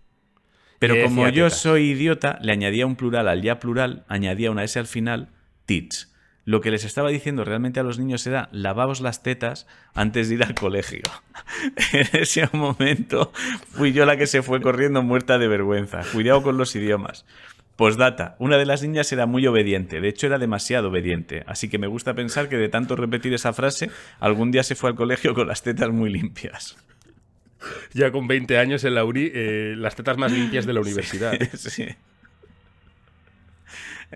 Pero 0.79 0.95
como 1.06 1.29
yo 1.29 1.49
soy 1.49 1.91
idiota, 1.91 2.39
le 2.41 2.51
añadía 2.51 2.86
un 2.86 2.97
plural 2.97 3.29
al 3.29 3.41
ya 3.41 3.58
plural, 3.60 4.03
añadía 4.10 4.51
una 4.51 4.65
S 4.65 4.77
al 4.77 4.86
final, 4.88 5.29
teats. 5.65 6.12
Lo 6.45 6.60
que 6.60 6.71
les 6.71 6.84
estaba 6.84 7.10
diciendo 7.10 7.45
realmente 7.45 7.79
a 7.79 7.84
los 7.84 7.99
niños 7.99 8.27
era 8.27 8.49
lavaos 8.51 8.99
las 8.99 9.23
tetas 9.23 9.65
antes 9.93 10.27
de 10.27 10.36
ir 10.36 10.43
al 10.43 10.56
colegio. 10.56 11.03
en 11.93 12.21
ese 12.21 12.49
momento 12.51 13.32
fui 13.71 13.93
yo 13.93 14.06
la 14.06 14.17
que 14.17 14.27
se 14.27 14.41
fue 14.41 14.62
corriendo 14.62 15.01
muerta 15.03 15.38
de 15.38 15.47
vergüenza. 15.47 16.01
Cuidado 16.12 16.43
con 16.43 16.58
los 16.58 16.75
idiomas. 16.75 17.25
Postdata, 17.75 18.36
una 18.39 18.58
de 18.58 18.65
las 18.65 18.84
niñas 18.84 19.12
era 19.12 19.25
muy 19.25 19.47
obediente, 19.47 19.99
de 19.99 20.08
hecho 20.08 20.27
era 20.27 20.38
demasiado 20.38 20.89
obediente, 20.89 21.43
así 21.47 21.69
que 21.69 21.79
me 21.79 21.88
gusta 21.88 22.13
pensar 22.13 22.47
que 22.47 22.58
de 22.58 22.69
tanto 22.69 22.95
repetir 22.95 23.34
esa 23.34 23.51
frase, 23.51 23.89
algún 24.19 24.51
día 24.51 24.62
se 24.62 24.75
fue 24.75 24.91
al 24.91 24.95
colegio 24.95 25.34
con 25.34 25.47
las 25.47 25.63
tetas 25.63 25.89
muy 25.89 26.12
limpias. 26.12 26.77
Ya 27.93 28.12
con 28.12 28.27
20 28.27 28.60
años 28.60 28.84
en 28.84 28.93
la 28.93 29.06
uni, 29.06 29.32
eh, 29.34 29.73
las 29.75 29.95
tetas 29.95 30.17
más 30.17 30.32
limpias 30.32 30.67
de 30.67 30.73
la 30.73 30.82
universidad. 30.82 31.34
Sí. 31.56 31.88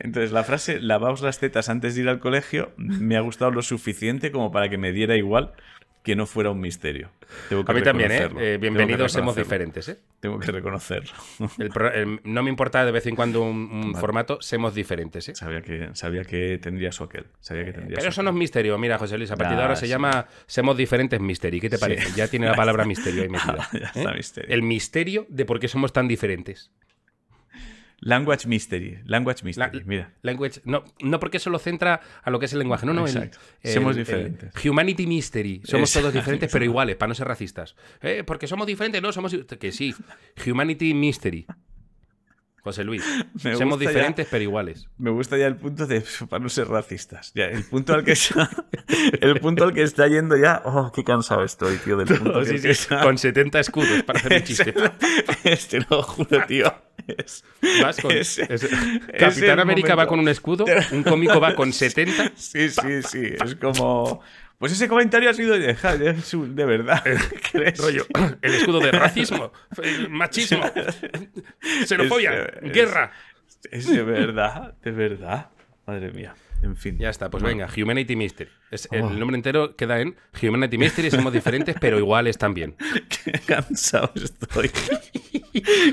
Entonces, 0.01 0.31
la 0.31 0.43
frase 0.43 0.79
lavaos 0.79 1.21
las 1.21 1.39
tetas 1.39 1.69
antes 1.69 1.95
de 1.95 2.01
ir 2.01 2.09
al 2.09 2.19
colegio 2.19 2.71
me 2.77 3.17
ha 3.17 3.21
gustado 3.21 3.51
lo 3.51 3.61
suficiente 3.61 4.31
como 4.31 4.51
para 4.51 4.69
que 4.69 4.77
me 4.77 4.91
diera 4.91 5.15
igual 5.15 5.53
que 6.03 6.15
no 6.15 6.25
fuera 6.25 6.51
un 6.51 6.61
misterio. 6.61 7.09
Tengo 7.49 7.65
que 7.65 7.71
A 7.73 7.75
mí 7.75 7.81
también, 7.81 8.09
¿eh? 8.13 8.29
Eh, 8.39 8.57
bienvenidos, 8.61 9.11
somos 9.11 9.35
diferentes, 9.35 9.89
¿eh? 9.89 9.97
Tengo 10.21 10.39
que 10.39 10.53
reconocerlo. 10.53 11.11
El 11.59 11.69
pro- 11.69 11.91
el- 11.91 12.21
no 12.23 12.43
me 12.43 12.49
importa 12.49 12.85
de 12.85 12.93
vez 12.93 13.05
en 13.07 13.15
cuando 13.17 13.41
un, 13.41 13.57
un 13.69 13.91
Vale. 13.91 13.99
formato, 13.99 14.37
somos 14.39 14.73
diferentes, 14.73 15.27
¿eh? 15.27 15.35
Sabía 15.35 15.61
que, 15.61 15.89
sabía 15.93 16.23
que 16.23 16.59
tendría 16.59 16.93
su 16.93 17.03
aquel. 17.03 17.25
Sabía 17.41 17.65
que 17.65 17.73
tendría 17.73 17.97
Pero 17.97 18.07
eso 18.09 18.23
no 18.23 18.29
es 18.29 18.35
misterio. 18.37 18.77
Mira, 18.77 18.97
José 18.97 19.17
Luis, 19.17 19.31
a 19.31 19.35
partir 19.35 19.57
de 19.57 19.63
ahora 19.63 19.75
se 19.75 19.89
llama 19.89 20.27
Somos 20.45 20.77
diferentes 20.77 21.19
Mystery. 21.19 21.59
¿Qué 21.59 21.69
te 21.69 21.75
Sí. 21.75 21.81
parece? 21.81 22.13
Ya 22.15 22.29
tiene 22.29 22.45
la 22.47 22.55
palabra 22.55 22.85
misterio 22.85 23.23
ahí 23.23 23.29
metida. 23.29 23.67
Ya 23.73 23.87
está, 23.93 24.11
¿eh? 24.13 24.15
misterio. 24.15 24.55
El 24.55 24.61
misterio 24.63 25.25
de 25.27 25.43
por 25.43 25.59
qué 25.59 25.67
somos 25.67 25.91
tan 25.91 26.07
diferentes. 26.07 26.71
Language 27.99 28.47
Mystery. 28.47 28.99
Language 29.05 29.43
Mystery. 29.43 29.79
La- 29.79 29.85
Mira. 29.85 30.13
Language, 30.21 30.61
no, 30.65 30.83
no 31.01 31.19
porque 31.19 31.37
eso 31.37 31.49
lo 31.49 31.57
centra 31.59 31.99
a 32.23 32.29
lo 32.29 32.39
que 32.39 32.45
es 32.45 32.53
el 32.53 32.59
lenguaje, 32.59 32.85
no, 32.85 32.93
no. 32.93 33.07
Exacto. 33.07 33.39
el- 33.63 33.73
Somos 33.73 33.97
el 33.97 34.03
diferentes. 34.05 34.65
Humanity 34.65 35.07
Mystery. 35.07 35.61
Somos 35.63 35.91
todos 35.91 36.13
diferentes, 36.13 36.51
pero 36.51 36.63
iguales, 36.65 36.95
para 36.95 37.07
no 37.09 37.15
ser 37.15 37.27
racistas. 37.27 37.75
Eh, 38.01 38.23
porque 38.25 38.47
somos 38.47 38.67
diferentes, 38.67 39.01
no, 39.01 39.11
somos. 39.11 39.35
Que 39.59 39.71
sí. 39.71 39.95
Humanity 40.45 40.93
Mystery. 40.93 41.45
Me 42.67 42.71
José 42.71 42.83
Luis. 42.83 43.03
somos 43.57 43.79
ya- 43.79 43.87
diferentes, 43.87 44.27
pero 44.29 44.43
iguales. 44.43 44.87
Me 44.97 45.09
gusta 45.09 45.37
ya 45.37 45.47
el 45.47 45.55
punto 45.55 45.87
de 45.87 46.03
para 46.29 46.43
no 46.43 46.49
ser 46.49 46.67
racistas. 46.67 47.31
Ya, 47.33 47.45
el 47.45 47.63
punto 47.63 47.93
al 47.93 48.03
que 48.03 48.11
está, 48.13 48.49
el 49.21 49.39
punto 49.39 49.63
al 49.63 49.73
que 49.73 49.83
está 49.83 50.07
yendo 50.07 50.35
ya. 50.37 50.61
Oh, 50.65 50.91
qué 50.93 51.03
cansado 51.03 51.43
estoy, 51.43 51.77
tío, 51.77 51.97
del 51.97 52.07
punto 52.07 52.43
Sí, 52.45 52.51
que 52.53 52.57
sí, 52.59 52.67
está. 52.69 53.01
Con 53.01 53.17
70 53.17 53.59
escudos 53.59 54.03
para 54.03 54.19
hacer 54.19 54.33
un 54.33 54.43
chiste. 54.43 54.73
Es, 55.43 55.67
te 55.67 55.79
lo 55.89 56.03
juro, 56.03 56.45
tío. 56.45 56.73
Es, 57.07 57.43
Vas 57.81 58.01
con- 58.01 58.11
es- 58.11 58.37
es- 58.39 58.63
es 58.63 58.69
Capitán 59.17 59.59
América 59.61 59.95
va 59.95 60.07
con 60.07 60.19
un 60.19 60.27
escudo, 60.27 60.65
un 60.91 61.03
cómico 61.03 61.39
va 61.39 61.55
con 61.55 61.71
70. 61.71 62.31
Sí, 62.35 62.69
sí, 62.69 63.01
sí. 63.03 63.21
Es 63.43 63.55
como. 63.55 64.21
Pues 64.59 64.71
ese 64.71 64.87
comentario 64.87 65.29
ha 65.29 65.33
sido 65.33 65.57
de, 65.57 65.69
es 65.71 66.31
de 66.33 66.65
verdad. 66.65 67.03
¿Crees? 67.51 67.77
Rollo, 67.79 68.05
el 68.41 68.53
escudo 68.55 68.79
de 68.79 68.91
racismo, 68.91 69.51
eh, 69.83 70.07
machismo, 70.09 70.63
xenofobia, 71.85 72.33
Es- 72.33 72.63
es- 72.63 72.73
guerra. 72.73 73.11
Es 73.71 73.87
de 73.89 74.03
verdad, 74.03 74.75
de 74.83 74.91
verdad. 74.91 75.49
Madre 75.85 76.11
mía. 76.11 76.35
En 76.63 76.75
fin. 76.75 76.97
Ya 76.97 77.09
está, 77.09 77.29
pues 77.29 77.43
Bueno, 77.43 77.65
venga, 77.67 77.73
Humanity 77.83 78.15
Mystery. 78.15 78.49
Es- 78.71 78.87
Oh. 78.91 78.95
El 78.95 79.19
nombre 79.19 79.35
entero 79.35 79.75
queda 79.75 79.99
en 80.01 80.15
Humanity 80.41 80.77
Mystery, 80.77 81.11
somos 81.11 81.31
diferentes, 81.31 81.75
pero 81.79 81.97
iguales 81.99 82.37
también. 82.37 82.75
Qué 83.09 83.31
cansado 83.45 84.11
estoy. 84.15 84.71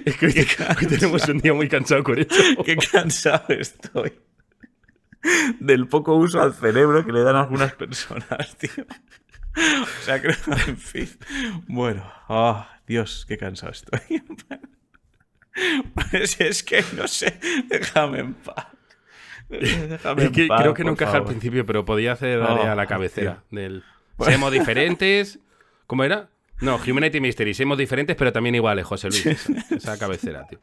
Es 0.05 0.17
que 0.17 0.27
hoy, 0.27 0.47
hoy 0.81 0.87
tenemos 0.87 1.29
un 1.29 1.39
día 1.39 1.53
muy 1.53 1.69
cansado 1.69 2.03
con 2.03 2.19
esto. 2.19 2.35
Qué 2.65 2.77
cansado 2.77 3.45
estoy. 3.49 4.13
Del 5.61 5.87
poco 5.89 6.15
uso 6.17 6.41
al 6.43 6.53
cerebro 6.55 7.05
que 7.05 7.13
le 7.13 7.23
dan 7.23 7.37
algunas 7.37 7.75
personas, 7.75 8.57
tío. 8.59 8.85
O 9.57 10.03
sea, 10.03 10.21
creo, 10.21 10.35
en 10.67 10.77
fin. 10.77 11.09
Bueno, 11.67 12.05
oh, 12.29 12.67
Dios, 12.87 13.25
qué 13.27 13.39
cansado 13.39 13.73
estoy. 13.73 14.23
Pues 15.95 16.41
es 16.41 16.63
que 16.65 16.85
no 16.97 17.07
sé, 17.07 17.39
déjame 17.69 18.19
en 18.19 18.35
paz. 18.35 18.67
Déjame 19.49 20.25
en 20.25 20.33
que 20.33 20.47
paz, 20.47 20.61
creo 20.61 20.75
que 20.75 20.83
no 20.85 20.91
encaja 20.91 21.19
al 21.19 21.25
principio, 21.25 21.65
pero 21.65 21.85
podía 21.85 22.13
hacer 22.13 22.41
Oh, 22.41 22.63
a 22.63 22.75
la 22.75 22.87
cabecera 22.87 23.45
del. 23.51 23.83
Bueno. 24.17 24.33
Somos 24.33 24.53
diferentes. 24.53 25.41
¿Cómo 25.89 26.05
era? 26.05 26.29
No, 26.61 26.77
Humanity 26.77 27.21
Mystery. 27.21 27.53
Somos 27.53 27.77
diferentes, 27.77 28.15
pero 28.15 28.33
también 28.33 28.55
iguales, 28.55 28.87
José 28.87 29.09
Luis. 29.09 29.27
Esa, 29.27 29.75
esa 29.75 29.99
cabecera, 29.99 30.47
tío. 30.47 30.61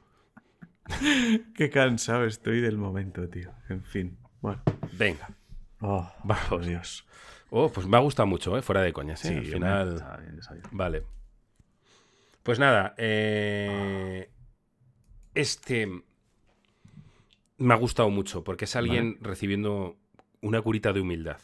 Qué 1.54 1.69
cansado 1.69 2.26
estoy 2.26 2.62
del 2.62 2.78
momento, 2.78 3.28
tío. 3.28 3.52
En 3.67 3.84
fin. 3.84 4.17
Bueno. 4.41 4.62
Venga. 4.93 5.30
Oh, 5.82 6.12
Vamos. 6.23 6.65
Dios. 6.67 7.06
Oh, 7.49 7.71
pues 7.71 7.88
me 7.88 7.97
ha 7.97 7.99
gustado 7.99 8.27
mucho, 8.27 8.58
¿eh? 8.58 8.62
Fuera 8.62 8.82
de 8.82 8.93
coñas, 8.93 9.23
¿eh? 9.25 9.30
Sí, 9.30 9.36
Al 9.36 9.45
final. 9.45 9.93
está 9.95 10.17
bien, 10.17 10.39
está 10.39 10.54
bien. 10.54 10.65
Vale. 10.71 11.04
Pues 12.43 12.58
nada, 12.60 12.95
eh, 12.97 14.30
este 15.36 15.88
me 17.58 17.73
ha 17.73 17.77
gustado 17.77 18.10
mucho 18.10 18.43
porque 18.43 18.65
es 18.65 18.75
alguien 18.75 19.17
recibiendo 19.21 19.95
una 20.41 20.62
curita 20.62 20.91
de 20.93 21.01
humildad. 21.01 21.38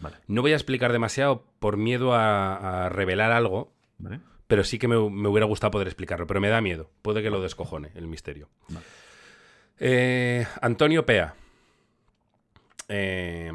Vale, 0.00 0.16
No 0.26 0.42
voy 0.42 0.52
a 0.52 0.56
explicar 0.56 0.90
demasiado 0.92 1.44
por 1.60 1.76
miedo 1.76 2.12
a, 2.12 2.86
a 2.86 2.88
revelar 2.88 3.30
algo, 3.30 3.72
vale. 3.98 4.20
pero 4.48 4.64
sí 4.64 4.78
que 4.78 4.88
me, 4.88 4.96
me 5.08 5.28
hubiera 5.28 5.46
gustado 5.46 5.70
poder 5.70 5.86
explicarlo, 5.86 6.26
pero 6.26 6.40
me 6.40 6.48
da 6.48 6.60
miedo. 6.60 6.90
Puede 7.02 7.22
que 7.22 7.30
lo 7.30 7.40
descojone 7.40 7.92
el 7.94 8.06
misterio. 8.08 8.48
Eh, 9.78 10.44
Antonio 10.60 11.06
Pea. 11.06 11.34
Eh, 12.88 13.50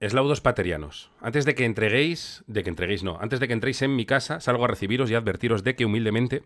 eslaudos 0.00 0.40
paterianos. 0.40 1.10
Antes 1.20 1.44
de 1.44 1.54
que 1.54 1.64
entreguéis, 1.64 2.44
de 2.46 2.62
que 2.62 2.70
entreguéis 2.70 3.02
no, 3.02 3.18
antes 3.20 3.40
de 3.40 3.46
que 3.48 3.52
entréis 3.54 3.82
en 3.82 3.94
mi 3.96 4.06
casa, 4.06 4.40
salgo 4.40 4.64
a 4.64 4.68
recibiros 4.68 5.10
y 5.10 5.14
advertiros 5.14 5.62
de 5.64 5.74
que 5.76 5.84
humildemente, 5.84 6.42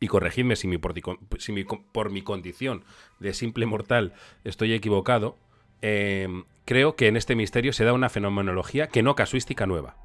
y 0.00 0.08
corregidme 0.08 0.56
si, 0.56 0.66
mi 0.66 0.78
por, 0.78 0.94
si 1.38 1.52
mi- 1.52 1.64
por 1.64 2.10
mi 2.10 2.22
condición 2.22 2.84
de 3.20 3.32
simple 3.34 3.66
mortal 3.66 4.12
estoy 4.44 4.72
equivocado, 4.72 5.38
eh, 5.82 6.28
creo 6.64 6.96
que 6.96 7.06
en 7.08 7.16
este 7.16 7.36
misterio 7.36 7.72
se 7.72 7.84
da 7.84 7.92
una 7.92 8.08
fenomenología 8.08 8.88
que 8.88 9.02
no 9.02 9.14
casuística 9.14 9.66
nueva. 9.66 9.96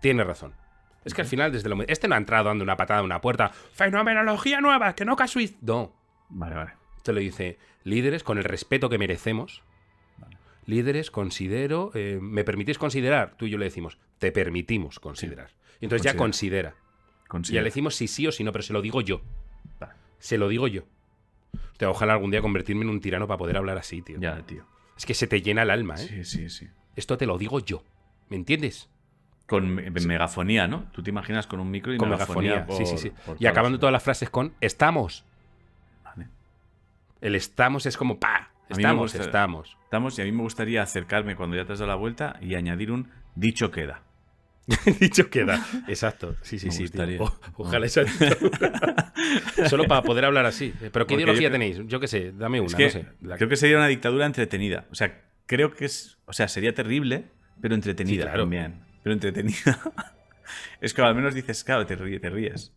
Tiene 0.00 0.24
razón. 0.24 0.54
Es 1.04 1.14
que 1.14 1.22
al 1.22 1.26
final, 1.28 1.52
desde 1.52 1.68
lo... 1.68 1.80
Este 1.86 2.08
no 2.08 2.14
ha 2.14 2.18
entrado 2.18 2.44
dando 2.48 2.64
una 2.64 2.76
patada 2.76 3.00
a 3.00 3.04
una 3.04 3.20
puerta. 3.20 3.50
¡Fenomenología 3.72 4.60
nueva! 4.60 4.94
¡Que 4.94 5.04
no 5.04 5.16
casuística! 5.16 5.60
No. 5.62 5.92
Vale, 6.28 6.54
vale. 6.56 6.72
Te 7.02 7.12
lo 7.12 7.20
dice, 7.20 7.58
líderes, 7.84 8.22
con 8.22 8.36
el 8.38 8.44
respeto 8.44 8.88
que 8.90 8.98
merecemos, 8.98 9.62
líderes, 10.70 11.10
considero, 11.10 11.90
eh, 11.94 12.18
¿me 12.22 12.44
permitís 12.44 12.78
considerar? 12.78 13.34
Tú 13.36 13.46
y 13.46 13.50
yo 13.50 13.58
le 13.58 13.64
decimos, 13.66 13.98
te 14.18 14.32
permitimos 14.32 14.98
considerar. 15.00 15.50
Y 15.80 15.84
entonces 15.86 16.04
ya 16.04 16.16
Considera. 16.16 16.74
considera. 17.28 17.56
Ya 17.58 17.62
le 17.62 17.66
decimos 17.68 17.94
si 17.96 18.06
sí 18.08 18.26
o 18.26 18.32
si 18.32 18.44
no, 18.44 18.52
pero 18.52 18.62
se 18.62 18.72
lo 18.72 18.80
digo 18.82 19.00
yo. 19.02 19.20
Se 20.18 20.36
lo 20.38 20.48
digo 20.48 20.66
yo. 20.68 20.82
Ojalá 21.86 22.12
algún 22.12 22.30
día 22.30 22.42
convertirme 22.42 22.82
en 22.82 22.90
un 22.90 23.00
tirano 23.00 23.26
para 23.26 23.38
poder 23.38 23.56
hablar 23.56 23.78
así, 23.78 24.02
tío. 24.02 24.18
Ya, 24.20 24.40
tío. 24.46 24.64
Es 24.96 25.06
que 25.06 25.14
se 25.14 25.26
te 25.26 25.40
llena 25.40 25.62
el 25.62 25.70
alma, 25.70 25.94
¿eh? 25.94 25.98
Sí, 26.06 26.24
sí, 26.24 26.50
sí. 26.50 26.68
Esto 26.94 27.16
te 27.16 27.24
lo 27.26 27.38
digo 27.38 27.60
yo. 27.60 27.82
¿Me 28.28 28.36
entiendes? 28.36 28.90
Con 29.46 29.74
me- 29.74 29.90
megafonía, 29.90 30.68
¿no? 30.68 30.84
Tú 30.92 31.02
te 31.02 31.08
imaginas 31.10 31.46
con 31.46 31.58
un 31.58 31.70
micro 31.70 31.94
y 31.94 31.96
Con 31.96 32.10
megafonía. 32.10 32.66
megafonía. 32.66 32.86
sí, 32.86 32.98
sí, 32.98 33.10
sí. 33.26 33.34
y 33.38 33.46
acabando 33.46 33.78
toda 33.78 33.80
todas 33.88 33.92
las 33.94 34.02
frases 34.02 34.28
con 34.28 34.52
estamos. 34.60 35.24
Vale. 36.04 36.28
El 37.22 37.34
estamos 37.34 37.86
es 37.86 37.96
como 37.96 38.20
pa. 38.20 38.50
Estamos, 38.68 39.12
gusta- 39.12 39.22
estamos. 39.22 39.76
Estamos 39.90 40.16
y 40.20 40.22
a 40.22 40.24
mí 40.24 40.30
me 40.30 40.42
gustaría 40.42 40.82
acercarme 40.84 41.34
cuando 41.34 41.56
ya 41.56 41.64
te 41.64 41.72
has 41.72 41.80
dado 41.80 41.88
la 41.88 41.96
vuelta 41.96 42.38
y 42.40 42.54
añadir 42.54 42.92
un 42.92 43.08
dicho 43.34 43.72
queda. 43.72 44.02
Dicho 45.00 45.28
queda. 45.30 45.66
Exacto. 45.88 46.36
Sí, 46.42 46.60
sí, 46.60 46.66
Me 46.66 46.72
sí. 46.72 47.16
O- 47.18 47.40
ojalá 47.56 47.86
esa 47.86 48.04
dictadura. 48.04 49.12
Solo 49.68 49.88
para 49.88 50.02
poder 50.02 50.26
hablar 50.26 50.46
así. 50.46 50.72
¿Pero 50.78 50.90
qué 50.92 50.98
Porque 50.98 51.14
ideología 51.16 51.48
yo 51.48 51.52
tenéis? 51.52 51.80
Yo 51.88 51.98
qué 51.98 52.06
sé, 52.06 52.30
dame 52.30 52.60
una, 52.60 52.68
Es 52.68 52.74
que 52.76 52.84
no 52.84 52.90
sé. 52.90 53.06
La- 53.22 53.36
creo 53.36 53.48
que 53.48 53.56
sería 53.56 53.78
una 53.78 53.88
dictadura 53.88 54.26
entretenida. 54.26 54.84
O 54.92 54.94
sea, 54.94 55.22
creo 55.46 55.72
que 55.74 55.86
es. 55.86 56.18
O 56.26 56.32
sea, 56.32 56.46
sería 56.46 56.72
terrible, 56.72 57.24
pero 57.60 57.74
entretenida 57.74 58.14
Sí, 58.14 58.22
claro. 58.22 58.42
también. 58.44 58.76
Pero 59.02 59.12
entretenida. 59.14 59.80
es 60.80 60.94
que 60.94 61.02
al 61.02 61.16
menos 61.16 61.34
dices, 61.34 61.64
claro, 61.64 61.84
te 61.84 61.96
ríes. 61.96 62.20
Te 62.20 62.30
ríes. 62.30 62.72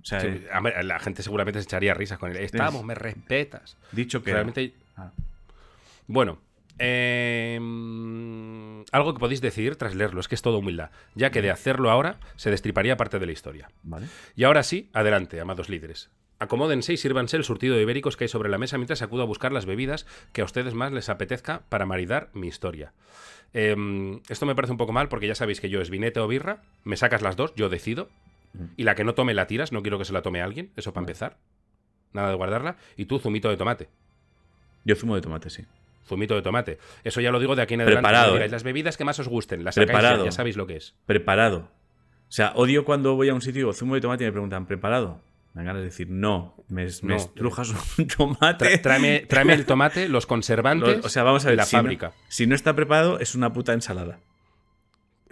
O 0.00 0.04
sea, 0.04 0.20
Sí, 0.20 0.28
eh, 0.28 0.82
la 0.84 1.00
gente 1.00 1.24
seguramente 1.24 1.58
se 1.58 1.64
echaría 1.64 1.92
risas 1.92 2.20
con 2.20 2.30
él. 2.30 2.36
Estamos, 2.36 2.84
me 2.84 2.94
respetas. 2.94 3.76
dicho 3.90 4.22
que. 4.22 4.32
Realmente. 4.32 4.74
Ah. 4.96 5.10
Bueno. 6.06 6.38
eh, 6.78 7.58
mm, 7.60 8.82
algo 8.92 9.14
que 9.14 9.20
podéis 9.20 9.40
decidir 9.40 9.76
tras 9.76 9.94
leerlo, 9.94 10.20
es 10.20 10.28
que 10.28 10.34
es 10.34 10.42
todo 10.42 10.58
humildad, 10.58 10.90
ya 11.14 11.30
que 11.30 11.42
de 11.42 11.50
hacerlo 11.50 11.90
ahora 11.90 12.18
se 12.36 12.50
destriparía 12.50 12.96
parte 12.96 13.18
de 13.18 13.26
la 13.26 13.32
historia. 13.32 13.70
Vale. 13.82 14.06
Y 14.34 14.44
ahora 14.44 14.62
sí, 14.62 14.90
adelante, 14.92 15.40
amados 15.40 15.68
líderes. 15.68 16.10
Acomódense 16.38 16.92
y 16.92 16.98
sírvanse 16.98 17.38
el 17.38 17.44
surtido 17.44 17.76
de 17.76 17.82
ibéricos 17.82 18.16
que 18.16 18.24
hay 18.24 18.28
sobre 18.28 18.50
la 18.50 18.58
mesa 18.58 18.76
mientras 18.76 19.00
acudo 19.00 19.22
a 19.22 19.26
buscar 19.26 19.52
las 19.52 19.64
bebidas 19.64 20.06
que 20.32 20.42
a 20.42 20.44
ustedes 20.44 20.74
más 20.74 20.92
les 20.92 21.08
apetezca 21.08 21.62
para 21.70 21.86
maridar 21.86 22.28
mi 22.34 22.46
historia. 22.46 22.92
Em, 23.54 24.20
esto 24.28 24.44
me 24.44 24.54
parece 24.54 24.72
un 24.72 24.76
poco 24.76 24.92
mal 24.92 25.08
porque 25.08 25.26
ya 25.26 25.34
sabéis 25.34 25.62
que 25.62 25.70
yo 25.70 25.80
es 25.80 25.88
vinete 25.88 26.20
o 26.20 26.28
birra, 26.28 26.62
me 26.84 26.98
sacas 26.98 27.22
las 27.22 27.36
dos, 27.36 27.54
yo 27.54 27.70
decido, 27.70 28.10
y 28.76 28.84
la 28.84 28.94
que 28.94 29.04
no 29.04 29.14
tome 29.14 29.32
la 29.34 29.46
tiras, 29.46 29.72
no 29.72 29.82
quiero 29.82 29.98
que 29.98 30.04
se 30.04 30.12
la 30.12 30.22
tome 30.22 30.42
alguien, 30.42 30.72
eso 30.76 30.92
para 30.92 31.02
empezar. 31.02 31.38
Nada 32.12 32.30
de 32.30 32.34
guardarla. 32.36 32.76
Y 32.96 33.06
tú, 33.06 33.18
zumito 33.18 33.48
de 33.48 33.56
tomate. 33.56 33.88
Yo 34.84 34.94
zumo 34.94 35.14
de 35.14 35.20
tomate, 35.20 35.50
sí. 35.50 35.64
Zumito 36.06 36.34
de 36.34 36.42
tomate. 36.42 36.78
Eso 37.04 37.20
ya 37.20 37.30
lo 37.30 37.38
digo 37.40 37.56
de 37.56 37.62
aquí 37.62 37.74
en 37.74 37.80
adelante. 37.82 38.02
Preparado, 38.02 38.38
¿eh? 38.38 38.48
Las 38.48 38.62
bebidas 38.62 38.96
que 38.96 39.04
más 39.04 39.18
os 39.18 39.28
gusten, 39.28 39.64
las 39.64 39.74
sacáis 39.74 39.88
ya, 39.88 39.92
Preparado. 39.98 40.24
ya 40.24 40.32
sabéis 40.32 40.56
lo 40.56 40.66
que 40.66 40.76
es. 40.76 40.94
Preparado. 41.06 41.68
O 42.28 42.32
sea, 42.32 42.52
odio 42.56 42.84
cuando 42.84 43.14
voy 43.14 43.28
a 43.28 43.34
un 43.34 43.40
sitio 43.42 43.72
zumo 43.72 43.94
de 43.94 44.00
tomate 44.00 44.24
y 44.24 44.26
me 44.26 44.32
preguntan, 44.32 44.66
¿preparado? 44.66 45.20
Me 45.54 45.60
dan 45.60 45.66
ganas 45.66 45.80
de 45.82 45.86
decir, 45.86 46.08
no, 46.10 46.54
me, 46.68 46.84
estrujas 46.84 47.72
un 47.98 48.06
tomate. 48.16 48.78
Tráeme, 48.78 49.20
tráeme 49.28 49.54
el 49.54 49.64
tomate, 49.64 50.08
los 50.08 50.26
conservantes 50.26 51.04
o 51.04 51.08
sea, 51.08 51.22
vamos 51.22 51.44
a 51.46 51.48
ver, 51.48 51.56
la 51.58 51.64
si 51.64 51.76
no- 51.76 51.82
fábrica. 51.82 52.12
si 52.28 52.46
no 52.46 52.54
está 52.54 52.74
preparado, 52.74 53.18
es 53.20 53.34
una 53.34 53.52
puta 53.52 53.72
ensalada. 53.72 54.18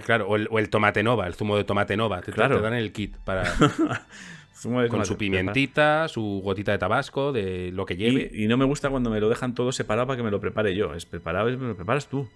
Claro, 0.05 0.27
o 0.29 0.35
el, 0.37 0.49
o 0.51 0.59
el 0.59 0.71
tomate 0.71 1.03
nova, 1.05 1.27
el 1.27 1.35
zumo 1.35 1.57
de 1.57 1.63
tomate 1.65 1.97
nova. 1.97 2.21
Te, 2.21 2.33
Claro. 2.33 2.57
te 2.57 2.63
dan 2.63 2.75
el 2.75 2.91
kit 2.93 3.17
para, 3.19 3.45
con 4.71 4.87
tomate, 4.89 5.07
su 5.09 5.17
pimientita, 5.17 6.09
su 6.09 6.41
gotita 6.45 6.73
de 6.73 6.79
tabasco, 6.79 7.33
de 7.33 7.71
lo 7.73 7.87
que 7.87 7.97
lleve. 7.97 8.31
Y, 8.33 8.45
y 8.45 8.47
no 8.49 8.57
me 8.57 8.65
gusta 8.65 8.91
cuando 8.91 9.11
me 9.11 9.21
lo 9.21 9.29
dejan 9.29 9.55
todo 9.55 9.73
separado 9.73 10.07
para 10.07 10.17
que 10.17 10.23
me 10.23 10.31
lo 10.31 10.41
prepare 10.41 10.75
yo. 10.75 10.95
Es 10.95 11.07
preparado, 11.07 11.49
es- 11.49 11.59
me 11.59 11.69
lo 11.69 11.77
preparas 11.77 12.09
tú. 12.09 12.29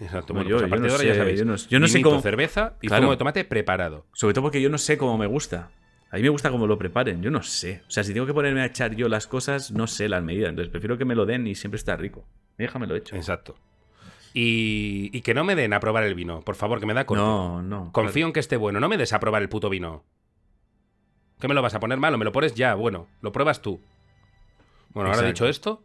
Exacto. 0.00 0.32
No, 0.32 0.40
Bueno, 0.40 0.50
yo- 0.50 0.56
pues 0.56 0.64
a 0.64 0.66
yo 0.66 0.70
partir 0.70 0.82
no 0.82 0.86
de 0.88 0.92
ahora 0.94 1.04
ya 1.04 1.12
sé, 1.14 1.18
sabéis. 1.18 1.38
yo 1.40 1.44
no- 1.44 1.56
yo 1.56 1.80
no 1.80 1.88
sé 1.88 2.02
cómo- 2.02 2.20
cerveza 2.20 2.74
y 2.82 2.86
Claro. 2.88 3.02
zumo 3.02 3.10
de 3.12 3.16
tomate 3.18 3.44
preparado. 3.44 4.06
Sobre 4.12 4.32
todo 4.34 4.42
porque 4.42 4.60
yo 4.62 4.70
no 4.70 4.78
sé 4.78 4.96
cómo 4.96 5.18
me 5.18 5.26
gusta. 5.26 5.70
A 6.10 6.16
mí 6.16 6.22
me 6.22 6.28
gusta 6.30 6.50
cómo 6.50 6.66
lo 6.66 6.78
preparen, 6.78 7.20
yo 7.20 7.30
no 7.30 7.42
sé. 7.42 7.82
O 7.86 7.90
sea, 7.90 8.02
si 8.04 8.14
tengo 8.14 8.24
que 8.26 8.32
ponerme 8.32 8.62
a 8.62 8.66
echar 8.66 8.94
yo 8.96 9.08
las 9.08 9.26
cosas, 9.26 9.72
no 9.72 9.86
sé 9.86 10.08
las 10.08 10.22
medidas. 10.22 10.50
Entonces 10.50 10.70
prefiero 10.70 10.96
que 10.96 11.04
me 11.04 11.14
lo 11.14 11.26
den 11.26 11.46
y 11.46 11.54
siempre 11.54 11.76
está 11.76 11.96
rico. 11.96 12.24
Déjamelo 12.56 12.96
hecho. 12.96 13.14
Exacto. 13.16 13.56
Y, 14.34 15.10
y 15.12 15.20
que 15.22 15.34
no 15.34 15.42
me 15.44 15.54
den 15.54 15.72
a 15.72 15.80
probar 15.80 16.04
el 16.04 16.14
vino, 16.14 16.42
por 16.42 16.54
favor, 16.54 16.80
que 16.80 16.86
me 16.86 16.94
da 16.94 17.04
corte. 17.06 17.22
No, 17.22 17.62
no. 17.62 17.90
Confío 17.92 18.26
en 18.26 18.32
que 18.32 18.40
esté 18.40 18.56
bueno, 18.56 18.78
no 18.78 18.88
me 18.88 18.96
des 18.96 19.12
a 19.12 19.20
probar 19.20 19.42
el 19.42 19.48
puto 19.48 19.68
vino. 19.70 20.04
¿Qué 21.40 21.48
me 21.48 21.54
lo 21.54 21.62
vas 21.62 21.74
a 21.74 21.80
poner 21.80 21.98
malo? 21.98 22.18
¿Me 22.18 22.24
lo 22.24 22.32
pones 22.32 22.54
ya? 22.54 22.74
Bueno, 22.74 23.06
lo 23.22 23.32
pruebas 23.32 23.62
tú. 23.62 23.80
Bueno, 24.90 25.10
ahora 25.12 25.26
dicho 25.26 25.46
esto, 25.46 25.84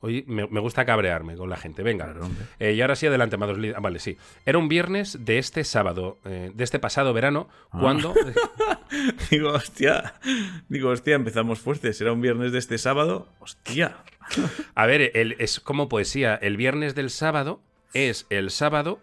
hoy 0.00 0.24
me, 0.26 0.46
me 0.48 0.60
gusta 0.60 0.84
cabrearme 0.84 1.36
con 1.36 1.48
la 1.48 1.56
gente. 1.56 1.82
Venga. 1.82 2.14
Eh, 2.58 2.72
y 2.72 2.80
ahora 2.82 2.96
sí, 2.96 3.06
adelante, 3.06 3.36
Mados 3.36 3.58
Lid- 3.58 3.74
ah, 3.76 3.80
Vale, 3.80 3.98
sí. 3.98 4.16
Era 4.44 4.58
un 4.58 4.68
viernes 4.68 5.24
de 5.24 5.38
este 5.38 5.64
sábado, 5.64 6.18
eh, 6.24 6.50
de 6.54 6.64
este 6.64 6.78
pasado 6.78 7.12
verano, 7.14 7.48
Ah. 7.70 7.78
cuando. 7.80 8.14
Digo, 9.30 9.50
hostia. 9.52 10.14
Digo, 10.68 10.90
hostia, 10.90 11.14
empezamos 11.14 11.60
fuertes. 11.60 12.00
Era 12.00 12.12
un 12.12 12.20
viernes 12.20 12.52
de 12.52 12.58
este 12.58 12.78
sábado. 12.78 13.28
Hostia. 13.40 13.96
A 14.74 14.86
ver, 14.86 15.12
el- 15.14 15.36
es 15.38 15.60
como 15.60 15.88
poesía. 15.88 16.34
El 16.34 16.56
viernes 16.56 16.94
del 16.94 17.10
sábado 17.10 17.60
es 17.94 18.26
el 18.28 18.50
sábado 18.50 18.98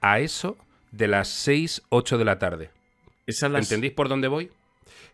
a 0.00 0.18
eso 0.20 0.56
de 0.92 1.08
las 1.08 1.28
6, 1.28 1.82
8 1.88 2.18
de 2.18 2.24
la 2.24 2.38
tarde. 2.38 2.70
Las... 3.26 3.64
¿Entendéis 3.70 3.92
por 3.92 4.08
dónde 4.08 4.28
voy? 4.28 4.50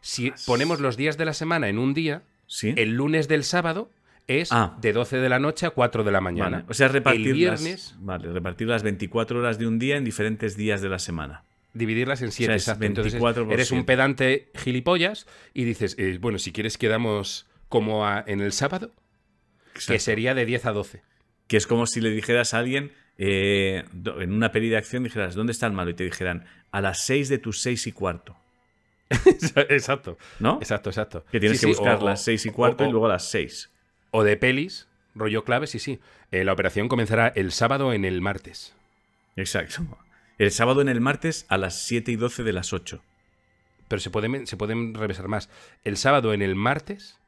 Si 0.00 0.30
Las- 0.30 0.44
ponemos 0.44 0.80
los 0.80 0.96
días 0.96 1.16
de 1.18 1.24
la 1.24 1.34
semana 1.34 1.68
en 1.68 1.78
un 1.78 1.94
día, 1.94 2.22
Sí. 2.46 2.72
el 2.76 2.94
lunes 2.94 3.28
del 3.28 3.44
sábado 3.44 3.90
es 4.26 4.50
Ah. 4.52 4.76
de 4.80 4.92
12 4.92 5.16
de 5.18 5.28
la 5.28 5.38
noche 5.38 5.66
a 5.66 5.70
4 5.70 6.04
de 6.04 6.10
la 6.12 6.20
mañana. 6.20 6.58
Vale. 6.58 6.64
O 6.68 6.74
sea, 6.74 6.88
repartir 6.88 7.28
el 7.28 7.32
viernes, 7.34 7.92
las... 7.92 8.04
Vale, 8.04 8.32
repartir 8.32 8.68
las 8.68 8.82
24 8.82 9.38
horas 9.40 9.58
de 9.58 9.66
un 9.66 9.78
día 9.78 9.96
en 9.96 10.04
diferentes 10.04 10.56
días 10.56 10.80
de 10.82 10.88
la 10.88 10.98
semana. 10.98 11.44
dividirlas 11.72 12.20
en 12.20 12.32
7. 12.32 12.52
O 12.54 12.58
sea, 12.58 12.74
es 12.74 12.78
24 12.80 13.44
por 13.44 13.52
eres 13.54 13.70
un 13.70 13.84
pedante 13.84 14.50
gilipollas 14.56 15.28
y 15.54 15.62
dices, 15.62 15.94
eh, 16.00 16.18
bueno, 16.20 16.40
si 16.40 16.50
quieres 16.50 16.76
quedamos 16.76 17.46
como 17.68 18.04
a- 18.04 18.24
en 18.26 18.40
el 18.40 18.50
sábado, 18.50 18.90
que 19.86 20.00
sería 20.00 20.34
de 20.34 20.44
10 20.46 20.66
a 20.66 20.72
12. 20.72 21.02
Que 21.46 21.56
es 21.56 21.68
como 21.68 21.86
si 21.86 22.00
le 22.00 22.10
dijeras 22.10 22.54
a 22.54 22.58
alguien, 22.58 22.90
eh, 23.22 23.84
en 24.18 24.32
una 24.32 24.50
peli 24.50 24.70
de 24.70 24.78
acción, 24.78 25.04
dijeras, 25.04 25.34
¿dónde 25.34 25.52
está 25.52 25.66
el 25.66 25.72
malo? 25.74 25.90
Y 25.90 25.94
te 25.94 26.04
dijeran, 26.04 26.46
a 26.72 26.80
las 26.80 27.04
6 27.04 27.28
de 27.28 27.36
tus 27.38 27.60
6 27.60 27.86
y 27.88 27.92
cuarto. 27.92 28.34
exacto, 29.68 30.16
¿no? 30.38 30.56
exacto, 30.60 30.88
exacto. 30.90 31.24
Que 31.30 31.38
tienes 31.40 31.60
Sí, 31.60 31.66
que 31.66 31.72
sí, 31.74 31.78
buscar 31.78 31.98
o- 32.00 32.04
las 32.06 32.22
6 32.24 32.46
y 32.46 32.50
cuarto 32.50 32.84
o- 32.84 32.88
y 32.88 32.90
luego 32.90 33.08
las 33.08 33.28
6. 33.30 33.70
O 34.12 34.24
de 34.24 34.36
pelis, 34.36 34.88
rollo 35.14 35.44
clave, 35.44 35.66
sí, 35.66 35.78
sí. 35.78 36.00
Eh, 36.30 36.44
la 36.44 36.52
operación 36.52 36.88
comenzará 36.88 37.28
el 37.28 37.52
sábado 37.52 37.92
en 37.92 38.04
el 38.04 38.20
martes. 38.20 38.74
Exacto. 39.36 39.82
El 40.38 40.50
sábado 40.52 40.80
en 40.80 40.88
el 40.88 41.00
martes 41.00 41.44
a 41.48 41.58
las 41.58 41.82
7 41.82 42.12
y 42.12 42.16
12 42.16 42.42
de 42.42 42.52
las 42.52 42.72
8. 42.72 43.02
Pero 43.88 44.00
se 44.00 44.10
pueden, 44.10 44.46
se 44.46 44.56
pueden 44.56 44.94
revisar 44.94 45.28
más. 45.28 45.50
El 45.84 45.96
sábado 45.96 46.32
en 46.32 46.40
el 46.42 46.54
martes 46.54 47.18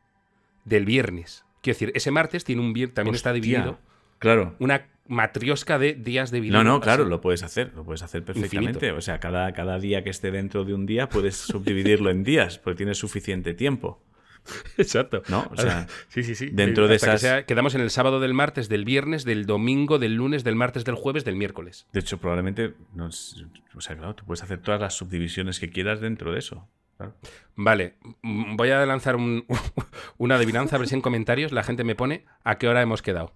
del 0.65 0.85
viernes. 0.87 1.45
Quiero 1.61 1.75
decir, 1.75 1.93
ese 1.95 2.11
martes 2.11 2.45
tiene 2.45 2.63
un 2.63 2.73
viernes, 2.73 2.95
también 2.95 3.15
está 3.17 3.33
dividido. 3.33 3.79
Claro. 4.19 4.55
Una 4.61 4.87
matriosca 5.07 5.79
de 5.79 5.95
días 5.95 6.31
de 6.31 6.41
vida. 6.41 6.55
No, 6.59 6.65
no, 6.65 6.81
claro, 6.81 7.05
lo 7.05 7.21
puedes 7.21 7.43
hacer, 7.43 7.73
lo 7.75 7.85
puedes 7.85 8.03
hacer 8.03 8.25
perfectamente. 8.25 8.73
Infinito. 8.79 8.97
O 8.97 9.01
sea, 9.01 9.19
cada, 9.21 9.53
cada 9.53 9.79
día 9.79 10.03
que 10.05 10.11
esté 10.11 10.31
dentro 10.31 10.65
de 10.65 10.75
un 10.75 10.87
día 10.87 11.09
puedes 11.09 11.37
subdividirlo 11.37 12.11
en 12.11 12.23
días, 12.25 12.59
porque 12.59 12.79
tienes 12.79 12.99
suficiente 12.99 13.53
tiempo, 13.55 14.03
Exacto. 14.79 15.23
¿no? 15.29 15.47
O 15.51 15.57
sea, 15.57 15.87
sí, 16.09 16.23
sí, 16.25 16.35
sí. 16.35 16.51
dentro 16.53 16.85
de 16.89 16.93
que 16.95 16.97
esas- 16.97 17.21
sea- 17.21 17.47
quedamos 17.47 17.75
en 17.75 17.81
el 17.81 17.91
sábado 17.91 18.19
del 18.21 18.35
martes, 18.35 18.69
del 18.69 18.85
viernes, 18.85 19.25
del 19.25 19.47
domingo, 19.47 19.99
del 19.99 20.15
lunes, 20.15 20.43
del 20.45 20.57
martes, 20.57 20.85
del 20.85 20.95
jueves, 20.97 21.25
del 21.25 21.37
miércoles. 21.37 21.87
de 21.93 22.01
hecho, 22.01 22.19
probablemente, 22.19 22.75
no 22.95 23.07
o 23.07 23.81
sea, 23.81 23.97
claro, 23.97 24.15
tú 24.15 24.25
puedes 24.25 24.43
hacer 24.43 24.59
todas 24.59 24.81
las 24.81 24.95
subdivisiones 24.95 25.59
que 25.61 25.71
quieras 25.71 26.01
dentro 26.01 26.33
de 26.33 26.39
eso. 26.41 26.69
claro. 26.97 27.15
Vale, 27.55 27.95
voy 28.23 28.71
a 28.71 28.85
lanzar 28.87 29.17
un- 29.17 29.45
una 30.19 30.37
adivinanza, 30.37 30.77
a 30.77 30.79
ver 30.79 30.89
si 30.89 30.95
en 30.95 31.01
comentarios 31.03 31.53
la 31.53 31.63
gente 31.65 31.85
me 31.85 31.95
pone 31.95 32.25
a 32.45 32.59
qué 32.59 32.67
hora 32.69 32.83
hemos 32.83 33.01
quedado. 33.03 33.33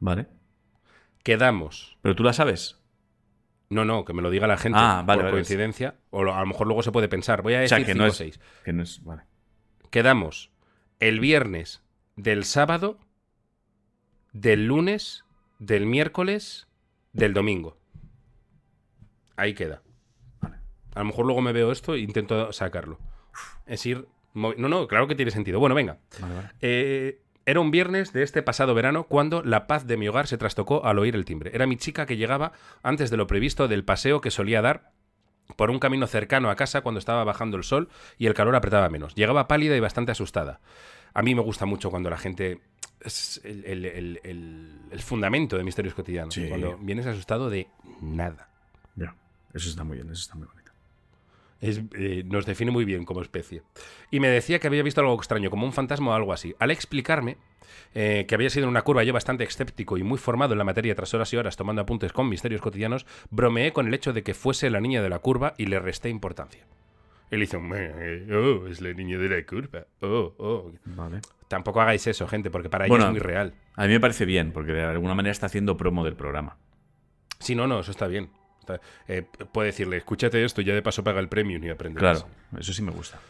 Vale. 0.00 0.26
Quedamos. 1.22 1.96
Pero 2.02 2.14
tú 2.14 2.22
la 2.24 2.32
sabes. 2.32 2.78
No, 3.70 3.84
no, 3.84 4.04
que 4.04 4.12
me 4.12 4.20
lo 4.22 4.30
diga 4.30 4.46
la 4.46 4.58
gente 4.58 4.78
Ah, 4.80 5.02
vale, 5.06 5.18
por 5.20 5.24
vale. 5.26 5.36
coincidencia. 5.36 5.94
O 6.10 6.20
a 6.30 6.40
lo 6.40 6.46
mejor 6.46 6.66
luego 6.66 6.82
se 6.82 6.92
puede 6.92 7.08
pensar. 7.08 7.42
Voy 7.42 7.54
a 7.54 7.58
O 7.58 7.60
decir 7.60 7.78
sea, 7.78 7.86
que 7.86 7.94
no 7.94 8.04
5 8.04 8.04
o 8.04 8.08
es, 8.08 8.16
6. 8.16 8.40
que 8.64 8.72
no 8.72 8.82
es. 8.82 9.02
Vale. 9.04 9.22
Quedamos 9.90 10.50
el 11.00 11.20
viernes 11.20 11.82
del 12.16 12.44
sábado, 12.44 12.98
del 14.32 14.66
lunes, 14.66 15.24
del 15.58 15.86
miércoles, 15.86 16.66
del 17.12 17.32
domingo. 17.34 17.78
Ahí 19.36 19.54
queda. 19.54 19.82
Vale. 20.40 20.56
A 20.94 20.98
lo 21.00 21.04
mejor 21.06 21.24
luego 21.26 21.40
me 21.40 21.52
veo 21.52 21.72
esto 21.72 21.94
e 21.94 22.00
intento 22.00 22.52
sacarlo. 22.52 22.98
Es 23.66 23.84
ir... 23.86 24.06
No, 24.34 24.54
no, 24.54 24.86
claro 24.88 25.06
que 25.08 25.14
tiene 25.14 25.30
sentido. 25.30 25.60
Bueno, 25.60 25.74
venga. 25.74 25.98
Vale, 26.20 26.34
vale. 26.34 26.48
Eh, 26.60 27.20
era 27.46 27.60
un 27.60 27.70
viernes 27.70 28.12
de 28.12 28.22
este 28.22 28.42
pasado 28.42 28.74
verano 28.74 29.04
cuando 29.04 29.42
la 29.42 29.66
paz 29.66 29.86
de 29.86 29.96
mi 29.96 30.08
hogar 30.08 30.26
se 30.26 30.38
trastocó 30.38 30.84
al 30.84 30.98
oír 30.98 31.14
el 31.16 31.24
timbre. 31.24 31.50
Era 31.54 31.66
mi 31.66 31.76
chica 31.76 32.06
que 32.06 32.16
llegaba 32.16 32.52
antes 32.82 33.10
de 33.10 33.16
lo 33.16 33.26
previsto 33.26 33.68
del 33.68 33.84
paseo 33.84 34.20
que 34.20 34.30
solía 34.30 34.62
dar 34.62 34.92
por 35.56 35.70
un 35.70 35.78
camino 35.78 36.06
cercano 36.06 36.50
a 36.50 36.56
casa 36.56 36.80
cuando 36.82 36.98
estaba 36.98 37.24
bajando 37.24 37.56
el 37.56 37.64
sol 37.64 37.88
y 38.16 38.26
el 38.26 38.34
calor 38.34 38.54
apretaba 38.56 38.88
menos. 38.88 39.14
Llegaba 39.14 39.48
pálida 39.48 39.76
y 39.76 39.80
bastante 39.80 40.12
asustada. 40.12 40.60
A 41.14 41.22
mí 41.22 41.34
me 41.34 41.42
gusta 41.42 41.66
mucho 41.66 41.90
cuando 41.90 42.08
la 42.10 42.16
gente... 42.16 42.60
Es 43.04 43.40
el, 43.42 43.64
el- 43.64 43.84
el- 43.84 44.20
el- 44.22 44.78
el 44.92 45.00
fundamento 45.00 45.56
de 45.58 45.64
Misterios 45.64 45.92
Cotidianos. 45.94 46.32
Sí. 46.34 46.48
Cuando 46.48 46.78
vienes 46.78 47.04
asustado 47.06 47.50
de 47.50 47.66
nada. 48.00 48.48
Ya. 48.94 49.16
Eso 49.52 49.68
está 49.68 49.82
muy 49.82 49.96
bien, 49.96 50.06
eso 50.10 50.20
está 50.22 50.36
muy 50.36 50.46
bonito. 50.46 50.61
Es, 51.62 51.80
eh, 51.96 52.24
nos 52.26 52.44
define 52.44 52.70
muy 52.70 52.84
bien 52.84 53.04
como 53.06 53.22
especie. 53.22 53.62
Y 54.10 54.20
me 54.20 54.28
decía 54.28 54.58
que 54.58 54.66
había 54.66 54.82
visto 54.82 55.00
algo 55.00 55.14
extraño, 55.14 55.48
como 55.48 55.64
un 55.64 55.72
fantasma 55.72 56.10
o 56.10 56.14
algo 56.14 56.32
así. 56.34 56.54
Al 56.58 56.70
explicarme 56.70 57.38
eh, 57.94 58.24
que 58.28 58.34
había 58.34 58.50
sido 58.50 58.64
en 58.64 58.70
una 58.70 58.82
curva 58.82 59.04
yo 59.04 59.12
bastante 59.12 59.44
escéptico 59.44 59.96
y 59.96 60.02
muy 60.02 60.18
formado 60.18 60.52
en 60.52 60.58
la 60.58 60.64
materia 60.64 60.94
tras 60.94 61.14
horas 61.14 61.32
y 61.32 61.36
horas 61.36 61.56
tomando 61.56 61.80
apuntes 61.82 62.12
con 62.12 62.28
misterios 62.28 62.60
cotidianos, 62.60 63.06
bromeé 63.30 63.72
con 63.72 63.86
el 63.86 63.94
hecho 63.94 64.12
de 64.12 64.22
que 64.22 64.34
fuese 64.34 64.68
la 64.70 64.80
niña 64.80 65.02
de 65.02 65.08
la 65.08 65.20
curva 65.20 65.54
y 65.56 65.66
le 65.66 65.78
resté 65.78 66.08
importancia. 66.08 66.66
Él 67.30 67.42
hizo, 67.42 67.60
"Meh, 67.60 68.26
oh, 68.34 68.66
es 68.66 68.80
la 68.82 68.92
niña 68.92 69.16
de 69.16 69.28
la 69.28 69.46
curva. 69.46 69.86
Oh, 70.00 70.34
oh. 70.38 70.72
Vale. 70.84 71.20
Tampoco 71.48 71.80
hagáis 71.80 72.06
eso, 72.06 72.26
gente, 72.26 72.50
porque 72.50 72.68
para 72.68 72.86
Bueno. 72.88 73.04
es 73.06 73.10
muy 73.12 73.20
real. 73.20 73.54
A 73.74 73.86
mí 73.86 73.92
me 73.92 74.00
parece 74.00 74.24
bien, 74.26 74.52
porque 74.52 74.72
de 74.72 74.82
alguna 74.82 75.14
manera 75.14 75.30
está 75.32 75.46
haciendo 75.46 75.76
promo 75.76 76.04
del 76.04 76.14
programa. 76.16 76.56
Sí, 77.38 77.54
no, 77.54 77.66
no, 77.66 77.80
eso 77.80 77.90
está 77.90 78.06
bien. 78.06 78.30
Eh, 79.08 79.24
puede 79.52 79.66
decirle, 79.66 79.96
escúchate 79.96 80.44
esto 80.44 80.60
ya 80.62 80.74
de 80.74 80.82
paso 80.82 81.04
paga 81.04 81.20
el 81.20 81.28
premium 81.28 81.62
y 81.64 81.70
aprende. 81.70 81.98
Claro, 81.98 82.26
eso 82.58 82.72
sí 82.72 82.82
me 82.82 82.92
gusta. 82.92 83.20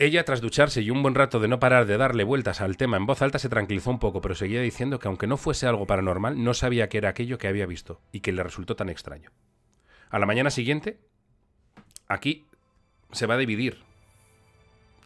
Ella, 0.00 0.24
tras 0.24 0.40
ducharse 0.40 0.80
y 0.80 0.90
un 0.90 1.02
buen 1.02 1.16
rato 1.16 1.40
de 1.40 1.48
no 1.48 1.58
parar 1.58 1.84
de 1.84 1.96
darle 1.96 2.22
vueltas 2.22 2.60
al 2.60 2.76
tema 2.76 2.96
en 2.96 3.06
voz 3.06 3.20
alta, 3.20 3.40
se 3.40 3.48
tranquilizó 3.48 3.90
un 3.90 3.98
poco, 3.98 4.20
pero 4.20 4.36
seguía 4.36 4.60
diciendo 4.60 5.00
que 5.00 5.08
aunque 5.08 5.26
no 5.26 5.36
fuese 5.36 5.66
algo 5.66 5.86
paranormal, 5.88 6.42
no 6.42 6.54
sabía 6.54 6.88
qué 6.88 6.98
era 6.98 7.08
aquello 7.08 7.36
que 7.36 7.48
había 7.48 7.66
visto 7.66 8.00
y 8.12 8.20
que 8.20 8.30
le 8.30 8.44
resultó 8.44 8.76
tan 8.76 8.90
extraño. 8.90 9.30
A 10.08 10.20
la 10.20 10.26
mañana 10.26 10.50
siguiente, 10.50 11.00
aquí 12.06 12.46
se 13.10 13.26
va 13.26 13.34
a 13.34 13.38
dividir 13.38 13.82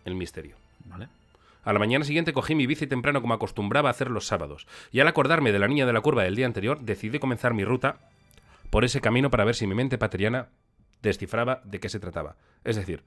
el 0.05 0.15
misterio. 0.15 0.57
Vale. 0.85 1.09
A 1.65 1.73
la 1.73 1.79
mañana 1.79 2.05
siguiente 2.05 2.35
cogí 2.35 2.55
mi 2.55 2.67
bici 2.67 2.87
temprano 2.87 3.23
como 3.23 3.33
acostumbraba 3.33 3.89
a 3.89 3.93
hacer 3.93 4.11
los 4.11 4.27
sábados, 4.27 4.67
y 4.91 5.01
al 5.01 5.09
acordarme 5.09 5.53
de 5.53 5.59
la 5.59 5.69
niña 5.69 5.87
de 5.87 5.93
la 5.95 6.01
curva 6.03 6.25
del 6.25 6.37
día 6.37 6.45
anterior, 6.45 6.81
decidí 6.81 7.19
comenzar 7.19 7.55
mi 7.55 7.65
ruta 7.65 8.11
por 8.73 8.87
ese 8.87 9.03
camino 9.03 9.29
para 9.29 9.45
ver 9.45 9.55
si 9.55 9.67
mi 9.67 9.75
mente 9.75 9.99
pateriana 9.99 10.49
descifraba 11.03 11.61
de 11.63 11.79
qué 11.79 11.91
se 11.91 12.01
trataba. 12.01 12.37
Es 12.65 12.75
decir, 12.75 13.05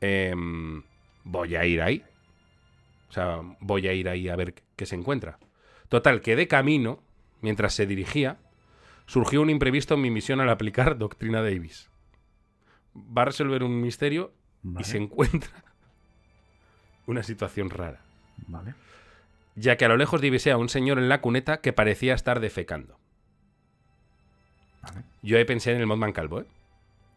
em, 0.00 0.82
voy 1.22 1.54
a 1.54 1.64
ir 1.64 1.80
ahí. 1.80 2.04
O 3.08 3.12
sea, 3.12 3.42
voy 3.60 3.86
a 3.86 3.92
ir 3.92 4.08
ahí 4.08 4.28
a 4.28 4.34
ver 4.34 4.54
qué 4.74 4.84
se 4.84 4.96
encuentra. 4.96 5.38
Total, 5.88 6.20
que 6.20 6.34
de 6.34 6.48
camino, 6.48 7.00
mientras 7.42 7.74
se 7.74 7.86
dirigía, 7.86 8.38
surgió 9.06 9.40
un 9.40 9.50
imprevisto 9.50 9.94
en 9.94 10.00
mi 10.00 10.10
misión 10.10 10.40
al 10.40 10.50
aplicar 10.50 10.98
Doctrina 10.98 11.42
Davis. 11.42 11.88
Va 12.96 13.22
a 13.22 13.26
resolver 13.26 13.62
un 13.62 13.80
misterio 13.80 14.32
Vale. 14.64 14.84
y 14.84 14.90
se 14.90 14.96
encuentra 14.96 15.62
una 17.06 17.22
situación 17.22 17.70
rara 17.70 18.00
Vale. 18.48 18.74
ya 19.54 19.76
que 19.76 19.84
a 19.84 19.88
lo 19.88 19.96
lejos 19.96 20.20
divisé 20.20 20.50
a 20.50 20.56
un 20.56 20.68
señor 20.68 20.98
en 20.98 21.08
la 21.08 21.20
cuneta 21.20 21.60
que 21.60 21.72
parecía 21.72 22.14
estar 22.14 22.40
defecando. 22.40 22.98
Vale. 24.82 25.04
Yo 25.22 25.38
ahí 25.38 25.44
pensé 25.44 25.72
en 25.72 25.80
el 25.80 25.86
Modman 25.86 26.12
Calvo, 26.12 26.40
¿eh? 26.40 26.46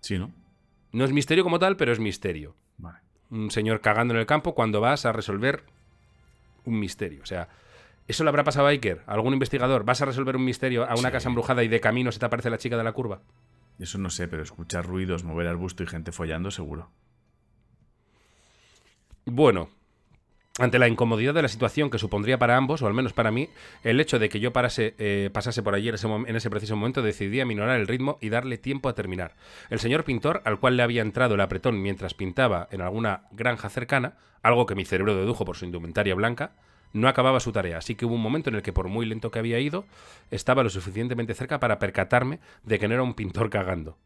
Sí, 0.01 0.17
¿no? 0.19 0.31
No 0.91 1.03
es 1.03 1.11
misterio 1.11 1.43
como 1.43 1.59
tal, 1.59 1.75
pero 1.77 1.91
es 1.91 1.99
misterio. 1.99 2.55
Vale. 2.77 2.99
Un 3.31 3.51
señor 3.51 3.81
cagando 3.81 4.13
en 4.13 4.19
el 4.19 4.25
campo 4.25 4.53
cuando 4.55 4.79
vas 4.81 5.05
a 5.05 5.11
resolver 5.11 5.63
un 6.63 6.79
misterio. 6.79 7.21
O 7.23 7.25
sea, 7.25 7.49
¿eso 8.07 8.23
le 8.23 8.29
habrá 8.29 8.43
pasado 8.43 8.67
a 8.67 8.69
Iker? 8.69 9.03
¿A 9.07 9.13
algún 9.13 9.33
investigador? 9.33 9.83
¿Vas 9.83 10.01
a 10.01 10.05
resolver 10.05 10.35
un 10.35 10.45
misterio 10.45 10.83
a 10.85 10.93
una 10.93 11.09
Sí. 11.09 11.13
casa 11.13 11.29
embrujada 11.29 11.63
y 11.63 11.67
de 11.67 11.79
camino 11.81 12.11
se 12.11 12.19
te 12.19 12.25
aparece 12.25 12.49
la 12.49 12.57
chica 12.57 12.77
de 12.77 12.83
la 12.83 12.91
curva? 12.93 13.21
Eso 13.79 13.97
no 13.97 14.09
sé, 14.09 14.27
pero 14.27 14.43
escuchar 14.43 14.85
ruidos, 14.85 15.23
mover 15.23 15.47
arbusto 15.47 15.83
y 15.83 15.87
gente 15.87 16.11
follando, 16.11 16.49
seguro. 16.51 16.89
Bueno, 19.25 19.69
ante 20.57 20.79
la 20.79 20.87
incomodidad 20.87 21.33
de 21.33 21.41
la 21.41 21.49
situación 21.49 21.89
que 21.89 21.99
supondría 21.99 22.39
para 22.39 22.55
ambos, 22.55 22.81
o 22.81 22.87
al 22.87 22.93
menos 22.93 23.11
para 23.11 23.29
mí, 23.29 23.49
el 23.83 23.99
hecho 23.99 24.19
de 24.19 24.29
que 24.29 24.39
yo 24.39 24.51
eh, 24.55 25.29
pasase 25.33 25.63
por 25.63 25.75
allí 25.75 25.89
en 25.89 25.95
ese, 25.95 26.07
en 26.07 26.35
ese, 26.35 26.49
preciso 26.49 26.77
momento, 26.77 27.01
decidí 27.01 27.41
aminorar 27.41 27.77
el 27.77 27.87
ritmo 27.87 28.17
y 28.21 28.29
darle 28.29 28.57
tiempo 28.57 28.87
a 28.87 28.95
terminar. 28.95 29.35
El 29.69 29.79
señor 29.79 30.05
pintor, 30.05 30.41
al 30.45 30.59
cual 30.59 30.77
le 30.77 30.83
había 30.83 31.01
entrado 31.01 31.35
el 31.35 31.41
apretón 31.41 31.81
mientras 31.81 32.13
pintaba 32.13 32.69
en 32.71 32.81
alguna 32.81 33.23
granja 33.31 33.69
cercana, 33.69 34.17
algo 34.43 34.65
que 34.65 34.75
mi 34.75 34.85
cerebro 34.85 35.15
dedujo 35.15 35.43
por 35.43 35.57
su 35.57 35.65
indumentaria 35.65 36.15
blanca, 36.15 36.53
no 36.93 37.09
acababa 37.09 37.41
su 37.41 37.51
tarea, 37.51 37.79
así 37.79 37.95
que 37.95 38.05
hubo 38.05 38.15
un 38.15 38.21
momento 38.21 38.49
en 38.49 38.55
el 38.55 38.61
que 38.61 38.71
por 38.71 38.87
muy 38.87 39.05
lento 39.05 39.31
que 39.31 39.39
había 39.39 39.59
ido, 39.59 39.85
estaba 40.31 40.63
lo 40.63 40.69
suficientemente 40.69 41.33
cerca 41.33 41.59
para 41.59 41.79
percatarme 41.79 42.39
de 42.63 42.79
que 42.79 42.87
no 42.87 42.93
era 42.93 43.03
un 43.03 43.15
pintor 43.15 43.49
cagando. 43.49 43.97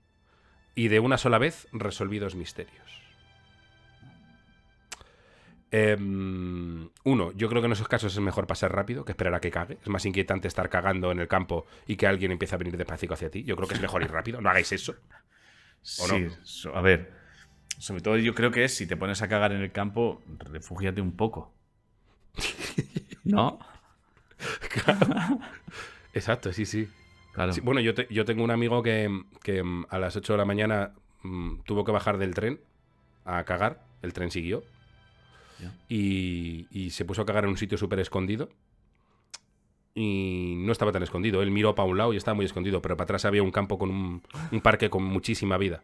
Y 0.74 0.88
de 0.88 1.00
una 1.00 1.20
sola 1.20 1.38
vez 1.38 1.68
resolví 1.72 2.18
dos 2.18 2.34
misterios. 2.34 3.09
Em, 5.72 6.90
uno, 7.04 7.32
yo 7.34 7.48
creo 7.48 7.62
que 7.62 7.68
en 7.68 7.74
esos 7.74 7.88
casos 7.88 8.14
es 8.14 8.20
mejor 8.20 8.48
pasar 8.48 8.74
rápido 8.74 9.06
que 9.06 9.12
esperar 9.12 9.36
a 9.36 9.40
que 9.40 9.52
cague. 9.52 9.78
Es 9.82 9.90
más 9.90 10.06
inquietante 10.06 10.48
estar 10.48 10.70
cagando 10.70 11.12
en 11.12 11.20
el 11.20 11.28
campo 11.28 11.68
y 11.86 11.96
que 11.96 12.08
alguien 12.08 12.32
empiece 12.32 12.56
a 12.56 12.58
venir 12.58 12.76
despacito 12.76 13.14
hacia 13.14 13.30
ti. 13.30 13.44
Yo 13.44 13.56
creo 13.56 13.68
que 13.68 13.76
es 13.76 13.82
mejor 13.82 14.02
ir 14.02 14.12
rápido. 14.12 14.42
No 14.42 14.50
hagáis 14.50 14.72
eso. 14.72 14.96
sí, 15.82 16.28
a 16.74 16.82
ver. 16.82 17.14
Sobre 17.78 18.02
todo 18.02 18.18
yo 18.18 18.34
creo 18.34 18.52
que 18.52 18.64
es 18.66 18.76
si 18.76 18.88
te 18.88 18.98
pones 18.98 19.22
a 19.22 19.28
cagar 19.28 19.52
en 19.52 19.62
el 19.62 19.72
campo, 19.72 20.22
refúgiate 20.40 21.02
un 21.02 21.16
poco. 21.16 21.54
¿No? 23.24 23.60
Exacto, 26.14 26.52
sí, 26.52 26.66
sí. 26.66 26.90
bueno, 27.62 27.80
yo, 27.80 27.94
yo, 28.10 28.26
tengo 28.26 28.44
un 28.44 28.52
amigo 28.52 28.82
que, 28.82 29.24
que, 29.44 29.62
mm, 29.64 29.86
a 29.90 30.00
las 30.00 30.16
8 30.16 30.34
de 30.34 30.38
la 30.38 30.46
mañana 30.46 30.94
mm, 31.22 31.60
tuvo 31.66 31.86
que 31.86 31.92
bajar 31.92 32.18
del 32.18 32.34
tren 32.34 32.60
a 33.24 33.44
cagar. 33.44 33.86
El 34.02 34.14
tren 34.14 34.32
siguió 34.32 34.64
y, 35.88 36.90
se 36.92 37.06
puso 37.06 37.22
a 37.22 37.26
cagar 37.26 37.44
en 37.44 37.52
un 37.52 37.58
sitio 37.58 37.78
súper 37.78 38.00
escondido. 38.00 38.50
Y 39.96 40.56
no 40.60 40.72
estaba 40.72 40.92
tan 40.92 41.04
escondido. 41.04 41.42
Él 41.42 41.52
miró 41.52 41.76
para 41.76 41.88
un 41.88 41.98
lado 41.98 42.14
y 42.14 42.18
estaba 42.18 42.36
muy 42.36 42.46
escondido, 42.46 42.82
pero 42.82 42.96
para 42.96 43.06
atrás 43.06 43.26
había 43.26 43.44
un 43.44 43.52
campo 43.52 43.78
con 43.78 43.90
un, 43.90 44.62
parque 44.62 44.90
con 44.90 45.04
muchísima 45.04 45.58
vida. 45.58 45.84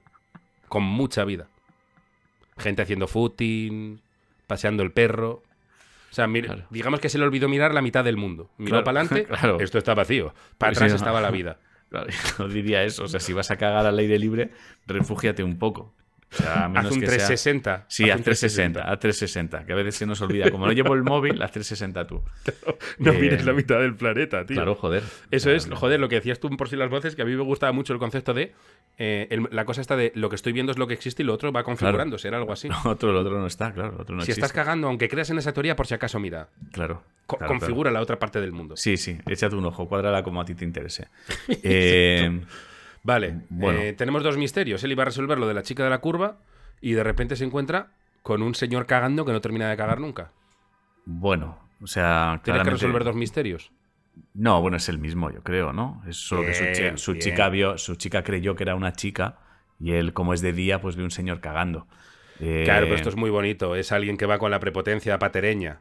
Con 0.68 0.84
mucha 0.84 1.26
vida. 1.26 1.48
Gente 2.58 2.82
haciendo 2.82 3.08
footing, 3.08 4.00
paseando 4.48 4.84
el 4.84 4.92
perro. 4.92 5.44
O 6.12 6.16
sea, 6.16 6.28
digamos 6.70 7.02
que 7.02 7.10
se 7.10 7.18
le 7.18 7.26
olvidó 7.26 7.50
mirar 7.50 7.74
la 7.74 7.82
mitad 7.82 8.04
del 8.04 8.16
mundo. 8.16 8.50
Miró 8.58 8.84
para 8.84 9.02
adelante, 9.02 9.28
esto 9.64 9.78
está 9.78 9.94
vacío. 9.94 10.34
Para 10.58 10.72
atrás 10.72 10.94
estaba 10.94 11.22
la 11.22 11.32
vida. 11.32 11.60
Claro, 11.88 12.08
no 12.40 12.48
diría 12.48 12.84
eso. 12.84 13.04
O 13.04 13.08
sea, 13.08 13.20
si 13.20 13.32
vas 13.32 13.52
a 13.52 13.58
cagar 13.58 13.86
al 13.86 13.98
aire 14.00 14.18
libre, 14.18 14.50
refúgiate 14.88 15.44
un 15.44 15.60
poco. 15.60 15.94
O 16.38 16.44
sea, 16.44 16.66
haz 16.66 16.92
un 16.92 17.00
360. 17.00 17.86
Sí, 17.88 18.10
haz 18.10 18.22
360, 18.22 18.82
haz 18.82 19.00
360, 19.00 19.66
que 19.66 19.74
a 19.74 19.76
veces 19.76 19.96
se 19.96 20.06
nos 20.06 20.22
olvida. 20.22 20.52
Como 20.52 20.66
no 20.66 20.72
llevo 20.72 20.94
el 20.94 21.04
móvil, 21.04 21.42
haz 21.42 21.52
360 21.52 22.08
tú. 22.08 22.22
no 23.00 23.12
eh, 23.12 23.18
mires 23.20 23.46
la 23.46 23.54
mitad 23.54 23.80
del 23.80 23.96
planeta, 23.96 24.46
tío. 24.46 24.56
Claro, 24.56 24.76
joder. 24.76 25.04
Eso 25.32 25.52
es, 25.52 25.70
joder, 25.70 26.00
lo 26.00 26.10
que 26.10 26.16
decías 26.16 26.40
tú 26.40 26.50
por 26.58 26.70
si 26.70 26.76
las 26.76 26.90
voces, 26.90 27.16
que 27.16 27.22
a 27.22 27.26
mí 27.26 27.36
me 27.36 27.44
gustaba 27.44 27.72
mucho 27.72 27.94
el 27.94 28.00
concepto 28.00 28.34
de 28.34 28.54
eh, 28.98 29.40
la 29.52 29.66
cosa 29.66 29.82
está 29.82 29.98
de 29.98 30.14
lo 30.16 30.30
que 30.30 30.36
estoy 30.36 30.54
viendo 30.54 30.72
es 30.72 30.78
lo 30.78 30.88
que 30.88 30.94
existe 30.94 31.22
y 31.22 31.26
lo 31.26 31.34
otro 31.34 31.52
va 31.52 31.64
configurándose, 31.64 32.28
era 32.28 32.38
algo 32.38 32.54
así. 32.54 32.70
Lo 32.70 32.78
otro, 32.86 33.12
lo 33.12 33.22
otro 33.22 33.40
no 33.40 33.48
está, 33.48 33.74
claro. 33.74 33.98
Otro 34.00 34.16
no 34.16 34.22
si 34.22 34.32
estás 34.32 34.54
cagando, 34.54 34.88
aunque 34.88 35.10
creas 35.10 35.30
en 35.30 35.38
esa 35.38 35.52
teoría, 35.52 35.76
por 35.76 35.88
si 35.88 35.94
acaso, 35.94 36.20
mira. 36.20 36.48
Claro. 36.72 37.04
configura 37.26 37.92
la 37.92 38.02
otra 38.02 38.18
parte 38.18 38.40
del 38.40 38.54
mundo. 38.54 38.78
Sí, 38.78 38.96
sí, 38.98 39.18
échate 39.28 39.56
un 39.56 39.66
ojo, 39.66 39.88
cuádrala 39.88 40.24
como 40.24 40.40
a 40.40 40.46
ti 40.46 40.56
te 40.56 40.64
interese. 40.64 41.08
eh, 41.64 42.42
vale, 43.06 43.42
bueno. 43.50 43.80
Eh, 43.80 43.94
tenemos 43.94 44.24
dos 44.24 44.38
misterios. 44.38 44.84
Él 44.84 44.92
iba 44.92 45.04
a 45.04 45.06
resolver 45.06 45.38
lo 45.38 45.48
de 45.48 45.54
la 45.54 45.64
chica 45.64 45.84
de 45.84 45.90
la 45.90 46.00
curva 46.00 46.40
y 46.82 46.94
de 46.94 47.04
repente 47.04 47.36
se 47.36 47.46
encuentra 47.46 47.92
con 48.22 48.42
un 48.42 48.56
señor 48.56 48.86
cagando 48.86 49.26
que 49.26 49.32
no 49.32 49.42
termina 49.42 49.70
de 49.70 49.78
cagar 49.78 50.00
nunca. 50.00 50.32
Bueno, 51.06 51.60
o 51.82 51.88
sea, 51.88 52.42
Tienes 52.44 52.64
que 52.64 52.72
resolver 52.72 53.04
dos 53.04 53.16
misterios. 53.16 53.72
No, 54.34 54.62
bueno, 54.62 54.78
es 54.78 54.90
el 54.90 54.98
mismo, 54.98 55.30
yo 55.32 55.44
creo, 55.44 55.74
¿no? 55.74 56.02
Es 56.08 56.18
solo 56.18 56.44
que 56.44 56.98
su, 56.98 57.16
chica 57.16 57.50
vio, 57.50 57.78
su 57.78 57.96
chica 57.96 58.24
creyó 58.24 58.56
que 58.56 58.64
era 58.64 58.76
una 58.76 58.94
chica 58.94 59.40
y 59.80 59.92
él, 59.92 60.14
como 60.14 60.34
es 60.34 60.42
de 60.42 60.54
día, 60.54 60.82
pues 60.82 60.96
ve 60.96 61.04
un 61.04 61.12
señor 61.12 61.42
cagando. 61.42 61.88
Claro, 62.38 62.86
pero 62.86 62.96
esto 62.96 63.10
es 63.10 63.16
muy 63.16 63.30
bonito. 63.30 63.76
Es 63.76 63.92
alguien 63.92 64.18
que 64.18 64.26
va 64.26 64.40
con 64.40 64.52
la 64.52 64.60
prepotencia 64.60 65.20
patereña. 65.20 65.80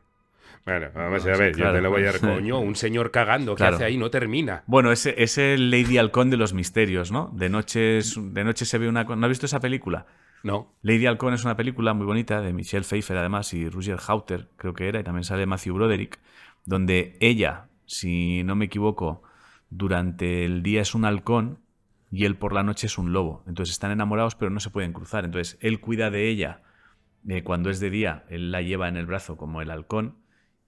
Bueno, 0.64 0.88
vamos 0.94 1.26
a 1.26 1.36
ver, 1.36 1.54
yo 1.56 1.72
te 1.72 1.80
lo 1.80 1.90
voy 1.90 2.02
a 2.02 2.12
dar, 2.12 2.20
coño, 2.20 2.58
un 2.58 2.74
señor 2.74 3.10
cagando, 3.10 3.54
¿qué 3.54 3.64
hace 3.64 3.84
ahí? 3.84 3.98
No 3.98 4.10
termina. 4.10 4.64
Bueno, 4.66 4.92
ese 4.92 5.22
es 5.22 5.36
el 5.36 5.70
Lady 5.70 5.98
Halcón 5.98 6.30
de 6.30 6.38
los 6.38 6.54
misterios, 6.54 7.12
¿no? 7.12 7.30
De 7.34 7.50
noche, 7.50 8.00
de 8.00 8.44
noche 8.44 8.64
se 8.64 8.78
ve 8.78 8.88
una... 8.88 9.04
¿No 9.04 9.26
has 9.26 9.28
visto 9.28 9.46
esa 9.46 9.60
película? 9.60 10.06
No. 10.42 10.74
Lady 10.82 11.06
Halcón 11.06 11.34
es 11.34 11.44
una 11.44 11.56
película 11.56 11.92
muy 11.92 12.06
bonita 12.06 12.40
de 12.40 12.52
Michelle 12.52 12.84
Pfeiffer, 12.84 13.16
además, 13.18 13.52
y 13.52 13.68
Roger 13.68 13.98
Hauter, 14.06 14.48
creo 14.56 14.72
que 14.72 14.88
era, 14.88 15.00
y 15.00 15.04
también 15.04 15.24
sale 15.24 15.44
Matthew 15.44 15.74
Broderick, 15.74 16.18
donde 16.64 17.18
ella, 17.20 17.68
si 17.84 18.42
no 18.44 18.56
me 18.56 18.66
equivoco, 18.66 19.22
durante 19.68 20.44
el 20.44 20.62
día 20.62 20.80
es 20.80 20.94
un 20.94 21.04
halcón 21.04 21.58
y 22.10 22.24
él 22.24 22.36
por 22.36 22.52
la 22.52 22.62
noche 22.62 22.86
es 22.86 22.96
un 22.96 23.12
lobo. 23.12 23.42
Entonces 23.46 23.74
están 23.74 23.90
enamorados, 23.90 24.34
pero 24.34 24.50
no 24.50 24.60
se 24.60 24.70
pueden 24.70 24.92
cruzar. 24.92 25.24
Entonces 25.24 25.58
él 25.60 25.80
cuida 25.80 26.10
de 26.10 26.28
ella 26.28 26.62
eh, 27.28 27.42
cuando 27.42 27.70
es 27.70 27.80
de 27.80 27.90
día, 27.90 28.24
él 28.28 28.52
la 28.52 28.62
lleva 28.62 28.88
en 28.88 28.96
el 28.96 29.06
brazo 29.06 29.36
como 29.36 29.62
el 29.62 29.70
halcón, 29.70 30.14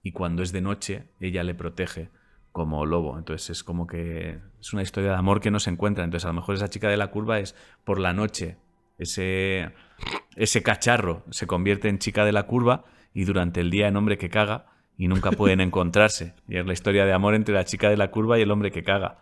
y 0.03 0.11
cuando 0.11 0.43
es 0.43 0.51
de 0.51 0.61
noche, 0.61 1.05
ella 1.19 1.43
le 1.43 1.53
protege 1.53 2.09
como 2.51 2.85
lobo. 2.85 3.17
Entonces 3.17 3.49
es 3.49 3.63
como 3.63 3.87
que 3.87 4.39
es 4.59 4.73
una 4.73 4.81
historia 4.81 5.11
de 5.11 5.17
amor 5.17 5.41
que 5.41 5.51
no 5.51 5.59
se 5.59 5.69
encuentra. 5.69 6.03
Entonces 6.03 6.25
a 6.25 6.29
lo 6.29 6.35
mejor 6.35 6.55
esa 6.55 6.69
chica 6.69 6.89
de 6.89 6.97
la 6.97 7.11
curva 7.11 7.39
es 7.39 7.55
por 7.83 7.99
la 7.99 8.13
noche 8.13 8.57
ese, 8.97 9.71
ese 10.35 10.63
cacharro 10.63 11.23
se 11.29 11.47
convierte 11.47 11.87
en 11.87 11.99
chica 11.99 12.25
de 12.25 12.31
la 12.31 12.43
curva 12.43 12.85
y 13.13 13.25
durante 13.25 13.61
el 13.61 13.69
día 13.69 13.87
en 13.87 13.95
hombre 13.95 14.17
que 14.17 14.29
caga 14.29 14.65
y 14.97 15.07
nunca 15.07 15.31
pueden 15.31 15.61
encontrarse. 15.61 16.33
Y 16.47 16.57
es 16.57 16.65
la 16.65 16.73
historia 16.73 17.05
de 17.05 17.13
amor 17.13 17.35
entre 17.35 17.53
la 17.53 17.65
chica 17.65 17.89
de 17.89 17.97
la 17.97 18.09
curva 18.11 18.39
y 18.39 18.41
el 18.41 18.51
hombre 18.51 18.71
que 18.71 18.83
caga. 18.83 19.19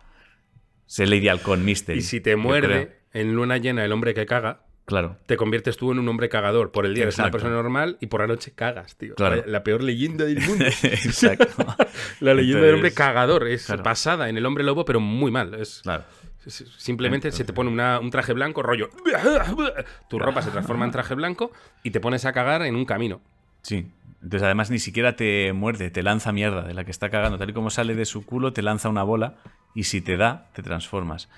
Se 0.86 1.06
Lady 1.06 1.28
Halcón 1.28 1.64
Mystery. 1.64 1.98
Y 1.98 2.02
si 2.02 2.20
te 2.20 2.36
muerde 2.36 3.00
en 3.12 3.34
luna 3.34 3.58
llena 3.58 3.84
el 3.84 3.92
hombre 3.92 4.14
que 4.14 4.24
caga, 4.24 4.65
Claro. 4.86 5.16
Te 5.26 5.36
conviertes 5.36 5.76
tú 5.76 5.90
en 5.90 5.98
un 5.98 6.08
hombre 6.08 6.28
cagador. 6.28 6.70
Por 6.70 6.86
el 6.86 6.94
día 6.94 7.02
eres 7.02 7.18
una 7.18 7.32
persona 7.32 7.54
normal 7.54 7.98
y 8.00 8.06
por 8.06 8.20
la 8.20 8.28
noche 8.28 8.52
cagas, 8.54 8.96
tío. 8.96 9.14
La, 9.18 9.64
peor 9.64 9.82
leyenda 9.82 10.24
del 10.24 10.40
mundo. 10.40 10.64
Exacto. 10.82 11.46
la 12.20 12.34
leyenda 12.34 12.64
del 12.64 12.76
hombre 12.76 12.92
cagador. 12.92 13.48
Es 13.48 13.68
basada 13.82 14.28
en 14.28 14.36
el 14.36 14.46
hombre 14.46 14.62
lobo, 14.62 14.84
pero 14.84 15.00
muy 15.00 15.32
mal. 15.32 15.54
Es, 15.54 15.80
claro. 15.82 16.04
Simplemente 16.46 17.32
se 17.32 17.44
te 17.44 17.52
pone 17.52 17.70
un 17.70 18.10
traje 18.10 18.32
blanco, 18.32 18.62
rollo. 18.62 18.90
Tu 20.08 20.18
ropa 20.18 20.42
se 20.42 20.50
transforma 20.50 20.84
en 20.84 20.92
traje 20.92 21.14
blanco 21.14 21.50
y 21.82 21.90
te 21.90 22.00
pones 22.00 22.24
a 22.24 22.32
cagar 22.32 22.62
en 22.62 22.76
un 22.76 22.84
camino. 22.84 23.20
Sí. 23.62 23.90
Entonces, 24.22 24.44
además, 24.44 24.70
ni 24.70 24.78
siquiera 24.78 25.16
te 25.16 25.52
muerde, 25.52 25.90
te 25.90 26.02
lanza 26.02 26.32
mierda 26.32 26.62
de 26.62 26.74
la 26.74 26.84
que 26.84 26.90
está 26.90 27.10
cagando. 27.10 27.38
Tal 27.38 27.50
y 27.50 27.52
como 27.52 27.70
sale 27.70 27.94
de 27.94 28.04
su 28.04 28.24
culo, 28.24 28.52
te 28.52 28.62
lanza 28.62 28.88
una 28.88 29.02
bola 29.02 29.36
y 29.74 29.84
si 29.84 30.00
te 30.00 30.16
da, 30.16 30.48
te 30.54 30.62
transformas. 30.62 31.28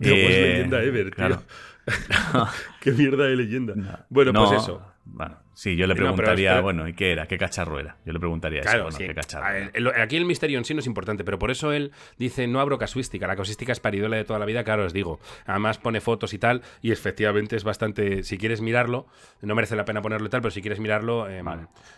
Tío, 0.00 0.12
pues 0.12 0.36
eh, 0.36 0.52
leyenda 0.52 0.82
Ever, 0.82 1.14
tío. 1.14 1.42
Qué 2.80 2.92
mierda 2.92 3.24
de 3.24 3.36
leyenda. 3.36 4.06
Bueno, 4.08 4.32
pues 4.32 4.62
eso. 4.62 4.82
Bueno, 5.04 5.36
Sí, 5.58 5.74
yo 5.74 5.88
le 5.88 5.96
preguntaría, 5.96 6.60
bueno, 6.60 6.86
¿y 6.86 6.92
qué 6.92 7.10
era? 7.10 7.26
¿Qué 7.26 7.36
cacharro 7.36 7.80
era? 7.80 7.96
Yo 8.06 8.12
le 8.12 8.20
preguntaría 8.20 8.60
eso, 8.60 8.96
¿qué 8.96 9.12
cacharro? 9.12 9.90
aquí 10.00 10.16
el 10.16 10.24
misterio 10.24 10.56
en 10.56 10.64
sí 10.64 10.72
no 10.72 10.78
es 10.78 10.86
importante, 10.86 11.24
pero 11.24 11.36
por 11.40 11.50
eso 11.50 11.72
él 11.72 11.90
dice, 12.16 12.46
no 12.46 12.60
abro 12.60 12.78
casuística, 12.78 13.26
la 13.26 13.34
casuística 13.34 13.72
es 13.72 13.80
paridola 13.80 14.16
de 14.16 14.24
toda 14.24 14.38
la 14.38 14.44
vida, 14.44 14.62
claro, 14.62 14.84
os 14.84 14.92
digo. 14.92 15.18
Además 15.46 15.78
pone 15.78 16.00
fotos 16.00 16.32
y 16.32 16.38
tal, 16.38 16.62
y 16.80 16.92
efectivamente 16.92 17.56
es 17.56 17.64
bastante, 17.64 18.22
si 18.22 18.38
quieres 18.38 18.60
mirarlo, 18.60 19.08
no 19.42 19.56
merece 19.56 19.74
la 19.74 19.84
pena 19.84 20.00
ponerlo 20.00 20.28
y 20.28 20.30
tal, 20.30 20.42
pero 20.42 20.52
si 20.52 20.60
quieres 20.60 20.78
mirarlo, 20.78 21.28
em, 21.28 21.44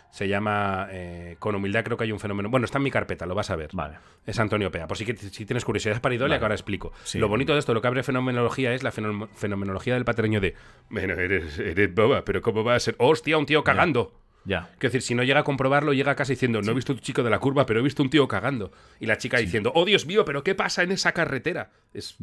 se 0.09 0.27
llama, 0.27 0.87
eh, 0.89 1.35
con 1.37 1.53
humildad 1.53 1.83
creo 1.83 1.97
que 1.97 2.05
hay 2.05 2.11
un 2.11 2.19
fenómeno, 2.19 2.49
bueno, 2.49 2.65
está 2.65 2.79
en 2.79 2.83
mi 2.83 2.89
carpeta, 2.89 3.27
lo 3.27 3.35
vas 3.35 3.51
a 3.51 3.55
ver. 3.55 3.69
Vale. 3.73 3.99
Es 4.25 4.39
Antonio 4.39 4.71
Pea, 4.71 4.87
por 4.87 4.97
si, 4.97 5.05
si 5.05 5.45
tienes 5.45 5.65
curiosidad, 5.65 5.93
es 5.93 6.01
paridolia, 6.01 6.39
que 6.39 6.45
ahora 6.45 6.55
explico. 6.55 6.93
Lo 7.13 7.27
bonito 7.27 7.53
de 7.53 7.59
esto, 7.59 7.75
lo 7.75 7.81
que 7.81 7.87
abre 7.87 8.01
fenomenología 8.01 8.73
es 8.73 8.81
la 8.81 8.91
fenomenología 8.91 9.93
del 9.93 10.03
patreño 10.03 10.41
de, 10.41 10.55
bueno, 10.89 11.13
eres, 11.13 11.59
eres 11.59 11.93
boba, 11.93 12.25
pero 12.25 12.41
¿cómo 12.41 12.63
va 12.63 12.73
a 12.73 12.79
ser? 12.79 12.95
¡Hostia, 12.97 13.37
un 13.37 13.45
tío 13.51 13.63
cagando! 13.65 14.13
Ya. 14.45 14.69
Es 14.73 14.79
decir, 14.79 15.01
si 15.01 15.13
no 15.13 15.23
llega 15.23 15.41
a 15.41 15.43
comprobarlo, 15.43 15.93
llega 15.93 16.15
casi 16.15 16.33
diciendo, 16.33 16.61
no 16.61 16.71
he 16.71 16.75
visto 16.75 16.93
un 16.93 16.99
chico 16.99 17.21
de 17.21 17.29
la 17.29 17.39
curva, 17.39 17.65
pero 17.65 17.79
he 17.79 17.83
visto 17.83 18.01
un 18.01 18.09
tío 18.09 18.27
cagando. 18.27 18.71
Y 18.99 19.05
la 19.05 19.17
chica 19.17 19.37
diciendo, 19.37 19.71
oh 19.75 19.85
Dios 19.85 20.05
mío, 20.05 20.25
pero 20.25 20.43
¿qué 20.43 20.55
pasa 20.55 20.83
en 20.83 20.91
esa 20.91 21.11
carretera? 21.11 21.71
Es. 21.93 22.15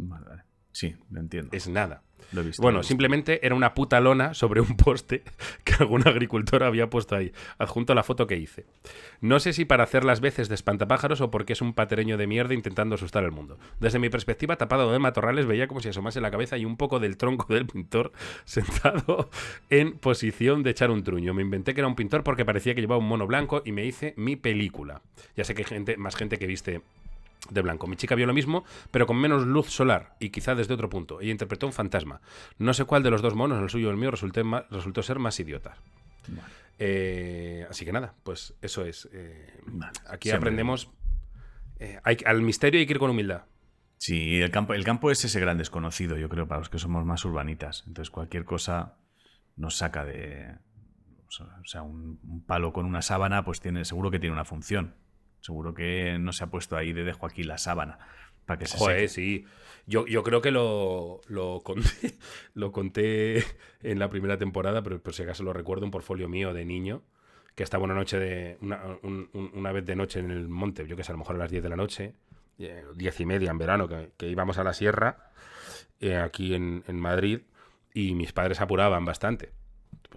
Sí, 0.73 0.95
lo 1.11 1.21
entiendo. 1.21 1.51
Es 1.53 1.69
nada 1.69 2.03
bueno, 2.59 2.83
simplemente 2.83 3.47
era 3.47 3.55
una 3.55 3.75
puta 3.75 4.01
lona 4.01 4.35
sobre 4.35 4.61
un 4.61 4.77
poste 4.77 5.23
que 5.65 5.75
algún 5.81 6.07
agricultor 6.07 6.63
había 6.63 6.91
puesto 6.91 7.17
ahí, 7.17 7.33
adjunto 7.59 7.93
a 7.93 7.97
la 7.97 8.03
foto 8.03 8.27
que 8.27 8.37
hice. 8.37 8.67
No 9.21 9.41
sé 9.41 9.53
si 9.53 9.65
para 9.65 9.85
hacer 9.85 10.05
las 10.05 10.21
veces 10.21 10.49
de 10.49 10.55
espantapájaros 10.55 11.21
o 11.21 11.31
porque 11.31 11.55
es 11.55 11.63
un 11.63 11.73
patereño 11.73 12.19
de 12.19 12.27
mierda 12.27 12.55
intentando 12.55 12.97
asustar 12.97 13.25
al 13.25 13.33
mundo. 13.33 13.59
Desde 13.81 13.99
mi 13.99 14.11
perspectiva, 14.11 14.57
tapado 14.57 14.93
de 14.93 14.99
matorrales, 14.99 15.47
veía 15.47 15.69
como 15.69 15.81
si 15.81 15.89
asomase 15.89 16.21
la 16.21 16.31
cabeza 16.31 16.59
y 16.59 16.65
un 16.65 16.77
poco 16.77 17.01
del 17.01 17.17
tronco 17.17 17.53
del 17.53 17.67
pintor 17.67 18.13
sentado 18.45 19.31
en 19.71 19.99
posición 19.99 20.63
de 20.63 20.71
echar 20.71 20.91
un 20.91 21.03
truño. 21.03 21.33
Me 21.33 21.43
inventé 21.43 21.75
que 21.75 21.81
era 21.81 21.89
un 21.89 21.97
pintor 21.97 22.25
porque 22.25 22.45
parecía 22.45 22.75
que 22.75 22.83
llevaba 22.83 23.01
un 23.01 23.09
mono 23.09 23.27
blanco 23.27 23.63
y 23.65 23.73
me 23.73 23.87
hice 23.87 24.13
mi 24.17 24.37
película. 24.37 25.01
Ya 25.35 25.45
sé 25.45 25.55
que 25.55 25.63
hay 25.63 25.69
gente, 25.69 25.97
más 25.97 26.15
gente 26.15 26.39
que 26.39 26.47
viste 26.47 26.83
de 27.51 27.63
blanco. 27.63 27.87
Mi 27.87 27.97
chica 27.97 28.15
vio 28.15 28.27
lo 28.27 28.35
mismo, 28.35 28.65
pero 28.91 29.07
con 29.07 29.17
menos 29.21 29.47
luz 29.47 29.69
solar 29.71 30.17
y 30.21 30.31
quizá 30.31 30.55
desde 30.55 30.75
otro 30.75 30.89
punto. 30.89 31.21
Ella 31.21 31.31
interpretó 31.33 31.67
un 31.67 31.73
fantasma. 31.73 32.21
No 32.59 32.75
sé 32.75 32.85
cuál 32.85 33.03
de 33.03 33.11
los 33.11 33.23
dos 33.23 33.35
monos, 33.35 33.63
el 33.63 33.71
suyo 33.71 33.89
o 33.89 33.91
el 33.91 33.97
mío, 33.97 34.11
resultó 34.11 35.03
ser 35.03 35.19
más 35.19 35.39
idiota. 35.41 35.77
Eh, 36.79 37.67
así 37.69 37.85
que 37.85 37.93
nada, 37.93 38.15
pues 38.23 38.55
eso 38.63 38.85
es. 38.85 39.09
eh, 39.13 39.61
Vale, 39.67 39.93
aquí 40.09 40.31
aprendemos. 40.31 40.91
eh, 41.81 41.99
hay- 42.05 42.19
al 42.25 42.43
misterio 42.43 42.81
hay 42.81 42.87
que 42.87 42.93
ir 42.93 42.99
con 42.99 43.11
humildad. 43.11 43.45
Sí, 43.99 44.41
el 44.41 44.51
campo, 44.53 44.75
el 44.75 44.85
campo 44.85 45.11
es 45.11 45.25
ese 45.25 45.41
gran 45.41 45.59
desconocido, 45.59 46.17
yo 46.17 46.29
creo, 46.29 46.47
para 46.47 46.61
los 46.61 46.69
que 46.69 46.79
somos 46.79 47.05
más 47.05 47.25
urbanitas. 47.25 47.83
Entonces, 47.87 48.11
cualquier 48.11 48.45
cosa 48.45 48.97
nos 49.57 49.77
saca 49.77 50.05
de. 50.05 50.55
O 51.29 51.65
sea, 51.65 51.83
un, 51.83 52.21
un 52.23 52.45
palo 52.45 52.73
con 52.73 52.87
una 52.87 53.03
sábana, 53.03 53.45
pues 53.45 53.61
tiene, 53.61 53.85
seguro 53.85 54.11
que 54.11 54.19
tiene 54.21 54.33
una 54.35 54.45
función. 54.45 54.95
Seguro 55.41 55.75
que 55.75 56.19
no 56.19 56.33
se 56.33 56.45
ha 56.45 56.49
puesto 56.49 56.77
ahí 56.77 56.93
de 56.93 57.05
dejo 57.05 57.27
aquí 57.27 57.45
la 57.45 57.59
sábana 57.59 57.99
para 58.47 58.59
que 58.59 58.67
se 58.67 58.79
Joder, 58.79 59.09
seque. 59.09 59.09
sí. 59.09 59.45
Yo, 59.87 60.07
yo 60.07 60.23
creo 60.23 60.41
que 60.43 60.51
lo, 60.51 61.21
lo, 61.29 61.61
conté, 61.61 61.89
lo 62.55 62.73
conté 62.73 63.45
en 63.83 63.99
la 63.99 64.09
primera 64.11 64.37
temporada, 64.39 64.83
pero 64.83 65.01
por 65.03 65.15
si 65.15 65.23
acaso 65.23 65.43
lo 65.43 65.53
recuerdo, 65.53 65.85
un 65.85 65.91
portfolio 65.91 66.29
mío 66.29 66.53
de 66.55 66.65
niño, 66.65 67.03
que 67.55 67.63
estaba 67.63 67.85
una 67.85 67.95
noche 67.95 68.19
de. 68.19 68.59
Una, 68.61 68.81
un- 69.03 69.29
un- 69.33 69.51
una 69.55 69.73
vez 69.73 69.85
de 69.85 69.97
noche 69.97 70.21
en 70.21 70.31
el 70.31 70.49
monte, 70.49 70.87
yo 70.87 70.97
que 70.97 71.05
sé, 71.05 71.13
a 71.13 71.15
lo 71.15 71.19
mejor 71.19 71.37
a 71.37 71.39
las 71.41 71.51
10 71.51 71.63
de 71.63 71.69
la 71.69 71.77
noche, 71.77 72.15
eh, 72.59 72.85
10 72.95 73.21
y 73.21 73.27
media 73.27 73.51
en 73.51 73.59
verano, 73.59 73.89
que, 73.89 74.11
que 74.17 74.29
íbamos 74.29 74.59
a 74.59 74.65
la 74.65 74.73
sierra, 74.75 75.31
eh, 76.01 76.17
aquí 76.17 76.55
en, 76.55 76.85
en 76.87 76.97
Madrid, 77.01 77.41
y 77.95 78.15
mis 78.15 78.33
padres 78.33 78.61
apuraban 78.61 79.05
bastante. 79.05 79.53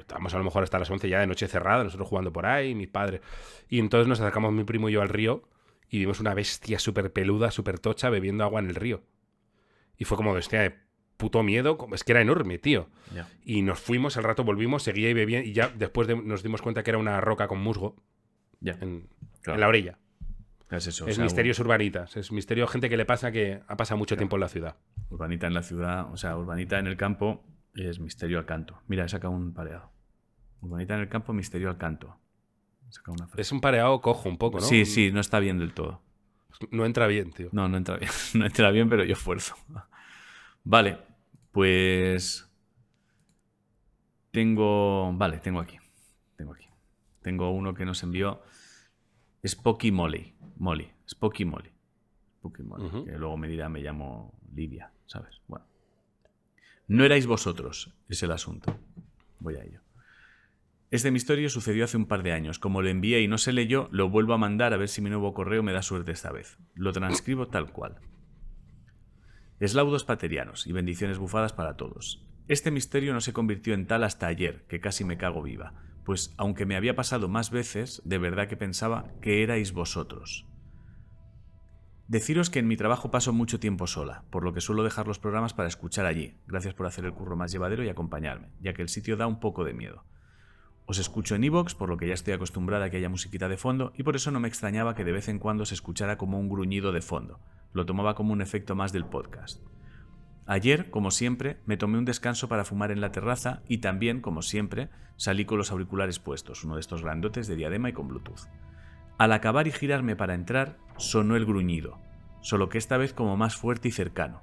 Estábamos 0.02 0.34
a 0.34 0.38
lo 0.38 0.44
mejor 0.44 0.64
hasta 0.64 0.78
las 0.80 0.90
11 0.90 1.10
ya 1.10 1.20
de 1.20 1.28
noche 1.28 1.48
cerrada, 1.48 1.84
nosotros 1.84 2.08
jugando 2.10 2.32
por 2.34 2.46
ahí, 2.46 2.76
mis 2.76 2.88
padres. 2.90 3.22
Y 3.70 3.80
entonces 3.80 4.08
nos 4.08 4.20
acercamos 4.20 4.52
mi 4.54 4.64
primo 4.64 4.90
y 4.90 4.94
yo 4.94 5.02
al 5.02 5.10
río 5.10 5.44
y 5.90 6.00
vimos 6.00 6.20
una 6.20 6.34
bestia 6.34 6.80
súper 6.80 7.12
peluda, 7.12 7.52
súper 7.52 7.80
tocha, 7.80 8.10
bebiendo 8.10 8.44
agua 8.44 8.60
en 8.60 8.68
el 8.68 8.76
río. 8.76 9.04
Y 9.98 10.06
fue 10.06 10.18
como, 10.18 10.32
hostia, 10.32 10.62
de 10.62 10.76
puto 11.18 11.44
miedo, 11.44 11.78
es 11.94 12.04
que 12.04 12.14
era 12.14 12.22
enorme, 12.22 12.58
tío. 12.58 12.88
Y 13.44 13.62
nos 13.62 13.80
fuimos, 13.80 14.18
al 14.18 14.24
rato 14.24 14.44
volvimos, 14.44 14.84
seguía 14.84 15.10
y 15.10 15.14
bebía, 15.14 15.44
y 15.44 15.54
ya 15.54 15.70
después 15.70 16.08
de- 16.08 16.16
nos 16.16 16.44
dimos 16.44 16.62
cuenta 16.62 16.82
que 16.84 16.92
era 16.92 16.98
una 16.98 17.22
roca 17.22 17.48
con 17.48 17.60
musgo 17.60 17.96
en, 18.64 19.08
claro. 19.42 19.56
en 19.56 19.60
la 19.62 19.68
orilla. 19.68 20.00
Es 20.72 20.88
eso. 20.88 21.04
o 21.06 21.08
es 21.10 21.16
sea, 21.16 21.24
misterios 21.26 21.60
urbanitas, 21.60 22.16
es 22.16 22.32
misterio 22.32 22.66
gente 22.66 22.90
que 22.90 22.96
le 22.96 23.06
pasa 23.06 23.32
que 23.32 23.60
ha 23.68 23.76
pasado 23.76 23.98
mucho 23.98 24.16
tiempo 24.16 24.38
en 24.38 24.40
la 24.40 24.48
ciudad. 24.48 24.78
Urbanita 25.10 25.46
en 25.46 25.54
la 25.54 25.64
ciudad, 25.64 26.12
o 26.12 26.16
sea, 26.18 26.38
urbanita 26.38 26.80
en 26.80 26.88
el 26.88 26.96
campo 26.96 27.44
es 27.76 28.00
misterio 28.00 28.40
al 28.40 28.46
canto. 28.46 28.82
Mira, 28.88 29.04
he 29.06 29.10
sacado 29.10 29.34
un 29.34 29.54
pareado. 29.54 29.91
Urbanita 30.62 30.96
en 30.96 31.02
el 31.02 31.10
campo, 31.10 31.34
misterio 31.34 31.70
al 31.70 31.78
canto. 31.78 32.18
Una. 33.08 33.30
Es 33.38 33.52
un 33.52 33.62
pareado 33.62 34.02
cojo 34.02 34.28
un 34.28 34.38
poco, 34.38 34.60
¿no? 34.60 34.66
Sí, 34.66 34.86
sí, 34.86 35.12
no 35.12 35.22
está 35.22 35.40
bien 35.40 35.58
del 35.58 35.74
todo. 35.74 36.02
No 36.72 36.86
entra 36.86 37.08
bien, 37.08 37.32
tío. 37.32 37.50
No, 37.52 37.68
no 37.68 37.78
entra 37.78 37.98
bien. 37.98 38.12
No 38.34 38.46
entra 38.46 38.70
bien, 38.72 38.90
pero 38.90 39.04
yo 39.04 39.14
esfuerzo. 39.14 39.56
Vale, 40.64 40.98
pues. 41.52 42.48
Tengo. 44.32 45.12
Vale, 45.14 45.38
tengo 45.40 45.60
aquí. 45.60 45.78
Tengo 46.36 46.54
aquí. 46.54 46.68
Tengo 47.22 47.52
uno 47.52 47.74
que 47.74 47.86
nos 47.86 48.04
envió. 48.04 48.42
Spocky 49.46 49.92
Molly. 49.92 50.36
Molly. 50.58 50.92
Spocky 51.10 51.46
Molly. 51.46 51.72
Spocky 52.40 52.64
Molly. 52.64 53.06
Que 53.06 53.18
luego 53.18 53.38
me 53.38 53.48
dirá, 53.48 53.70
me 53.70 53.82
llamo 53.82 54.34
Lidia, 54.54 54.92
¿sabes? 55.06 55.42
Bueno. 55.48 55.66
No 56.88 57.06
erais 57.06 57.26
vosotros, 57.26 57.94
es 58.10 58.22
el 58.22 58.32
asunto. 58.32 58.78
Voy 59.40 59.56
a 59.56 59.64
ello. 59.64 59.82
Este 60.92 61.10
misterio 61.10 61.50
sucedió 61.50 61.86
hace 61.86 61.96
un 61.96 62.06
par 62.06 62.22
de 62.22 62.34
años. 62.34 62.60
Como 62.60 62.82
lo 62.82 62.90
envié 62.90 63.22
y 63.22 63.28
no 63.30 63.38
se 63.38 63.54
leyó, 63.54 63.88
lo 63.92 64.10
vuelvo 64.10 64.34
a 64.34 64.38
mandar 64.38 64.74
a 64.74 64.78
ver 64.78 64.90
si 64.90 65.02
mi 65.02 65.10
nuevo 65.10 65.34
correo 65.34 65.64
me 65.64 65.72
da 65.72 65.82
suerte 65.82 66.12
esta 66.12 66.34
vez. 66.34 66.58
Lo 66.76 66.92
transcribo 66.92 67.48
tal 67.48 67.72
cual. 67.72 68.02
Eslaudos 69.62 70.04
paterianos 70.04 70.68
y 70.68 70.74
bendiciones 70.74 71.18
bufadas 71.18 71.54
para 71.54 71.78
todos. 71.78 72.28
Este 72.50 72.72
misterio 72.72 73.14
no 73.14 73.22
se 73.22 73.32
convirtió 73.32 73.74
en 73.74 73.88
tal 73.88 74.04
hasta 74.04 74.28
ayer, 74.28 74.66
que 74.68 74.82
casi 74.82 75.06
me 75.06 75.18
cago 75.18 75.42
viva, 75.42 75.76
pues 76.04 76.34
aunque 76.36 76.66
me 76.66 76.76
había 76.76 76.94
pasado 76.94 77.30
más 77.30 77.52
veces, 77.52 78.02
de 78.04 78.18
verdad 78.18 78.50
que 78.50 78.58
pensaba 78.58 79.14
que 79.22 79.44
erais 79.44 79.72
vosotros. 79.72 80.46
Deciros 82.10 82.50
que 82.50 82.60
en 82.60 82.68
mi 82.68 82.76
trabajo 82.76 83.12
paso 83.12 83.32
mucho 83.32 83.62
tiempo 83.62 83.88
sola, 83.88 84.26
por 84.30 84.44
lo 84.44 84.52
que 84.52 84.60
suelo 84.60 84.84
dejar 84.84 85.08
los 85.08 85.20
programas 85.20 85.54
para 85.54 85.70
escuchar 85.70 86.06
allí. 86.06 86.36
Gracias 86.48 86.74
por 86.74 86.86
hacer 86.86 87.06
el 87.06 87.14
curro 87.14 87.38
más 87.38 87.54
llevadero 87.54 87.86
y 87.86 87.88
acompañarme, 87.88 88.52
ya 88.60 88.74
que 88.74 88.82
el 88.82 88.90
sitio 88.90 89.16
da 89.16 89.28
un 89.28 89.40
poco 89.40 89.64
de 89.64 89.74
miedo. 89.74 90.04
Os 90.86 90.98
escucho 90.98 91.36
en 91.36 91.44
iVoox, 91.44 91.76
por 91.76 91.90
lo 91.90 91.98
que 91.98 92.08
ya 92.08 92.14
estoy 92.14 92.34
acostumbrada 92.34 92.86
a 92.86 92.90
que 92.90 92.98
haya 92.98 93.10
musiquita 93.10 93.48
de 93.48 93.58
fondo, 93.58 93.94
y 93.96 94.04
por 94.04 94.16
eso 94.16 94.32
no 94.32 94.40
me 94.40 94.48
extrañaba 94.48 94.96
que 94.96 95.06
de 95.06 95.12
vez 95.12 95.30
en 95.30 95.40
cuando 95.40 95.66
se 95.66 95.74
escuchara 95.74 96.18
como 96.18 96.40
un 96.40 96.50
gruñido 96.50 96.92
de 96.92 97.02
fondo. 97.02 97.40
Lo 97.74 97.86
tomaba 97.86 98.16
como 98.16 98.34
un 98.34 98.42
efecto 98.42 98.76
más 98.76 98.92
del 98.92 99.06
podcast. 99.06 99.62
Ayer, 100.46 100.90
como 100.90 101.12
siempre, 101.12 101.62
me 101.66 101.78
tomé 101.78 101.98
un 101.98 102.06
descanso 102.06 102.50
para 102.50 102.66
fumar 102.66 102.92
en 102.92 103.00
la 103.00 103.12
terraza 103.12 103.62
y 103.68 103.78
también, 103.78 104.22
como 104.22 104.42
siempre, 104.42 104.90
salí 105.16 105.46
con 105.46 105.58
los 105.58 105.72
auriculares 105.72 106.20
puestos, 106.20 106.64
uno 106.64 106.76
de 106.76 106.82
estos 106.82 107.04
grandotes 107.04 107.48
de 107.48 107.56
diadema 107.56 107.90
y 107.90 107.94
con 107.94 108.08
Bluetooth. 108.08 108.50
Al 109.18 109.32
acabar 109.34 109.68
y 109.68 109.72
girarme 109.72 110.16
para 110.16 110.34
entrar, 110.34 110.78
sonó 110.98 111.36
el 111.36 111.46
gruñido, 111.46 112.00
solo 112.42 112.70
que 112.70 112.80
esta 112.80 112.98
vez 112.98 113.14
como 113.14 113.38
más 113.38 113.56
fuerte 113.56 113.88
y 113.88 113.92
cercano. 113.92 114.42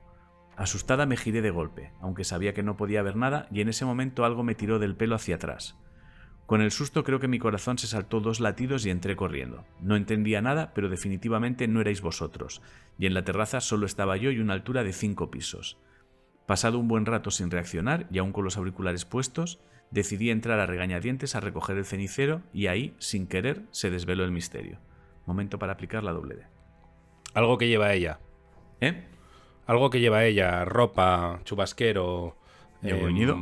Asustada 0.57 1.05
me 1.05 1.17
giré 1.17 1.43
de 1.43 1.51
golpe, 1.51 1.93
aunque 2.01 2.25
sabía 2.25 2.55
que 2.55 2.63
no 2.63 2.77
podía 2.77 3.03
ver 3.03 3.17
nada, 3.17 3.49
y 3.51 3.61
en 3.61 3.69
ese 3.69 3.85
momento 3.85 4.25
algo 4.25 4.45
me 4.45 4.55
tiró 4.55 4.79
del 4.79 4.97
pelo 4.97 5.17
hacia 5.17 5.35
atrás. 5.35 5.77
Con 6.49 6.63
el 6.63 6.71
susto 6.71 7.05
creo 7.05 7.21
que 7.21 7.29
mi 7.29 7.39
corazón 7.39 7.77
se 7.77 7.87
saltó 7.87 8.21
dos 8.21 8.41
latidos 8.41 8.87
y 8.87 8.91
entré 8.91 9.17
corriendo. 9.17 9.67
No 9.83 9.97
entendía 9.97 10.41
nada, 10.41 10.73
pero 10.73 10.89
definitivamente 10.89 11.69
no 11.69 11.83
erais 11.83 12.01
vosotros, 12.01 12.63
y 12.99 13.05
en 13.05 13.13
la 13.13 13.23
terraza 13.23 13.61
solo 13.61 13.85
estaba 13.85 14.17
yo 14.17 14.31
y 14.31 14.39
una 14.39 14.55
altura 14.55 14.83
de 14.83 14.95
cinco 14.95 15.31
pisos. 15.31 15.77
Pasado 16.47 16.79
un 16.79 16.89
buen 16.89 17.05
rato 17.05 17.31
sin 17.31 17.51
reaccionar 17.51 18.07
y 18.11 18.17
aún 18.17 18.33
con 18.33 18.45
los 18.45 18.57
auriculares 18.57 19.05
puestos, 19.05 19.61
decidí 19.91 20.31
entrar 20.31 20.59
a 20.59 20.65
regañadientes 20.65 21.35
a 21.35 21.41
recoger 21.41 21.77
el 21.77 21.85
cenicero 21.85 22.41
y 22.55 22.69
ahí, 22.69 22.97
sin 22.99 23.27
querer, 23.27 23.65
se 23.71 23.91
desveló 23.91 24.25
el 24.25 24.33
misterio. 24.33 24.79
Momento 25.27 25.59
para 25.59 25.75
aplicar 25.75 26.03
la 26.03 26.13
doble 26.13 26.37
D. 26.37 26.47
Algo 27.35 27.59
que 27.59 27.69
lleva 27.69 27.93
ella. 27.93 28.21
¿Eh? 28.81 29.05
Algo 29.67 29.91
que 29.91 30.01
lleva 30.01 30.25
ella, 30.25 30.65
ropa, 30.65 31.43
chubasquero. 31.45 32.39
¿Y 32.83 32.89
el 32.89 32.95
em, 32.95 33.03
gruñido? 33.03 33.39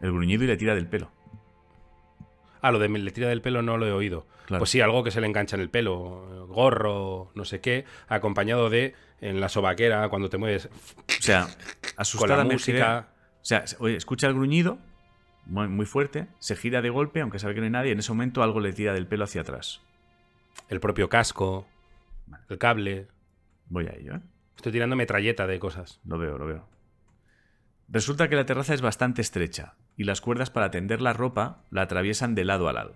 El 0.00 0.10
gruñido 0.10 0.42
y 0.42 0.48
le 0.48 0.56
tira 0.56 0.74
del 0.74 0.88
pelo. 0.88 1.12
Ah, 2.60 2.70
lo 2.72 2.78
de 2.78 2.88
le 2.88 3.10
tira 3.10 3.28
del 3.28 3.42
pelo 3.42 3.62
no 3.62 3.76
lo 3.76 3.86
he 3.86 3.92
oído. 3.92 4.26
Claro. 4.46 4.60
Pues 4.60 4.70
sí, 4.70 4.80
algo 4.80 5.04
que 5.04 5.10
se 5.10 5.20
le 5.20 5.26
engancha 5.26 5.56
en 5.56 5.62
el 5.62 5.70
pelo, 5.70 6.46
gorro, 6.48 7.30
no 7.34 7.44
sé 7.44 7.60
qué, 7.60 7.84
acompañado 8.08 8.70
de 8.70 8.94
en 9.20 9.40
la 9.40 9.48
sobaquera, 9.48 10.08
cuando 10.08 10.28
te 10.28 10.38
mueves 10.38 10.66
O 10.66 11.22
sea, 11.22 11.42
con 11.42 11.92
asustada 11.96 12.36
la 12.36 12.44
música. 12.44 13.08
O 13.42 13.44
sea, 13.44 13.64
oye, 13.78 13.96
escucha 13.96 14.26
el 14.26 14.34
gruñido, 14.34 14.78
muy, 15.46 15.68
muy 15.68 15.86
fuerte, 15.86 16.28
se 16.38 16.56
gira 16.56 16.82
de 16.82 16.90
golpe, 16.90 17.20
aunque 17.20 17.38
sabe 17.38 17.54
que 17.54 17.60
no 17.60 17.64
hay 17.64 17.70
nadie, 17.70 17.92
en 17.92 17.98
ese 17.98 18.12
momento 18.12 18.42
algo 18.42 18.60
le 18.60 18.72
tira 18.72 18.92
del 18.92 19.06
pelo 19.06 19.24
hacia 19.24 19.42
atrás. 19.42 19.80
El 20.68 20.80
propio 20.80 21.08
casco, 21.08 21.66
el 22.48 22.58
cable. 22.58 23.08
Voy 23.70 23.86
a 23.86 23.94
ello, 23.94 24.14
¿eh? 24.14 24.20
Estoy 24.56 24.72
tirando 24.72 24.96
metralleta 24.96 25.46
de 25.46 25.58
cosas. 25.58 26.00
Lo 26.04 26.18
veo, 26.18 26.36
lo 26.36 26.46
veo. 26.46 26.68
Resulta 27.88 28.28
que 28.28 28.34
la 28.34 28.44
terraza 28.44 28.74
es 28.74 28.80
bastante 28.80 29.22
estrecha 29.22 29.74
y 29.98 30.04
las 30.04 30.22
cuerdas 30.22 30.48
para 30.48 30.70
tender 30.70 31.02
la 31.02 31.12
ropa 31.12 31.58
la 31.70 31.82
atraviesan 31.82 32.34
de 32.34 32.44
lado 32.44 32.68
a 32.68 32.72
lado. 32.72 32.94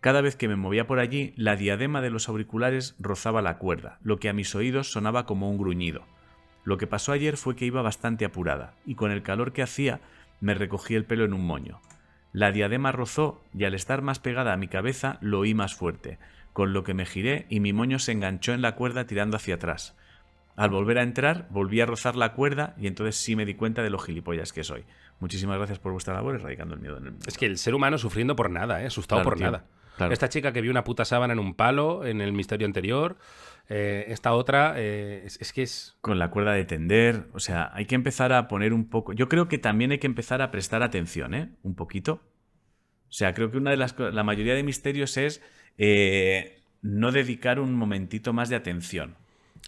Cada 0.00 0.20
vez 0.20 0.36
que 0.36 0.48
me 0.48 0.56
movía 0.56 0.86
por 0.86 0.98
allí, 0.98 1.32
la 1.36 1.56
diadema 1.56 2.00
de 2.00 2.10
los 2.10 2.28
auriculares 2.28 2.94
rozaba 3.00 3.40
la 3.40 3.56
cuerda, 3.58 3.98
lo 4.02 4.18
que 4.18 4.28
a 4.28 4.32
mis 4.32 4.54
oídos 4.54 4.92
sonaba 4.92 5.24
como 5.24 5.50
un 5.50 5.58
gruñido. 5.58 6.02
Lo 6.64 6.76
que 6.76 6.86
pasó 6.86 7.12
ayer 7.12 7.36
fue 7.36 7.56
que 7.56 7.64
iba 7.64 7.82
bastante 7.82 8.24
apurada, 8.24 8.74
y 8.84 8.94
con 8.96 9.10
el 9.10 9.22
calor 9.22 9.52
que 9.52 9.62
hacía, 9.62 10.00
me 10.40 10.54
recogí 10.54 10.94
el 10.94 11.06
pelo 11.06 11.24
en 11.24 11.32
un 11.32 11.46
moño. 11.46 11.80
La 12.32 12.52
diadema 12.52 12.92
rozó 12.92 13.42
y 13.54 13.64
al 13.64 13.74
estar 13.74 14.02
más 14.02 14.18
pegada 14.18 14.52
a 14.52 14.56
mi 14.56 14.68
cabeza 14.68 15.18
lo 15.20 15.40
oí 15.40 15.54
más 15.54 15.74
fuerte, 15.74 16.18
con 16.52 16.74
lo 16.74 16.84
que 16.84 16.94
me 16.94 17.06
giré 17.06 17.46
y 17.48 17.60
mi 17.60 17.72
moño 17.72 17.98
se 17.98 18.12
enganchó 18.12 18.52
en 18.52 18.60
la 18.60 18.74
cuerda 18.74 19.06
tirando 19.06 19.36
hacia 19.36 19.54
atrás. 19.54 19.96
Al 20.56 20.70
volver 20.70 20.98
a 20.98 21.02
entrar, 21.02 21.46
volví 21.50 21.80
a 21.80 21.86
rozar 21.86 22.14
la 22.16 22.34
cuerda 22.34 22.74
y 22.76 22.86
entonces 22.86 23.16
sí 23.16 23.36
me 23.36 23.46
di 23.46 23.54
cuenta 23.54 23.82
de 23.82 23.90
lo 23.90 23.98
gilipollas 23.98 24.52
que 24.52 24.64
soy. 24.64 24.84
Muchísimas 25.22 25.56
gracias 25.56 25.78
por 25.78 25.92
vuestra 25.92 26.14
labor 26.14 26.34
erradicando 26.34 26.74
el 26.74 26.80
miedo 26.80 26.96
en 26.98 27.04
el 27.04 27.10
mundo. 27.12 27.26
Es 27.28 27.38
que 27.38 27.46
el 27.46 27.56
ser 27.56 27.76
humano 27.76 27.96
sufriendo 27.96 28.34
por 28.34 28.50
nada, 28.50 28.82
¿eh? 28.82 28.86
asustado 28.86 29.20
Claro, 29.20 29.30
por 29.30 29.38
tío. 29.38 29.46
nada. 29.46 29.66
Claro. 29.96 30.12
Esta 30.12 30.28
chica 30.28 30.52
que 30.52 30.60
vio 30.60 30.72
una 30.72 30.82
puta 30.82 31.04
sábana 31.04 31.32
en 31.32 31.38
un 31.38 31.54
palo 31.54 32.04
en 32.04 32.20
el 32.20 32.32
misterio 32.32 32.66
anterior. 32.66 33.16
eh, 33.68 34.06
esta 34.08 34.32
otra, 34.32 34.74
eh, 34.76 35.22
es, 35.24 35.40
es 35.40 35.52
que 35.52 35.62
es. 35.62 35.96
Con 36.00 36.18
la 36.18 36.28
cuerda 36.30 36.52
de 36.54 36.64
tender, 36.64 37.28
o 37.34 37.38
sea, 37.38 37.70
hay 37.72 37.86
que 37.86 37.94
empezar 37.94 38.32
a 38.32 38.48
poner 38.48 38.72
un 38.72 38.90
poco... 38.90 39.12
Yo 39.12 39.28
creo 39.28 39.46
que 39.46 39.58
también 39.58 39.92
hay 39.92 39.98
que 39.98 40.08
empezar 40.08 40.42
a 40.42 40.50
prestar 40.50 40.82
atención, 40.82 41.34
¿eh? 41.34 41.50
Un 41.62 41.76
poquito. 41.76 42.14
O 43.08 43.12
sea, 43.12 43.32
creo 43.32 43.50
que 43.52 43.58
una 43.58 43.70
de 43.70 43.76
las... 43.76 43.96
La 43.98 44.24
mayoría 44.24 44.54
de 44.54 44.64
misterios 44.64 45.16
es 45.16 45.40
eh, 45.78 46.62
no 46.80 47.12
dedicar 47.12 47.60
un 47.60 47.74
momentito 47.74 48.32
más 48.32 48.48
de 48.48 48.56
atención. 48.56 49.16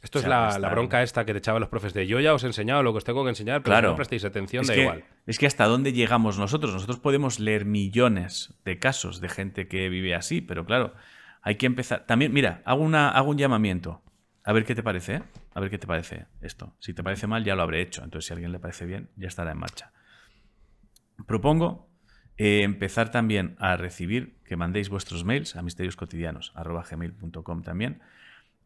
Esto 0.05 0.19
O 0.19 0.23
es 0.23 0.29
la, 0.29 0.59
bronca 0.71 1.03
esta 1.03 1.25
que 1.25 1.33
te 1.33 1.39
echaban 1.39 1.61
los 1.61 1.71
profes 1.71 1.95
de 1.95 2.07
yo 2.07 2.21
ya 2.21 2.35
os 2.35 2.45
he 2.45 2.47
enseñado 2.47 2.83
lo 2.83 2.93
que 2.93 2.99
os 2.99 3.05
tengo 3.05 3.25
que 3.25 3.31
enseñar, 3.31 3.63
pero 3.63 3.73
Claro. 3.73 3.89
si 3.89 3.93
no 3.93 3.97
prestéis 3.97 4.25
atención, 4.25 4.61
es 4.63 4.69
da 4.69 4.75
que, 4.75 4.83
igual. 4.83 5.05
Es 5.27 5.39
que 5.39 5.47
hasta 5.47 5.65
dónde 5.65 5.95
llegamos 5.95 6.39
nosotros. 6.39 6.75
Nosotros 6.75 7.01
podemos 7.01 7.41
leer 7.41 7.65
millones 7.65 8.55
de 8.67 8.79
casos 8.79 9.23
de 9.23 9.31
gente 9.31 9.67
que 9.67 9.89
vive 9.89 10.15
así, 10.15 10.43
pero 10.43 10.67
claro, 10.67 10.93
hay 11.41 11.57
que 11.57 11.65
empezar. 11.67 12.05
También, 12.07 12.35
mira, 12.35 12.61
hago, 12.67 12.83
una, 12.85 13.09
hago 13.09 13.31
un 13.31 13.39
llamamiento. 13.39 14.03
A 14.45 14.53
ver 14.53 14.67
qué 14.67 14.75
te 14.75 14.83
parece, 14.83 15.15
¿eh? 15.15 15.23
A 15.55 15.61
ver 15.61 15.71
qué 15.71 15.79
te 15.79 15.87
parece 15.87 16.27
esto. 16.43 16.77
Si 16.81 16.93
te 16.93 17.03
parece 17.03 17.27
mal, 17.27 17.43
ya 17.43 17.55
lo 17.55 17.63
habré 17.63 17.81
hecho. 17.81 18.05
Entonces, 18.05 18.27
si 18.27 18.33
a 18.33 18.35
alguien 18.35 18.53
le 18.53 18.59
parece 18.59 18.85
bien, 18.85 19.09
ya 19.17 19.29
estará 19.29 19.53
en 19.53 19.59
marcha. 19.59 19.91
Propongo 21.27 21.89
eh, 22.37 22.61
empezar 22.63 23.11
también 23.11 23.57
a 23.59 23.79
recibir 23.79 24.37
que 24.45 24.57
mandéis 24.57 24.91
vuestros 24.91 25.25
mails 25.25 25.57
a 25.57 25.63
misterioscotidianos.gmail.com 25.63 27.63
también, 27.63 28.03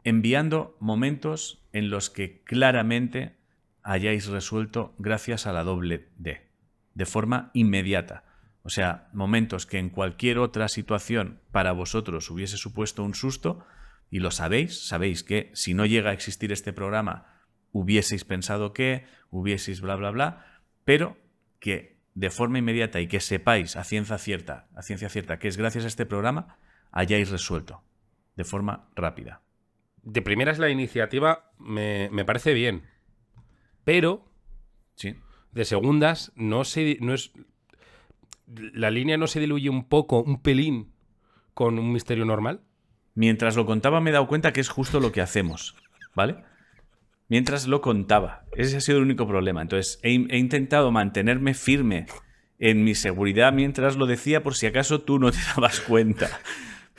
enviando 0.09 0.77
momentos 0.81 1.67
en 1.73 1.91
los 1.91 2.11
que 2.11 2.43
claramente 2.45 3.37
hayáis 3.83 4.27
resuelto 4.27 4.95
gracias 4.99 5.47
a 5.47 5.53
la 5.53 5.65
doble 5.65 6.09
D, 6.17 6.49
de 6.95 7.07
forma 7.07 7.51
inmediata. 7.55 8.25
O 8.63 8.71
sea, 8.71 9.09
momentos 9.13 9.67
que 9.67 9.79
en 9.79 9.91
cualquier 9.91 10.39
otra 10.39 10.69
situación 10.69 11.41
para 11.53 11.73
vosotros 11.73 12.31
hubiese 12.31 12.57
supuesto 12.57 13.05
un 13.05 13.15
susto, 13.15 13.65
y 14.11 14.21
lo 14.21 14.31
sabéis, 14.31 14.87
sabéis 14.87 15.23
que 15.23 15.51
si 15.55 15.75
no 15.75 15.85
llega 15.85 16.11
a 16.11 16.15
existir 16.15 16.53
este 16.53 16.73
programa, 16.73 17.43
hubieseis 17.73 18.25
pensado 18.25 18.73
que, 18.73 19.05
hubieseis 19.31 19.81
bla, 19.81 19.97
bla, 19.97 20.11
bla, 20.11 20.63
pero 20.85 21.19
que 21.61 21.99
de 22.15 22.31
forma 22.31 22.59
inmediata 22.59 23.01
y 23.01 23.07
que 23.07 23.21
sepáis 23.21 23.77
a 23.77 23.85
ciencia 23.85 24.19
cierta, 24.19 24.69
a 24.75 24.83
ciencia 24.83 25.09
cierta 25.09 25.39
que 25.39 25.49
es 25.49 25.57
gracias 25.57 25.85
a 25.85 25.89
este 25.89 26.07
programa, 26.07 26.57
hayáis 26.91 27.31
resuelto 27.31 27.83
de 28.37 28.45
forma 28.45 28.89
rápida. 28.97 29.43
De 30.03 30.23
primeras 30.23 30.59
la 30.59 30.71
iniciativa 30.71 31.51
me, 31.59 32.09
me 32.11 32.25
parece 32.25 32.55
bien, 32.55 32.83
pero 33.85 34.25
Sí. 34.95 35.15
de 35.53 35.65
segundas 35.65 36.33
no 36.35 36.65
se 36.65 36.97
no 37.01 37.15
es 37.15 37.33
la 38.47 38.91
línea 38.91 39.17
no 39.19 39.27
se 39.27 39.41
diluye 39.41 39.69
un 39.69 39.85
poco, 39.85 40.23
un 40.23 40.41
pelín 40.41 40.93
con 41.55 41.79
un 41.79 41.93
misterio 41.93 42.25
normal. 42.25 42.63
Mientras 43.15 43.57
lo 43.57 43.67
contaba 43.67 44.01
me 44.01 44.11
he 44.11 44.13
dado 44.13 44.27
cuenta 44.29 44.53
que 44.53 44.61
es 44.61 44.69
justo 44.69 45.01
lo 45.01 45.13
que 45.13 45.21
hacemos, 45.21 45.77
¿vale? 46.15 46.37
Mientras 47.29 47.67
lo 47.67 47.81
contaba. 47.83 48.45
Ese 48.57 48.79
ha 48.79 48.81
sido 48.81 48.99
el 48.99 49.05
único 49.05 49.27
problema. 49.29 49.61
Entonces 49.61 50.01
he, 50.03 50.15
he 50.31 50.39
intentado 50.39 50.91
mantenerme 50.91 51.53
firme 51.53 52.07
en 52.59 52.85
mi 52.85 52.95
seguridad 52.95 53.53
mientras 53.53 53.97
lo 53.97 54.07
decía 54.07 54.43
por 54.43 54.55
si 54.55 54.67
acaso 54.67 55.03
tú 55.03 55.19
no 55.19 55.31
te 55.31 55.39
dabas 55.55 55.81
cuenta. 55.81 56.41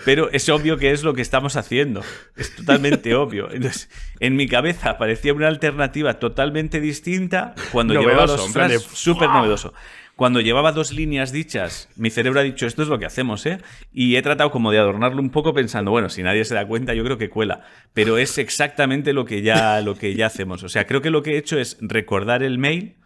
Pero 0.05 0.29
es 0.31 0.47
obvio 0.49 0.77
que 0.77 0.91
es 0.91 1.03
lo 1.03 1.13
que 1.13 1.21
estamos 1.21 1.55
haciendo. 1.55 2.01
Es 2.37 2.55
totalmente 2.55 3.15
obvio. 3.15 3.51
Entonces, 3.51 3.89
en 4.19 4.35
mi 4.35 4.47
cabeza 4.47 4.97
parecía 4.97 5.33
una 5.33 5.47
alternativa 5.47 6.15
totalmente 6.15 6.79
distinta 6.79 7.53
cuando 7.71 7.93
llevaba 7.93 8.25
dos 8.25 8.53
de, 8.53 8.79
súper 8.79 9.29
novedoso. 9.29 9.73
Cuando 10.15 10.41
llevaba 10.41 10.73
dos 10.73 10.91
líneas 10.91 11.31
dichas, 11.31 11.87
mi 11.95 12.09
cerebro 12.09 12.41
ha 12.41 12.43
dicho, 12.43 12.67
esto 12.67 12.81
es 12.81 12.89
lo 12.89 12.99
que 12.99 13.05
hacemos, 13.05 13.45
¿eh? 13.45 13.59
Y 13.93 14.17
he 14.17 14.21
tratado 14.21 14.51
como 14.51 14.69
de 14.69 14.77
adornarlo 14.77 15.21
un 15.21 15.29
poco 15.29 15.53
pensando, 15.53 15.91
bueno, 15.91 16.09
si 16.09 16.23
nadie 16.23 16.43
se 16.43 16.55
da 16.55 16.67
cuenta, 16.67 16.93
yo 16.93 17.05
creo 17.05 17.17
que 17.17 17.29
cuela. 17.29 17.61
Pero 17.93 18.17
es 18.17 18.37
exactamente 18.37 19.13
lo 19.13 19.23
que 19.23 19.41
ya, 19.41 19.79
lo 19.79 19.95
que 19.95 20.15
ya 20.15 20.25
hacemos. 20.25 20.63
O 20.63 20.67
sea, 20.67 20.85
creo 20.85 21.01
que 21.01 21.09
lo 21.09 21.23
que 21.23 21.35
he 21.35 21.37
hecho 21.37 21.57
es 21.57 21.77
recordar 21.79 22.43
el 22.43 22.57
mail 22.57 22.97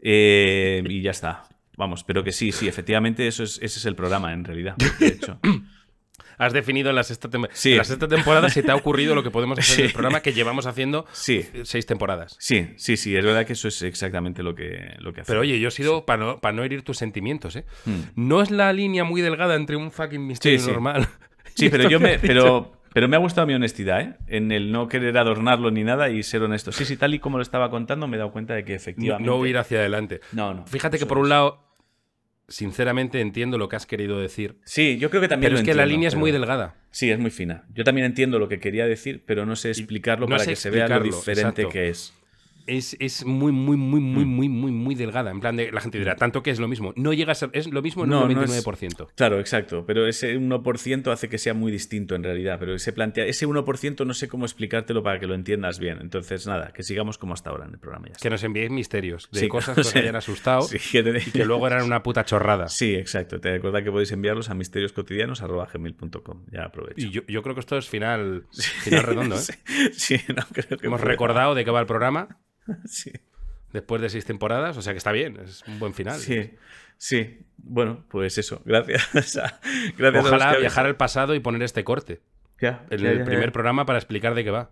eh, 0.00 0.82
y 0.88 1.02
ya 1.02 1.10
está. 1.10 1.42
Vamos, 1.76 2.02
pero 2.02 2.24
que 2.24 2.32
sí, 2.32 2.50
sí, 2.50 2.66
efectivamente 2.66 3.26
eso 3.26 3.42
es, 3.42 3.58
ese 3.60 3.78
es 3.78 3.84
el 3.84 3.94
programa 3.94 4.32
en 4.32 4.44
realidad. 4.44 4.76
De 4.98 5.06
hecho. 5.06 5.38
Has 6.38 6.52
definido 6.52 6.90
en 6.90 6.96
la 6.96 7.02
sexta, 7.04 7.28
Sí. 7.52 7.72
en 7.72 7.78
la 7.78 7.84
sexta 7.84 8.08
temporada 8.08 8.48
se 8.48 8.62
te 8.62 8.70
ha 8.70 8.74
ocurrido 8.76 9.14
lo 9.14 9.22
que 9.22 9.30
podemos 9.30 9.58
hacer 9.58 9.78
en 9.78 9.84
el 9.84 9.88
Sí. 9.90 9.94
programa 9.94 10.20
que 10.20 10.32
llevamos 10.32 10.66
haciendo 10.66 11.06
Sí. 11.12 11.46
seis 11.62 11.86
temporadas. 11.86 12.36
Sí, 12.38 12.68
sí, 12.76 12.96
sí, 12.96 13.16
es 13.16 13.24
verdad 13.24 13.46
que 13.46 13.52
eso 13.54 13.68
es 13.68 13.82
exactamente 13.82 14.42
lo 14.42 14.54
que, 14.54 14.94
lo 14.98 15.12
que 15.12 15.20
hacemos. 15.20 15.26
Pero 15.28 15.40
oye, 15.40 15.58
yo 15.60 15.68
he 15.68 15.70
sido 15.70 16.04
para 16.06 16.24
no, 16.24 16.38
para 16.40 16.52
no 16.54 16.62
herir 16.64 16.82
tus 16.82 16.98
sentimientos, 16.98 17.56
¿eh? 17.56 17.64
Hmm. 17.84 18.00
No 18.16 18.42
es 18.42 18.50
la 18.50 18.72
línea 18.72 19.04
muy 19.04 19.20
delgada 19.20 19.54
entre 19.54 19.76
un 19.76 19.90
fucking 19.90 20.26
misterio 20.26 20.58
Sí, 20.58 20.64
sí. 20.66 20.70
normal. 20.70 21.06
Sí, 21.54 21.68
pero 21.70 21.88
yo 21.88 22.00
me, 22.00 22.18
pero, 22.18 22.72
pero 22.92 23.08
me 23.08 23.16
ha 23.16 23.18
gustado 23.18 23.46
mi 23.46 23.54
honestidad, 23.54 24.00
¿eh? 24.00 24.14
En 24.26 24.52
el 24.52 24.70
no 24.72 24.88
querer 24.88 25.16
adornarlo 25.18 25.70
ni 25.70 25.84
nada 25.84 26.10
y 26.10 26.22
ser 26.22 26.42
honesto. 26.42 26.72
Sí, 26.72 26.84
sí, 26.84 26.96
tal 26.96 27.14
y 27.14 27.18
como 27.18 27.38
lo 27.38 27.42
estaba 27.42 27.70
contando, 27.70 28.06
me 28.08 28.16
he 28.16 28.18
dado 28.18 28.32
cuenta 28.32 28.54
de 28.54 28.64
que 28.64 28.72
No, 28.72 28.76
efectivamente. 28.76 29.26
no 29.30 29.36
huir 29.36 29.58
hacia 29.58 29.78
adelante. 29.78 30.20
No, 30.32 30.54
no. 30.54 30.66
Fíjate 30.66 30.98
que 30.98 31.06
por 31.06 31.18
un 31.18 31.28
lado, 31.28 31.63
sinceramente 32.48 33.20
entiendo 33.20 33.58
lo 33.58 33.68
que 33.68 33.76
has 33.76 33.86
querido 33.86 34.18
decir. 34.20 34.56
Sí, 34.64 34.98
yo 34.98 35.10
creo 35.10 35.22
que 35.22 35.28
también. 35.28 35.50
Pero 35.50 35.54
lo 35.54 35.60
es 35.60 35.64
que 35.64 35.74
la 35.74 35.86
línea 35.86 36.08
es 36.08 36.16
muy 36.16 36.30
delgada. 36.30 36.76
Sí, 36.90 37.10
es 37.10 37.18
muy 37.18 37.30
fina. 37.30 37.64
Yo 37.74 37.84
también 37.84 38.06
entiendo 38.06 38.38
lo 38.38 38.48
que 38.48 38.60
quería 38.60 38.86
decir, 38.86 39.22
pero 39.26 39.46
no 39.46 39.56
sé 39.56 39.70
explicarlo 39.70 40.26
no 40.26 40.32
para 40.32 40.44
sé 40.44 40.50
que 40.50 40.56
se 40.56 40.70
vea 40.70 40.88
lo 40.88 41.02
diferente 41.02 41.62
exacto. 41.62 41.68
que 41.68 41.88
es. 41.88 42.14
Es, 42.66 42.96
es 42.98 43.24
muy, 43.26 43.52
muy, 43.52 43.76
muy, 43.76 44.00
muy, 44.00 44.24
Mm. 44.24 44.28
muy, 44.28 44.48
muy, 44.48 44.72
muy 44.72 44.94
delgada. 44.94 45.30
En 45.30 45.40
plan 45.40 45.54
de 45.56 45.70
la 45.70 45.80
gente 45.80 45.98
dirá, 45.98 46.16
tanto 46.16 46.42
que 46.42 46.50
es 46.50 46.58
lo 46.58 46.66
mismo. 46.68 46.92
No 46.96 47.12
llega 47.12 47.32
a 47.32 47.34
ser. 47.34 47.50
Es 47.52 47.66
lo 47.70 47.82
mismo 47.82 48.04
en 48.04 48.10
No, 48.10 48.24
un 48.24 48.32
no 48.32 48.42
es- 48.42 48.50
99%. 48.66 49.08
Claro, 49.14 49.38
exacto. 49.38 49.84
Pero 49.86 50.06
ese 50.06 50.36
1% 50.38 51.12
hace 51.12 51.28
que 51.28 51.38
sea 51.38 51.52
muy 51.54 51.70
distinto 51.70 52.14
en 52.14 52.22
realidad. 52.22 52.56
Pero 52.58 52.74
ese, 52.74 52.92
plantea, 52.92 53.26
ese 53.26 53.46
1% 53.46 54.04
no 54.06 54.14
sé 54.14 54.28
cómo 54.28 54.44
explicártelo 54.46 55.02
para 55.02 55.20
que 55.20 55.26
lo 55.26 55.34
entiendas 55.34 55.78
bien. 55.78 55.98
Entonces, 56.00 56.46
nada, 56.46 56.72
que 56.72 56.82
sigamos 56.82 57.18
como 57.18 57.34
hasta 57.34 57.50
ahora 57.50 57.66
en 57.66 57.72
el 57.72 57.78
programa. 57.78 58.08
Ya. 58.08 58.14
Que 58.20 58.30
nos 58.30 58.42
enviéis 58.44 58.70
misterios 58.70 59.28
de 59.32 59.40
Sí, 59.40 59.48
cosas 59.48 59.74
que 59.74 59.80
os 59.82 59.94
hayan 59.96 60.16
asustado 60.16 60.62
Sí, 60.62 60.78
que 60.92 61.04
tenéis- 61.04 61.28
y 61.28 61.30
que 61.32 61.44
luego 61.44 61.66
eran 61.66 61.84
una 61.84 62.02
puta 62.02 62.24
chorrada. 62.24 62.68
Sí, 62.68 62.94
exacto. 62.94 63.40
Te 63.40 63.50
recuerda 63.52 63.82
que 63.82 63.90
podéis 63.90 64.10
enviarlos 64.12 64.48
a 64.50 64.54
misterioscotidianos.gmail.com. 64.54 66.44
Ya 66.50 66.64
aprovecho. 66.64 67.06
Y 67.06 67.10
yo, 67.10 67.22
yo 67.28 67.42
creo 67.42 67.54
que 67.54 67.60
esto 67.60 67.76
es 67.76 67.88
final, 67.88 68.46
final 68.52 69.02
redondo, 69.02 69.36
¿eh? 69.36 69.38
Sí, 69.92 70.18
sí, 70.18 70.24
no 70.34 70.42
creo 70.52 70.78
que 70.78 70.86
Hemos 70.86 71.00
pueda. 71.00 71.12
recordado 71.12 71.54
de 71.54 71.64
qué 71.64 71.70
va 71.70 71.80
el 71.80 71.86
programa 71.86 72.38
Sí, 72.86 73.12
después 73.72 74.00
de 74.02 74.08
seis 74.10 74.24
temporadas, 74.24 74.76
o 74.76 74.82
sea 74.82 74.92
que 74.92 74.98
está 74.98 75.12
bien, 75.12 75.38
es 75.40 75.62
un 75.66 75.78
buen 75.78 75.94
final. 75.94 76.18
sí, 76.18 76.50
sí. 76.98 77.40
Bueno, 77.56 78.04
pues 78.08 78.36
eso. 78.38 78.62
Gracias. 78.64 79.36
a- 79.36 79.60
gracias 79.96 80.24
Ojalá 80.24 80.56
viajar 80.56 80.86
al 80.86 80.96
pasado 80.96 81.34
y 81.34 81.40
poner 81.40 81.62
este 81.62 81.82
corte 81.84 82.20
Ya, 82.60 82.84
en 82.90 83.00
ya, 83.00 83.10
el 83.10 83.18
ya, 83.18 83.24
primer 83.24 83.46
ya. 83.48 83.52
programa 83.52 83.86
para 83.86 83.98
explicar 83.98 84.34
de 84.34 84.44
qué 84.44 84.50
va. 84.50 84.70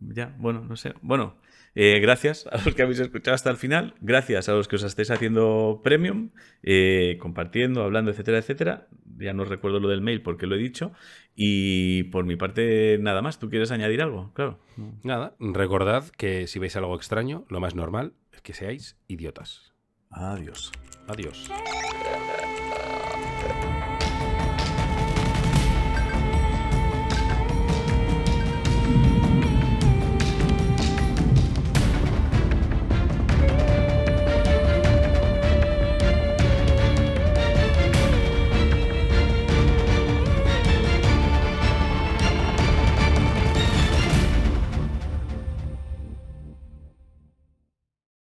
Ya, 0.00 0.34
bueno, 0.38 0.60
no 0.66 0.76
sé. 0.76 0.94
Bueno, 1.02 1.36
eh, 1.74 2.00
gracias 2.00 2.46
a 2.50 2.62
los 2.64 2.74
que 2.74 2.82
habéis 2.82 3.00
escuchado 3.00 3.34
hasta 3.34 3.50
el 3.50 3.56
final. 3.56 3.94
Gracias 4.00 4.48
a 4.48 4.52
los 4.52 4.68
que 4.68 4.76
os 4.76 4.82
estáis 4.82 5.10
haciendo 5.10 5.80
premium, 5.84 6.30
eh, 6.62 7.16
compartiendo, 7.20 7.82
hablando, 7.82 8.10
etcétera, 8.10 8.38
etcétera. 8.38 8.88
Ya 9.18 9.32
no 9.32 9.44
recuerdo 9.44 9.80
lo 9.80 9.88
del 9.88 10.00
mail 10.00 10.22
porque 10.22 10.46
lo 10.46 10.54
he 10.54 10.58
dicho. 10.58 10.92
Y 11.34 12.04
por 12.04 12.24
mi 12.24 12.36
parte, 12.36 12.98
nada 13.00 13.22
más. 13.22 13.38
¿Tú 13.38 13.50
quieres 13.50 13.70
añadir 13.70 14.02
algo? 14.02 14.32
Claro. 14.34 14.58
Nada, 15.02 15.34
recordad 15.38 16.04
que 16.16 16.46
si 16.46 16.58
veis 16.58 16.76
algo 16.76 16.96
extraño, 16.96 17.44
lo 17.48 17.60
más 17.60 17.74
normal 17.74 18.14
es 18.32 18.40
que 18.40 18.54
seáis 18.54 18.96
idiotas. 19.08 19.74
Adiós. 20.10 20.72
Adiós. 21.06 21.50